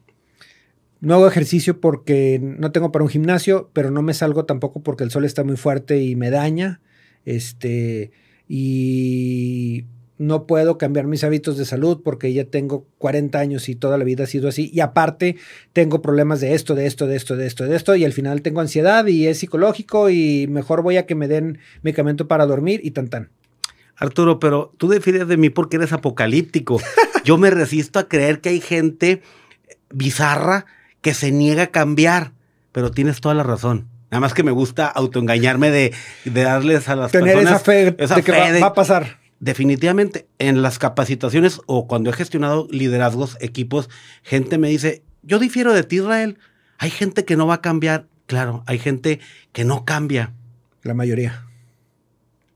No 1.00 1.14
hago 1.14 1.26
ejercicio 1.26 1.80
porque 1.80 2.38
no 2.42 2.72
tengo 2.72 2.92
para 2.92 3.04
un 3.04 3.10
gimnasio, 3.10 3.70
pero 3.72 3.90
no 3.90 4.02
me 4.02 4.14
salgo 4.14 4.44
tampoco 4.44 4.82
porque 4.82 5.04
el 5.04 5.10
sol 5.10 5.24
está 5.24 5.44
muy 5.44 5.56
fuerte 5.56 6.02
y 6.02 6.14
me 6.14 6.30
daña. 6.30 6.80
Este, 7.24 8.10
y 8.48 9.86
no 10.18 10.46
puedo 10.46 10.76
cambiar 10.76 11.06
mis 11.06 11.24
hábitos 11.24 11.56
de 11.56 11.64
salud 11.64 12.02
porque 12.04 12.30
ya 12.34 12.44
tengo 12.44 12.86
40 12.98 13.38
años 13.38 13.70
y 13.70 13.74
toda 13.74 13.96
la 13.96 14.04
vida 14.04 14.24
ha 14.24 14.26
sido 14.26 14.48
así. 14.48 14.70
Y 14.70 14.80
aparte, 14.80 15.36
tengo 15.72 16.02
problemas 16.02 16.42
de 16.42 16.52
esto, 16.52 16.74
de 16.74 16.84
esto, 16.84 17.06
de 17.06 17.16
esto, 17.16 17.36
de 17.36 17.46
esto, 17.46 17.64
de 17.64 17.74
esto. 17.74 17.96
Y 17.96 18.04
al 18.04 18.12
final 18.12 18.42
tengo 18.42 18.60
ansiedad 18.60 19.06
y 19.06 19.26
es 19.26 19.38
psicológico 19.38 20.10
y 20.10 20.46
mejor 20.50 20.82
voy 20.82 20.98
a 20.98 21.06
que 21.06 21.14
me 21.14 21.28
den 21.28 21.58
medicamento 21.80 22.28
para 22.28 22.44
dormir 22.44 22.82
y 22.84 22.90
tan 22.90 23.08
tan. 23.08 23.30
Arturo, 23.96 24.38
pero 24.38 24.74
tú 24.76 24.88
defines 24.88 25.26
de 25.26 25.38
mí 25.38 25.48
porque 25.48 25.76
eres 25.76 25.94
apocalíptico. 25.94 26.78
Yo 27.24 27.38
me 27.38 27.48
resisto 27.48 27.98
a 27.98 28.06
creer 28.08 28.42
que 28.42 28.50
hay 28.50 28.60
gente 28.60 29.22
bizarra 29.90 30.66
que 31.00 31.14
se 31.14 31.32
niega 31.32 31.64
a 31.64 31.66
cambiar, 31.68 32.32
pero 32.72 32.90
tienes 32.90 33.20
toda 33.20 33.34
la 33.34 33.42
razón. 33.42 33.88
Nada 34.10 34.20
más 34.20 34.34
que 34.34 34.42
me 34.42 34.50
gusta 34.50 34.86
autoengañarme 34.86 35.70
de, 35.70 35.94
de 36.24 36.42
darles 36.42 36.88
a 36.88 36.96
las 36.96 37.12
Tener 37.12 37.34
personas 37.34 37.60
esa 37.60 37.64
fe, 37.64 37.84
de 37.92 38.22
que 38.22 38.60
va, 38.60 38.66
a 38.66 38.74
pasar. 38.74 39.18
Definitivamente, 39.38 40.26
en 40.38 40.62
las 40.62 40.78
capacitaciones 40.78 41.60
o 41.66 41.86
cuando 41.86 42.10
he 42.10 42.12
gestionado 42.12 42.66
liderazgos, 42.70 43.36
equipos, 43.40 43.88
gente 44.22 44.58
me 44.58 44.68
dice, 44.68 45.02
yo 45.22 45.38
difiero 45.38 45.72
de 45.72 45.84
ti, 45.84 45.96
Israel. 45.96 46.38
Hay 46.78 46.90
gente 46.90 47.24
que 47.24 47.36
no 47.36 47.46
va 47.46 47.54
a 47.54 47.60
cambiar. 47.60 48.06
Claro, 48.26 48.64
hay 48.66 48.78
gente 48.78 49.20
que 49.52 49.64
no 49.64 49.84
cambia. 49.84 50.32
La 50.82 50.94
mayoría 50.94 51.44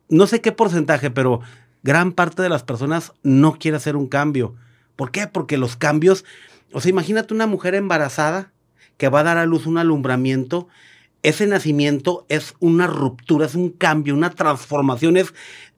no 0.09 0.27
sé 0.27 0.41
qué 0.41 0.53
porcentaje, 0.53 1.11
pero 1.11 1.41
gran 1.83 2.13
parte 2.13 2.43
de 2.43 2.49
las 2.49 2.63
personas 2.63 3.13
no 3.23 3.59
quiere 3.59 3.77
hacer 3.77 3.97
un 3.97 4.07
cambio. 4.07 4.55
¿Por 4.97 5.11
qué? 5.11 5.27
Porque 5.27 5.59
los 5.59 5.77
cambios, 5.77 6.25
o 6.73 6.81
sea, 6.81 6.91
imagínate 6.91 7.35
una 7.35 7.47
mujer 7.47 7.75
embarazada 7.75 8.53
que 8.97 9.09
va 9.09 9.21
a 9.21 9.25
dar 9.25 9.39
a 9.39 9.47
luz 9.47 9.67
un 9.67 9.79
alumbramiento. 9.79 10.69
Ese 11.23 11.47
nacimiento 11.47 12.27
es 12.29 12.55
una 12.61 12.87
ruptura, 12.87 13.47
es 13.47 13.55
un 13.55 13.71
cambio, 13.71 14.15
una 14.15 14.31
transformación, 14.31 15.17
es, 15.17 15.33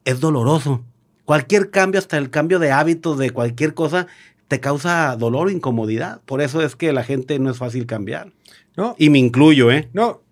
es 0.04 0.20
doloroso. 0.20 0.84
Cualquier 1.24 1.70
cambio, 1.70 1.98
hasta 1.98 2.18
el 2.18 2.30
cambio 2.30 2.58
de 2.58 2.72
hábitos, 2.72 3.18
de 3.18 3.30
cualquier 3.30 3.74
cosa, 3.74 4.06
te 4.48 4.60
causa 4.60 5.16
dolor 5.16 5.48
o 5.48 5.50
incomodidad. 5.50 6.20
Por 6.24 6.40
eso 6.40 6.62
es 6.62 6.76
que 6.76 6.92
la 6.92 7.04
gente 7.04 7.38
no 7.38 7.50
es 7.50 7.58
fácil 7.58 7.86
cambiar. 7.86 8.32
No. 8.76 8.94
Y 8.98 9.10
me 9.10 9.18
incluyo, 9.18 9.70
¿eh? 9.70 9.88
No. 9.92 10.22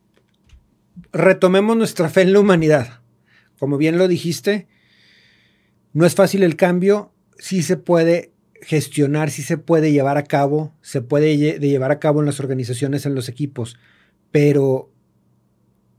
Retomemos 1.12 1.76
nuestra 1.76 2.08
fe 2.08 2.22
en 2.22 2.32
la 2.32 2.40
humanidad 2.40 3.00
como 3.64 3.78
bien 3.78 3.96
lo 3.96 4.08
dijiste, 4.08 4.66
no 5.94 6.04
es 6.04 6.14
fácil 6.14 6.42
el 6.42 6.54
cambio, 6.54 7.14
sí 7.38 7.62
se 7.62 7.78
puede 7.78 8.33
gestionar, 8.66 9.30
sí 9.30 9.42
se 9.42 9.58
puede 9.58 9.92
llevar 9.92 10.16
a 10.16 10.24
cabo, 10.24 10.72
se 10.80 11.02
puede 11.02 11.36
llevar 11.36 11.90
a 11.90 11.98
cabo 11.98 12.20
en 12.20 12.26
las 12.26 12.40
organizaciones, 12.40 13.06
en 13.06 13.14
los 13.14 13.28
equipos, 13.28 13.76
pero 14.30 14.90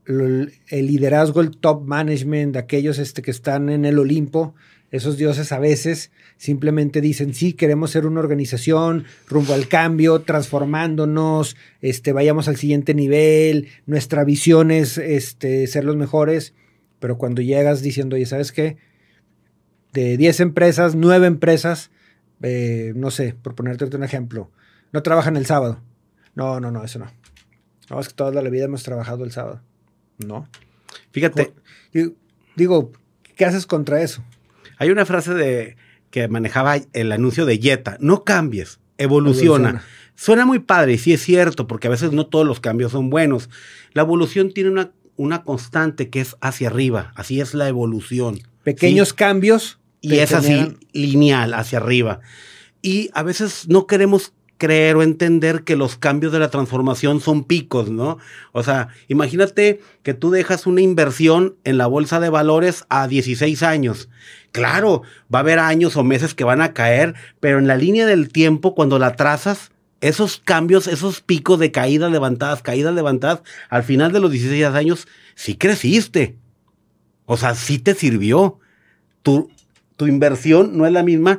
el 0.06 0.52
liderazgo, 0.70 1.40
el 1.40 1.56
top 1.56 1.84
management, 1.84 2.56
aquellos 2.56 2.98
este, 2.98 3.22
que 3.22 3.30
están 3.30 3.68
en 3.68 3.84
el 3.84 3.98
Olimpo, 3.98 4.54
Esos 4.92 5.16
dioses 5.16 5.50
a 5.50 5.58
veces 5.58 6.12
simplemente 6.36 7.00
dicen, 7.00 7.34
sí, 7.34 7.54
queremos 7.54 7.90
ser 7.90 8.06
una 8.06 8.20
organización 8.20 9.04
rumbo 9.26 9.52
al 9.52 9.66
cambio, 9.66 10.20
transformándonos, 10.20 11.56
este, 11.80 12.12
vayamos 12.12 12.46
al 12.46 12.56
siguiente 12.56 12.94
nivel, 12.94 13.66
nuestra 13.86 14.22
visión 14.22 14.70
es 14.70 14.96
este, 14.96 15.66
ser 15.66 15.84
los 15.84 15.96
mejores, 15.96 16.54
pero 17.00 17.18
cuando 17.18 17.42
llegas 17.42 17.82
diciendo, 17.82 18.14
oye, 18.14 18.26
¿sabes 18.26 18.52
qué? 18.52 18.76
De 19.92 20.16
10 20.16 20.40
empresas, 20.40 20.94
9 20.94 21.26
empresas, 21.26 21.90
eh, 22.42 22.92
no 22.94 23.10
sé, 23.10 23.34
por 23.40 23.54
ponerte 23.54 23.84
un 23.96 24.04
ejemplo, 24.04 24.50
no 24.92 25.02
trabajan 25.02 25.36
el 25.36 25.46
sábado. 25.46 25.80
No, 26.34 26.60
no, 26.60 26.70
no, 26.70 26.84
eso 26.84 26.98
no. 26.98 27.06
No, 27.90 28.00
es 28.00 28.08
que 28.08 28.14
toda 28.14 28.42
la 28.42 28.50
vida 28.50 28.64
hemos 28.64 28.82
trabajado 28.82 29.24
el 29.24 29.32
sábado. 29.32 29.62
No. 30.18 30.48
Fíjate. 31.12 31.52
Digo, 32.56 32.92
¿qué 33.36 33.44
haces 33.44 33.66
contra 33.66 34.02
eso? 34.02 34.24
Hay 34.78 34.90
una 34.90 35.06
frase 35.06 35.34
de 35.34 35.76
que 36.10 36.28
manejaba 36.28 36.76
el 36.92 37.12
anuncio 37.12 37.46
de 37.46 37.58
Jetta, 37.58 37.96
no 38.00 38.24
cambies, 38.24 38.80
evoluciona. 38.98 39.82
Suena 40.14 40.46
muy 40.46 40.60
padre 40.60 40.94
y 40.94 40.98
sí 40.98 41.12
es 41.12 41.22
cierto, 41.22 41.66
porque 41.66 41.88
a 41.88 41.90
veces 41.90 42.12
no 42.12 42.26
todos 42.26 42.46
los 42.46 42.60
cambios 42.60 42.92
son 42.92 43.10
buenos. 43.10 43.50
La 43.92 44.02
evolución 44.02 44.52
tiene 44.52 44.70
una, 44.70 44.92
una 45.16 45.42
constante 45.42 46.08
que 46.08 46.20
es 46.20 46.36
hacia 46.40 46.68
arriba, 46.68 47.12
así 47.16 47.40
es 47.40 47.54
la 47.54 47.68
evolución. 47.68 48.40
Pequeños 48.62 49.12
cambios. 49.12 49.78
Y 50.00 50.18
es 50.18 50.32
así, 50.32 50.76
lineal, 50.92 51.54
hacia 51.54 51.78
arriba. 51.78 52.20
Y 52.82 53.10
a 53.14 53.22
veces 53.22 53.66
no 53.68 53.86
queremos 53.86 54.32
creer 54.58 54.96
o 54.96 55.02
entender 55.02 55.64
que 55.64 55.76
los 55.76 55.96
cambios 55.96 56.32
de 56.32 56.38
la 56.38 56.50
transformación 56.50 57.20
son 57.20 57.44
picos, 57.44 57.90
¿no? 57.90 58.18
O 58.52 58.62
sea, 58.62 58.88
imagínate 59.08 59.80
que 60.02 60.14
tú 60.14 60.30
dejas 60.30 60.66
una 60.66 60.80
inversión 60.80 61.56
en 61.64 61.78
la 61.78 61.86
bolsa 61.86 62.20
de 62.20 62.30
valores 62.30 62.84
a 62.88 63.08
16 63.08 63.62
años. 63.62 64.08
Claro, 64.52 65.02
va 65.32 65.40
a 65.40 65.42
haber 65.42 65.58
años 65.58 65.96
o 65.96 66.04
meses 66.04 66.34
que 66.34 66.44
van 66.44 66.62
a 66.62 66.72
caer, 66.72 67.14
pero 67.40 67.58
en 67.58 67.66
la 67.66 67.76
línea 67.76 68.06
del 68.06 68.30
tiempo, 68.30 68.74
cuando 68.74 68.98
la 68.98 69.16
trazas, 69.16 69.72
esos 70.00 70.40
cambios, 70.42 70.86
esos 70.86 71.20
picos 71.20 71.58
de 71.58 71.72
caídas 71.72 72.10
levantadas, 72.10 72.62
caídas 72.62 72.94
levantadas, 72.94 73.42
al 73.68 73.82
final 73.82 74.12
de 74.12 74.20
los 74.20 74.30
16 74.30 74.64
años, 74.66 75.08
sí 75.34 75.56
creciste. 75.56 76.36
O 77.26 77.36
sea, 77.36 77.54
sí 77.54 77.78
te 77.78 77.94
sirvió. 77.94 78.60
Tu, 79.22 79.50
tu 79.96 80.06
inversión 80.06 80.76
no 80.76 80.86
es 80.86 80.92
la 80.92 81.02
misma 81.02 81.38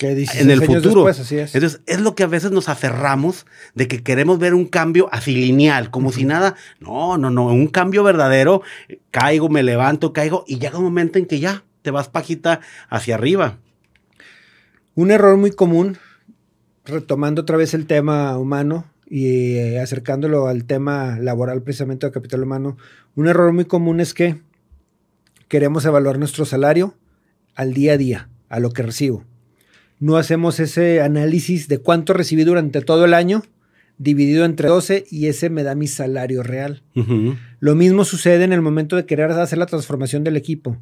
en 0.00 0.50
el 0.50 0.64
futuro. 0.64 1.08
es. 1.08 1.30
Entonces, 1.30 1.80
es 1.86 2.00
lo 2.00 2.14
que 2.14 2.22
a 2.22 2.28
veces 2.28 2.50
nos 2.50 2.68
aferramos 2.68 3.46
de 3.74 3.88
que 3.88 4.02
queremos 4.02 4.38
ver 4.38 4.54
un 4.54 4.66
cambio 4.66 5.08
así 5.12 5.34
lineal, 5.34 5.90
como 5.90 6.12
si 6.12 6.24
nada. 6.24 6.54
No, 6.80 7.18
no, 7.18 7.30
no, 7.30 7.46
un 7.46 7.66
cambio 7.66 8.04
verdadero. 8.04 8.62
Caigo, 9.10 9.48
me 9.48 9.62
levanto, 9.62 10.12
caigo, 10.12 10.44
y 10.46 10.58
llega 10.58 10.78
un 10.78 10.84
momento 10.84 11.18
en 11.18 11.26
que 11.26 11.40
ya 11.40 11.64
te 11.82 11.90
vas 11.90 12.08
pajita 12.08 12.60
hacia 12.88 13.16
arriba. 13.16 13.58
Un 14.94 15.10
error 15.10 15.36
muy 15.36 15.50
común, 15.50 15.98
retomando 16.84 17.42
otra 17.42 17.56
vez 17.56 17.74
el 17.74 17.86
tema 17.86 18.36
humano 18.38 18.84
y 19.06 19.56
eh, 19.56 19.80
acercándolo 19.80 20.48
al 20.48 20.64
tema 20.64 21.18
laboral 21.18 21.62
precisamente 21.62 22.06
del 22.06 22.12
capital 22.12 22.42
humano, 22.42 22.76
un 23.14 23.26
error 23.26 23.52
muy 23.52 23.64
común 23.64 24.00
es 24.00 24.12
que 24.12 24.40
queremos 25.48 25.84
evaluar 25.84 26.18
nuestro 26.18 26.44
salario 26.44 26.94
al 27.58 27.74
día 27.74 27.92
a 27.92 27.96
día, 27.98 28.28
a 28.48 28.58
lo 28.58 28.70
que 28.70 28.82
recibo 28.82 29.24
no 30.00 30.16
hacemos 30.16 30.60
ese 30.60 31.00
análisis 31.00 31.68
de 31.68 31.78
cuánto 31.78 32.12
recibí 32.12 32.44
durante 32.44 32.80
todo 32.80 33.04
el 33.04 33.14
año, 33.14 33.42
dividido 33.98 34.44
entre 34.44 34.68
12 34.68 35.04
y 35.10 35.26
ese 35.26 35.50
me 35.50 35.64
da 35.64 35.74
mi 35.74 35.88
salario 35.88 36.42
real. 36.42 36.82
Lo 37.58 37.74
mismo 37.74 38.04
sucede 38.04 38.44
en 38.44 38.52
el 38.52 38.62
momento 38.62 38.96
de 38.96 39.06
querer 39.06 39.30
hacer 39.32 39.58
la 39.58 39.66
transformación 39.66 40.22
del 40.22 40.36
equipo. 40.36 40.78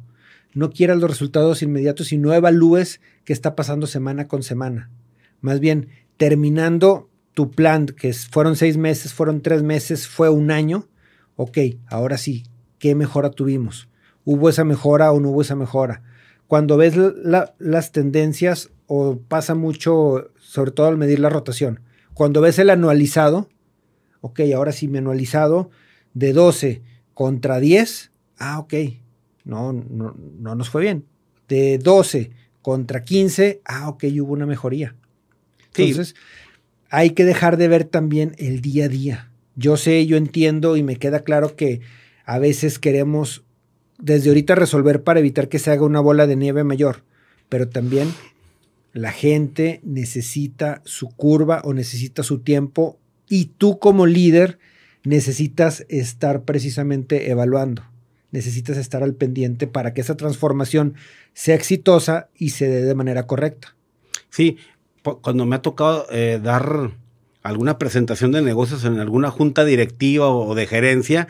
No 0.53 0.69
quieras 0.69 0.97
los 0.97 1.09
resultados 1.09 1.63
inmediatos 1.63 2.11
y 2.11 2.17
no 2.17 2.33
evalúes 2.33 3.01
qué 3.25 3.33
está 3.33 3.55
pasando 3.55 3.87
semana 3.87 4.27
con 4.27 4.43
semana. 4.43 4.91
Más 5.41 5.59
bien, 5.59 5.89
terminando 6.17 7.09
tu 7.33 7.51
plan, 7.51 7.87
que 7.87 8.13
fueron 8.13 8.55
seis 8.55 8.77
meses, 8.77 9.13
fueron 9.13 9.41
tres 9.41 9.63
meses, 9.63 10.07
fue 10.07 10.29
un 10.29 10.49
año, 10.51 10.87
ok, 11.35 11.57
ahora 11.87 12.17
sí, 12.17 12.43
¿qué 12.79 12.95
mejora 12.95 13.29
tuvimos? 13.29 13.89
¿Hubo 14.25 14.49
esa 14.49 14.63
mejora 14.63 15.11
o 15.11 15.19
no 15.19 15.29
hubo 15.29 15.41
esa 15.41 15.55
mejora? 15.55 16.01
Cuando 16.47 16.77
ves 16.77 16.95
las 16.95 17.91
tendencias 17.91 18.69
o 18.87 19.19
pasa 19.27 19.53
mucho, 19.53 20.31
sobre 20.39 20.71
todo 20.71 20.87
al 20.87 20.97
medir 20.97 21.19
la 21.19 21.29
rotación. 21.29 21.81
Cuando 22.13 22.41
ves 22.41 22.57
el 22.59 22.69
anualizado, 22.69 23.49
ok, 24.21 24.41
ahora 24.55 24.71
sí, 24.71 24.87
mi 24.87 24.97
anualizado 24.97 25.69
de 26.13 26.33
12 26.33 26.81
contra 27.13 27.59
10, 27.59 28.11
ah, 28.37 28.59
ok, 28.59 28.73
no, 29.43 29.73
no, 29.73 30.15
no 30.39 30.55
nos 30.55 30.69
fue 30.69 30.81
bien. 30.81 31.05
De 31.47 31.77
12 31.77 32.31
contra 32.61 33.03
15, 33.03 33.61
ah, 33.65 33.89
ok, 33.89 34.05
hubo 34.21 34.33
una 34.33 34.45
mejoría. 34.45 34.95
Entonces, 35.75 36.15
hay 36.89 37.11
que 37.11 37.25
dejar 37.25 37.57
de 37.57 37.67
ver 37.67 37.83
también 37.83 38.35
el 38.37 38.61
día 38.61 38.85
a 38.85 38.89
día. 38.89 39.31
Yo 39.55 39.77
sé, 39.77 40.05
yo 40.05 40.17
entiendo 40.17 40.77
y 40.77 40.83
me 40.83 40.97
queda 40.97 41.21
claro 41.21 41.55
que 41.55 41.81
a 42.25 42.39
veces 42.39 42.79
queremos 42.79 43.43
desde 43.97 44.29
ahorita 44.29 44.55
resolver 44.55 45.03
para 45.03 45.19
evitar 45.19 45.49
que 45.49 45.59
se 45.59 45.71
haga 45.71 45.83
una 45.83 45.99
bola 45.99 46.27
de 46.27 46.35
nieve 46.35 46.63
mayor, 46.63 47.03
pero 47.49 47.67
también 47.67 48.09
la 48.93 49.11
gente 49.11 49.79
necesita 49.83 50.81
su 50.85 51.09
curva 51.09 51.61
o 51.63 51.73
necesita 51.73 52.23
su 52.23 52.39
tiempo 52.39 52.97
y 53.29 53.45
tú 53.45 53.79
como 53.79 54.05
líder 54.05 54.59
necesitas 55.03 55.85
estar 55.89 56.43
precisamente 56.43 57.29
evaluando. 57.29 57.83
Necesitas 58.31 58.77
estar 58.77 59.03
al 59.03 59.13
pendiente 59.13 59.67
para 59.67 59.93
que 59.93 60.01
esa 60.01 60.17
transformación 60.17 60.95
sea 61.33 61.55
exitosa 61.55 62.29
y 62.35 62.49
se 62.49 62.67
dé 62.67 62.81
de 62.81 62.95
manera 62.95 63.25
correcta. 63.25 63.75
Sí, 64.29 64.57
cuando 65.21 65.45
me 65.45 65.55
ha 65.55 65.61
tocado 65.61 66.07
eh, 66.11 66.39
dar 66.43 66.91
alguna 67.43 67.77
presentación 67.77 68.33
de 68.33 68.41
negocios 68.41 68.83
en 68.83 68.99
alguna 68.99 69.31
junta 69.31 69.63
directiva 69.63 70.29
o 70.29 70.53
de 70.55 70.67
gerencia, 70.67 71.27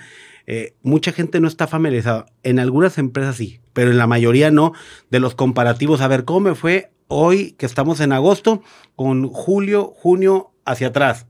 eh, 0.47 0.73
mucha 0.81 1.11
gente 1.11 1.39
no 1.39 1.47
está 1.47 1.67
familiarizada. 1.67 2.25
En 2.43 2.59
algunas 2.59 2.97
empresas 2.97 3.35
sí, 3.35 3.59
pero 3.73 3.91
en 3.91 3.97
la 3.97 4.07
mayoría 4.07 4.49
no. 4.49 4.73
De 5.11 5.19
los 5.19 5.35
comparativos, 5.35 6.01
a 6.01 6.07
ver, 6.07 6.25
¿cómo 6.25 6.39
me 6.39 6.55
fue 6.55 6.91
hoy 7.07 7.51
que 7.53 7.65
estamos 7.65 7.99
en 7.99 8.11
agosto 8.11 8.61
con 8.95 9.27
julio, 9.29 9.93
junio 9.95 10.51
hacia 10.65 10.87
atrás. 10.87 11.25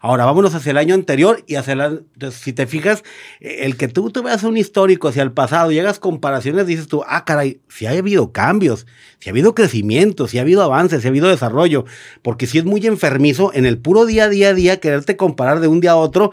Ahora 0.00 0.24
vámonos 0.24 0.54
hacia 0.54 0.70
el 0.70 0.78
año 0.78 0.94
anterior 0.94 1.44
y 1.46 1.54
hacia 1.54 1.76
la, 1.76 2.00
si 2.32 2.52
te 2.52 2.66
fijas, 2.66 3.04
el 3.40 3.76
que 3.76 3.86
tú 3.86 4.10
te 4.10 4.20
veas 4.20 4.42
un 4.42 4.56
histórico 4.56 5.08
hacia 5.08 5.22
el 5.22 5.32
pasado 5.32 5.70
y 5.70 5.78
hagas 5.78 6.00
comparaciones, 6.00 6.66
dices 6.66 6.88
tú, 6.88 7.02
ah, 7.06 7.24
caray, 7.24 7.60
si 7.68 7.86
ha 7.86 7.90
habido 7.90 8.32
cambios, 8.32 8.86
si 9.20 9.30
ha 9.30 9.32
habido 9.32 9.54
crecimiento, 9.54 10.26
si 10.26 10.38
ha 10.38 10.42
habido 10.42 10.62
avances, 10.62 11.02
si 11.02 11.08
ha 11.08 11.10
habido 11.10 11.28
desarrollo, 11.28 11.84
porque 12.22 12.46
si 12.46 12.58
es 12.58 12.64
muy 12.64 12.84
enfermizo 12.86 13.52
en 13.54 13.64
el 13.64 13.78
puro 13.78 14.06
día 14.06 14.24
a 14.24 14.28
día 14.28 14.48
a 14.48 14.54
día 14.54 14.80
quererte 14.80 15.16
comparar 15.16 15.60
de 15.60 15.68
un 15.68 15.80
día 15.80 15.92
a 15.92 15.96
otro, 15.96 16.32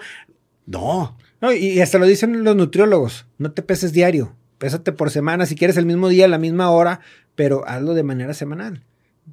no. 0.66 1.16
No, 1.44 1.52
y 1.52 1.82
hasta 1.82 2.00
lo 2.00 2.06
dicen 2.06 2.46
los 2.46 2.56
nutriólogos, 2.56 3.26
no 3.38 3.52
te 3.52 3.64
peses 3.64 3.92
diario, 3.92 4.34
pésate 4.60 4.94
por 4.94 5.12
semana, 5.12 5.46
si 5.46 5.56
quieres 5.56 5.76
el 5.76 5.86
mismo 5.86 6.08
día, 6.08 6.26
la 6.30 6.38
misma 6.38 6.70
hora, 6.70 7.02
pero 7.36 7.68
hazlo 7.68 7.96
de 7.96 8.04
manera 8.04 8.34
semanal, 8.34 8.86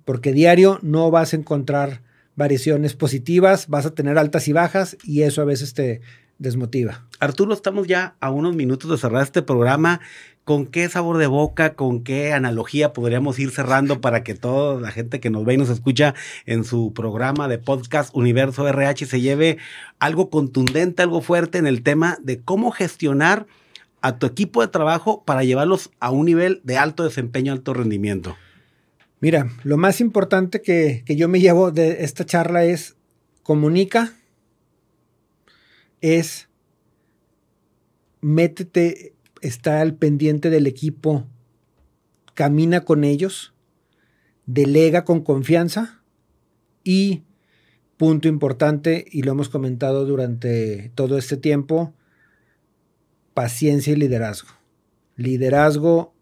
porque 0.05 0.33
diario 0.33 0.81
no 0.83 1.13
vas 1.13 1.33
a 1.33 1.37
encontrar 1.37 2.03
variaciones 2.35 2.95
positivas, 2.95 3.69
vas 3.69 3.87
a 3.87 3.95
tener 3.95 4.19
altas 4.19 4.49
y 4.49 4.53
bajas 4.53 4.97
y 5.05 5.23
eso 5.23 5.41
a 5.41 5.45
veces 5.45 5.73
te 5.73 6.01
desmotiva. 6.41 7.07
Arturo, 7.21 7.55
estamos 7.55 7.87
ya 7.87 8.17
a 8.19 8.33
unos 8.33 8.57
minutos 8.57 8.91
de 8.91 8.99
cerrar 8.99 9.23
este 9.23 9.43
programa. 9.43 10.01
¿Con 10.45 10.67
qué 10.67 10.89
sabor 10.89 11.19
de 11.19 11.27
boca, 11.27 11.75
con 11.75 12.03
qué 12.03 12.33
analogía 12.33 12.93
podríamos 12.93 13.39
ir 13.39 13.51
cerrando 13.51 14.01
para 14.01 14.25
que 14.25 14.35
toda 14.35 14.81
la 14.81 14.91
gente 14.91 15.21
que 15.21 15.31
nos 15.31 15.45
ve 15.45 15.55
y 15.55 15.59
nos 15.59 15.69
escucha 15.69 16.15
en 16.47 16.65
su 16.65 16.93
programa 16.93 17.47
de 17.47 17.59
podcast 17.59 18.15
Universo 18.15 18.67
RH 18.67 19.07
se 19.07 19.21
lleve 19.21 19.59
algo 19.99 20.31
contundente, 20.31 21.03
algo 21.03 21.21
fuerte 21.21 21.59
en 21.59 21.67
el 21.67 21.83
tema 21.83 22.19
de 22.23 22.41
cómo 22.41 22.73
gestionar 22.73 23.47
a 24.01 24.19
tu 24.19 24.27
equipo 24.27 24.63
de 24.63 24.69
trabajo 24.69 25.23
para 25.25 25.45
llevarlos 25.45 25.91
a 26.01 26.11
un 26.11 26.27
nivel 26.27 26.61
de 26.65 26.79
alto 26.79 27.05
desempeño, 27.05 27.53
alto 27.53 27.75
rendimiento? 27.75 28.37
Mira, 29.21 29.51
lo 29.65 29.77
más 29.77 30.01
importante 30.01 30.63
que, 30.63 31.05
yo 31.07 31.29
me 31.29 31.41
llevo 31.41 31.71
de 31.71 32.05
esta 32.05 32.25
charla 32.25 32.65
es 32.65 32.97
comunica, 33.43 34.15
es 36.01 36.49
métete, 38.23 39.13
está 39.41 39.81
al 39.81 39.95
pendiente 39.95 40.51
del 40.51 40.67
equipo, 40.67 41.27
camina 42.35 42.85
con 42.85 43.05
ellos, 43.05 43.53
delega 44.47 45.05
con 45.05 45.23
confianza 45.23 46.03
y, 46.85 47.23
punto 47.97 48.29
importante, 48.29 49.05
y 49.11 49.23
lo 49.23 49.33
hemos 49.33 49.49
comentado 49.49 50.07
durante 50.07 50.91
todo 50.95 51.19
este 51.19 51.37
tiempo, 51.37 51.93
paciencia 53.35 53.93
y 53.93 53.97
liderazgo. 53.97 54.49
Liderazgo, 55.17 56.15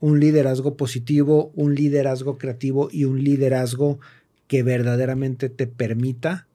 un 0.00 0.20
liderazgo 0.20 0.76
positivo, 0.76 1.52
un 1.54 1.74
liderazgo 1.74 2.38
creativo 2.38 2.88
y 2.90 3.04
un 3.04 3.22
liderazgo 3.22 4.00
que 4.46 4.62
verdaderamente 4.62 5.48
te 5.48 5.66
permita 5.66 6.46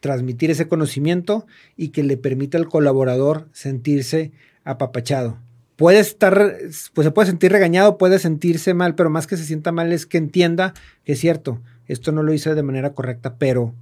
transmitir 0.00 0.50
ese 0.50 0.66
conocimiento 0.66 1.46
y 1.76 1.88
que 1.88 2.02
le 2.02 2.16
permita 2.16 2.58
al 2.58 2.68
colaborador 2.68 3.48
sentirse 3.52 4.32
apapachado. 4.64 5.38
puede 5.76 6.00
estar, 6.00 6.58
pues 6.94 7.04
se 7.04 7.10
puede 7.10 7.26
sentir 7.26 7.50
regañado, 7.50 7.98
puede 7.98 8.18
sentirse 8.18 8.74
mal, 8.74 8.94
pero 8.94 9.10
más 9.10 9.26
que 9.26 9.36
se 9.36 9.44
sienta 9.44 9.72
mal 9.72 9.92
es 9.92 10.06
que 10.06 10.18
entienda 10.18 10.74
que 11.04 11.12
es 11.12 11.20
cierto, 11.20 11.60
esto 11.86 12.12
no 12.12 12.22
lo 12.22 12.32
hice 12.32 12.54
de 12.54 12.62
manera 12.62 12.94
correcta, 12.94 13.36
pero 13.36 13.74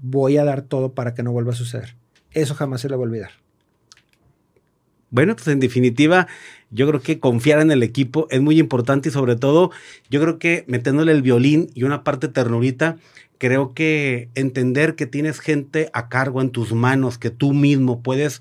voy 0.00 0.36
a 0.36 0.44
dar 0.44 0.62
todo 0.62 0.94
para 0.94 1.14
que 1.14 1.22
no 1.22 1.32
vuelva 1.32 1.52
a 1.52 1.56
suceder. 1.56 1.96
Eso 2.30 2.54
jamás 2.54 2.80
se 2.80 2.88
le 2.88 2.96
va 2.96 3.02
a 3.02 3.06
olvidar. 3.06 3.30
Bueno, 5.10 5.34
pues 5.34 5.48
en 5.48 5.58
definitiva, 5.58 6.28
yo 6.70 6.86
creo 6.86 7.02
que 7.02 7.18
confiar 7.18 7.60
en 7.60 7.72
el 7.72 7.82
equipo 7.82 8.28
es 8.30 8.40
muy 8.40 8.60
importante 8.60 9.08
y 9.08 9.12
sobre 9.12 9.34
todo, 9.34 9.72
yo 10.08 10.20
creo 10.20 10.38
que 10.38 10.64
metiéndole 10.68 11.10
el 11.10 11.22
violín 11.22 11.68
y 11.74 11.82
una 11.82 12.04
parte 12.04 12.28
ternurita, 12.28 12.96
creo 13.38 13.74
que 13.74 14.28
entender 14.36 14.94
que 14.94 15.06
tienes 15.06 15.40
gente 15.40 15.90
a 15.94 16.08
cargo 16.08 16.40
en 16.40 16.50
tus 16.50 16.72
manos, 16.72 17.18
que 17.18 17.30
tú 17.30 17.52
mismo 17.52 18.02
puedes 18.02 18.40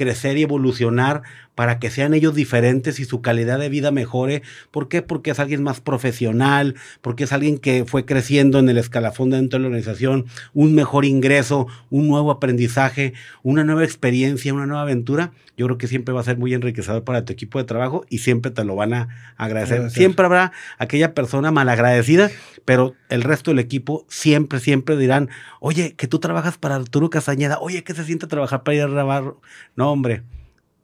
crecer 0.00 0.38
y 0.38 0.44
evolucionar 0.44 1.22
para 1.54 1.78
que 1.78 1.90
sean 1.90 2.14
ellos 2.14 2.34
diferentes 2.34 3.00
y 3.00 3.04
su 3.04 3.20
calidad 3.20 3.58
de 3.58 3.68
vida 3.68 3.90
mejore. 3.90 4.42
¿Por 4.70 4.88
qué? 4.88 5.02
Porque 5.02 5.30
es 5.30 5.40
alguien 5.40 5.62
más 5.62 5.80
profesional, 5.80 6.74
porque 7.02 7.24
es 7.24 7.32
alguien 7.32 7.58
que 7.58 7.84
fue 7.84 8.04
creciendo 8.04 8.58
en 8.58 8.68
el 8.68 8.78
escalafón 8.78 9.30
dentro 9.30 9.58
de 9.58 9.62
la 9.62 9.68
organización, 9.68 10.26
un 10.54 10.74
mejor 10.74 11.04
ingreso, 11.04 11.66
un 11.90 12.08
nuevo 12.08 12.30
aprendizaje, 12.30 13.12
una 13.42 13.64
nueva 13.64 13.84
experiencia, 13.84 14.54
una 14.54 14.66
nueva 14.66 14.82
aventura. 14.82 15.32
Yo 15.56 15.66
creo 15.66 15.76
que 15.76 15.88
siempre 15.88 16.14
va 16.14 16.20
a 16.20 16.24
ser 16.24 16.38
muy 16.38 16.54
enriquecedor 16.54 17.04
para 17.04 17.24
tu 17.24 17.32
equipo 17.32 17.58
de 17.58 17.64
trabajo 17.64 18.06
y 18.08 18.18
siempre 18.18 18.50
te 18.50 18.64
lo 18.64 18.76
van 18.76 18.94
a 18.94 19.08
agradecer. 19.36 19.90
Siempre 19.90 20.24
habrá 20.24 20.52
aquella 20.78 21.12
persona 21.12 21.50
malagradecida, 21.50 22.30
pero 22.64 22.94
el 23.10 23.22
resto 23.22 23.50
del 23.50 23.58
equipo 23.58 24.06
siempre, 24.08 24.60
siempre 24.60 24.96
dirán, 24.96 25.28
oye, 25.60 25.94
que 25.94 26.06
tú 26.06 26.18
trabajas 26.18 26.56
para 26.56 26.76
Arturo 26.76 27.10
Castañeda, 27.10 27.58
oye, 27.58 27.84
¿qué 27.84 27.92
se 27.94 28.04
siente 28.04 28.26
trabajar 28.26 28.62
para 28.62 28.76
ir 28.76 28.82
a 28.82 28.86
grabar? 28.86 29.34
No, 29.76 29.92
hombre, 29.92 30.22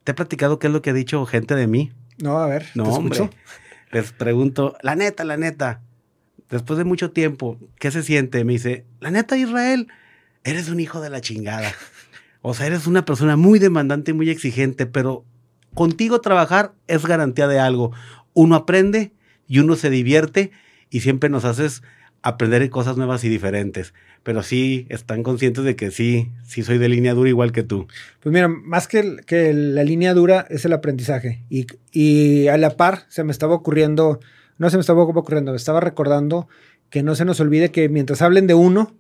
te 0.07 0.13
he 0.13 0.15
platicado 0.15 0.61
qué 0.61 0.69
es 0.69 0.73
lo 0.73 0.83
que 0.83 0.91
ha 0.91 0.93
dicho 0.93 1.27
gente 1.27 1.57
de 1.57 1.67
mí. 1.67 1.91
No, 2.19 2.39
a 2.39 2.47
ver, 2.47 2.67
No, 2.77 2.85
te 2.85 2.91
hombre. 2.91 3.19
escucho. 3.19 3.37
Les 3.91 4.13
pregunto, 4.13 4.77
la 4.81 4.95
neta, 4.95 5.25
la 5.25 5.37
neta, 5.37 5.81
después 6.49 6.79
de 6.79 6.85
mucho 6.85 7.11
tiempo, 7.11 7.59
¿qué 7.81 7.91
se 7.91 8.05
siente? 8.05 8.45
Me 8.45 8.53
dice, 8.53 8.85
la 9.01 9.11
neta, 9.11 9.37
Israel, 9.37 9.89
eres 10.45 10.69
un 10.69 10.79
hijo 10.79 11.01
de 11.01 11.11
la 11.11 11.21
chingada. 11.21 11.73
O 12.41 12.55
sea, 12.55 12.67
eres 12.69 12.87
una 12.87 13.05
persona 13.05 13.37
muy 13.37 13.59
demandante 13.59 14.13
y 14.13 14.15
muy 14.15 14.31
exigente, 14.31 14.87
pero 14.87 15.25
contigo 15.75 16.21
trabajar 16.21 16.73
es 16.87 17.05
garantía 17.05 17.49
de 17.49 17.59
algo. 17.59 17.91
Uno 18.33 18.55
aprende 18.55 19.13
y 19.49 19.59
uno 19.59 19.75
se 19.75 19.91
divierte 19.91 20.53
y 20.89 21.01
siempre 21.01 21.29
nos 21.31 21.45
haces 21.45 21.83
aprender 22.29 22.69
cosas 22.71 22.97
nuevas 22.97 23.25
y 23.25 23.29
diferentes. 23.29 23.95
Pero 24.23 24.43
sí 24.43 24.87
están 24.89 25.23
conscientes 25.23 25.63
de 25.65 25.77
que 25.77 25.91
sí, 25.93 26.33
sí 26.45 26.63
soy 26.65 26.79
de 26.79 26.89
línea 26.89 27.15
dura 27.15 27.29
igual 27.29 27.53
que 27.53 27.63
tú. 27.63 27.87
Pues 28.21 28.33
mira, 28.33 28.49
más 28.49 28.89
que, 28.89 28.99
el- 28.99 29.25
que 29.25 29.53
la 29.55 29.85
línea 29.85 30.15
dura 30.15 30.47
es 30.51 30.65
el 30.65 30.73
aprendizaje. 30.73 31.45
Y, 31.49 31.67
y 31.93 32.49
a 32.49 32.57
la 32.59 32.71
par 32.77 33.05
se 33.09 33.23
me 33.23 33.31
estaba 33.33 33.55
ocurriendo, 33.55 34.19
no 34.59 34.69
se 34.71 34.77
me 34.77 34.81
estaba 34.81 35.03
ocurriendo, 35.03 35.53
me 35.53 35.57
estaba 35.57 35.81
recordando 35.81 36.49
que 36.91 37.03
no 37.05 37.15
se 37.15 37.25
nos 37.25 37.39
olvide 37.41 37.71
que 37.71 37.89
mientras 37.89 38.21
hablen 38.23 38.47
de 38.49 38.55
uno, 38.55 38.95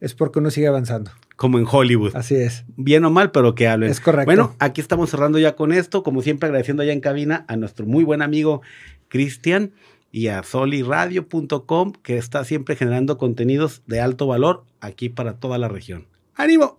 es 0.00 0.14
porque 0.14 0.38
uno 0.38 0.50
sigue 0.50 0.66
avanzando. 0.66 1.10
Como 1.36 1.58
en 1.58 1.66
Hollywood. 1.70 2.12
Así 2.16 2.34
es. 2.36 2.64
bien 2.76 3.04
o 3.04 3.10
mal, 3.10 3.30
pero 3.32 3.54
que 3.54 3.68
hablen. 3.68 3.90
Es 3.90 4.00
correcto. 4.00 4.26
Bueno, 4.26 4.56
aquí 4.60 4.80
estamos 4.80 5.10
cerrando 5.10 5.38
ya 5.38 5.56
con 5.56 5.72
esto, 5.72 6.02
como 6.02 6.22
siempre 6.22 6.46
agradeciendo 6.46 6.82
allá 6.82 6.92
en 6.94 7.00
cabina 7.00 7.44
a 7.48 7.56
nuestro 7.56 7.84
muy 7.84 8.04
buen 8.04 8.22
amigo 8.22 8.62
Cristian 9.08 9.72
y 10.12 10.28
a 10.28 10.42
soliradio.com 10.42 11.92
que 11.92 12.18
está 12.18 12.44
siempre 12.44 12.76
generando 12.76 13.18
contenidos 13.18 13.82
de 13.86 14.00
alto 14.00 14.26
valor 14.26 14.64
aquí 14.80 15.08
para 15.08 15.34
toda 15.34 15.58
la 15.58 15.68
región. 15.68 16.06
¡Ánimo! 16.34 16.78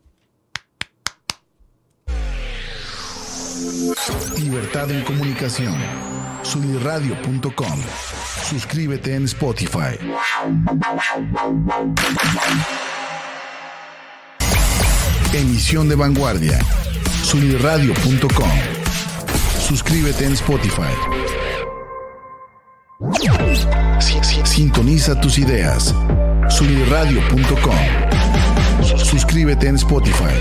Libertad 4.37 4.91
en 4.91 5.03
comunicación. 5.03 5.75
Soliradio.com. 6.43 7.79
Suscríbete 8.49 9.15
en 9.15 9.25
Spotify. 9.25 9.97
Emisión 15.33 15.87
de 15.87 15.95
vanguardia. 15.95 16.59
Soliradio.com. 17.23 18.49
Suscríbete 19.59 20.25
en 20.25 20.33
Spotify. 20.33 21.20
Si- 23.99 24.19
si- 24.23 24.45
Sintoniza 24.45 25.19
tus 25.19 25.37
ideas. 25.39 25.93
Soliradio.com. 26.49 27.75
Suscríbete 28.97 29.67
en 29.67 29.75
Spotify. 29.75 30.33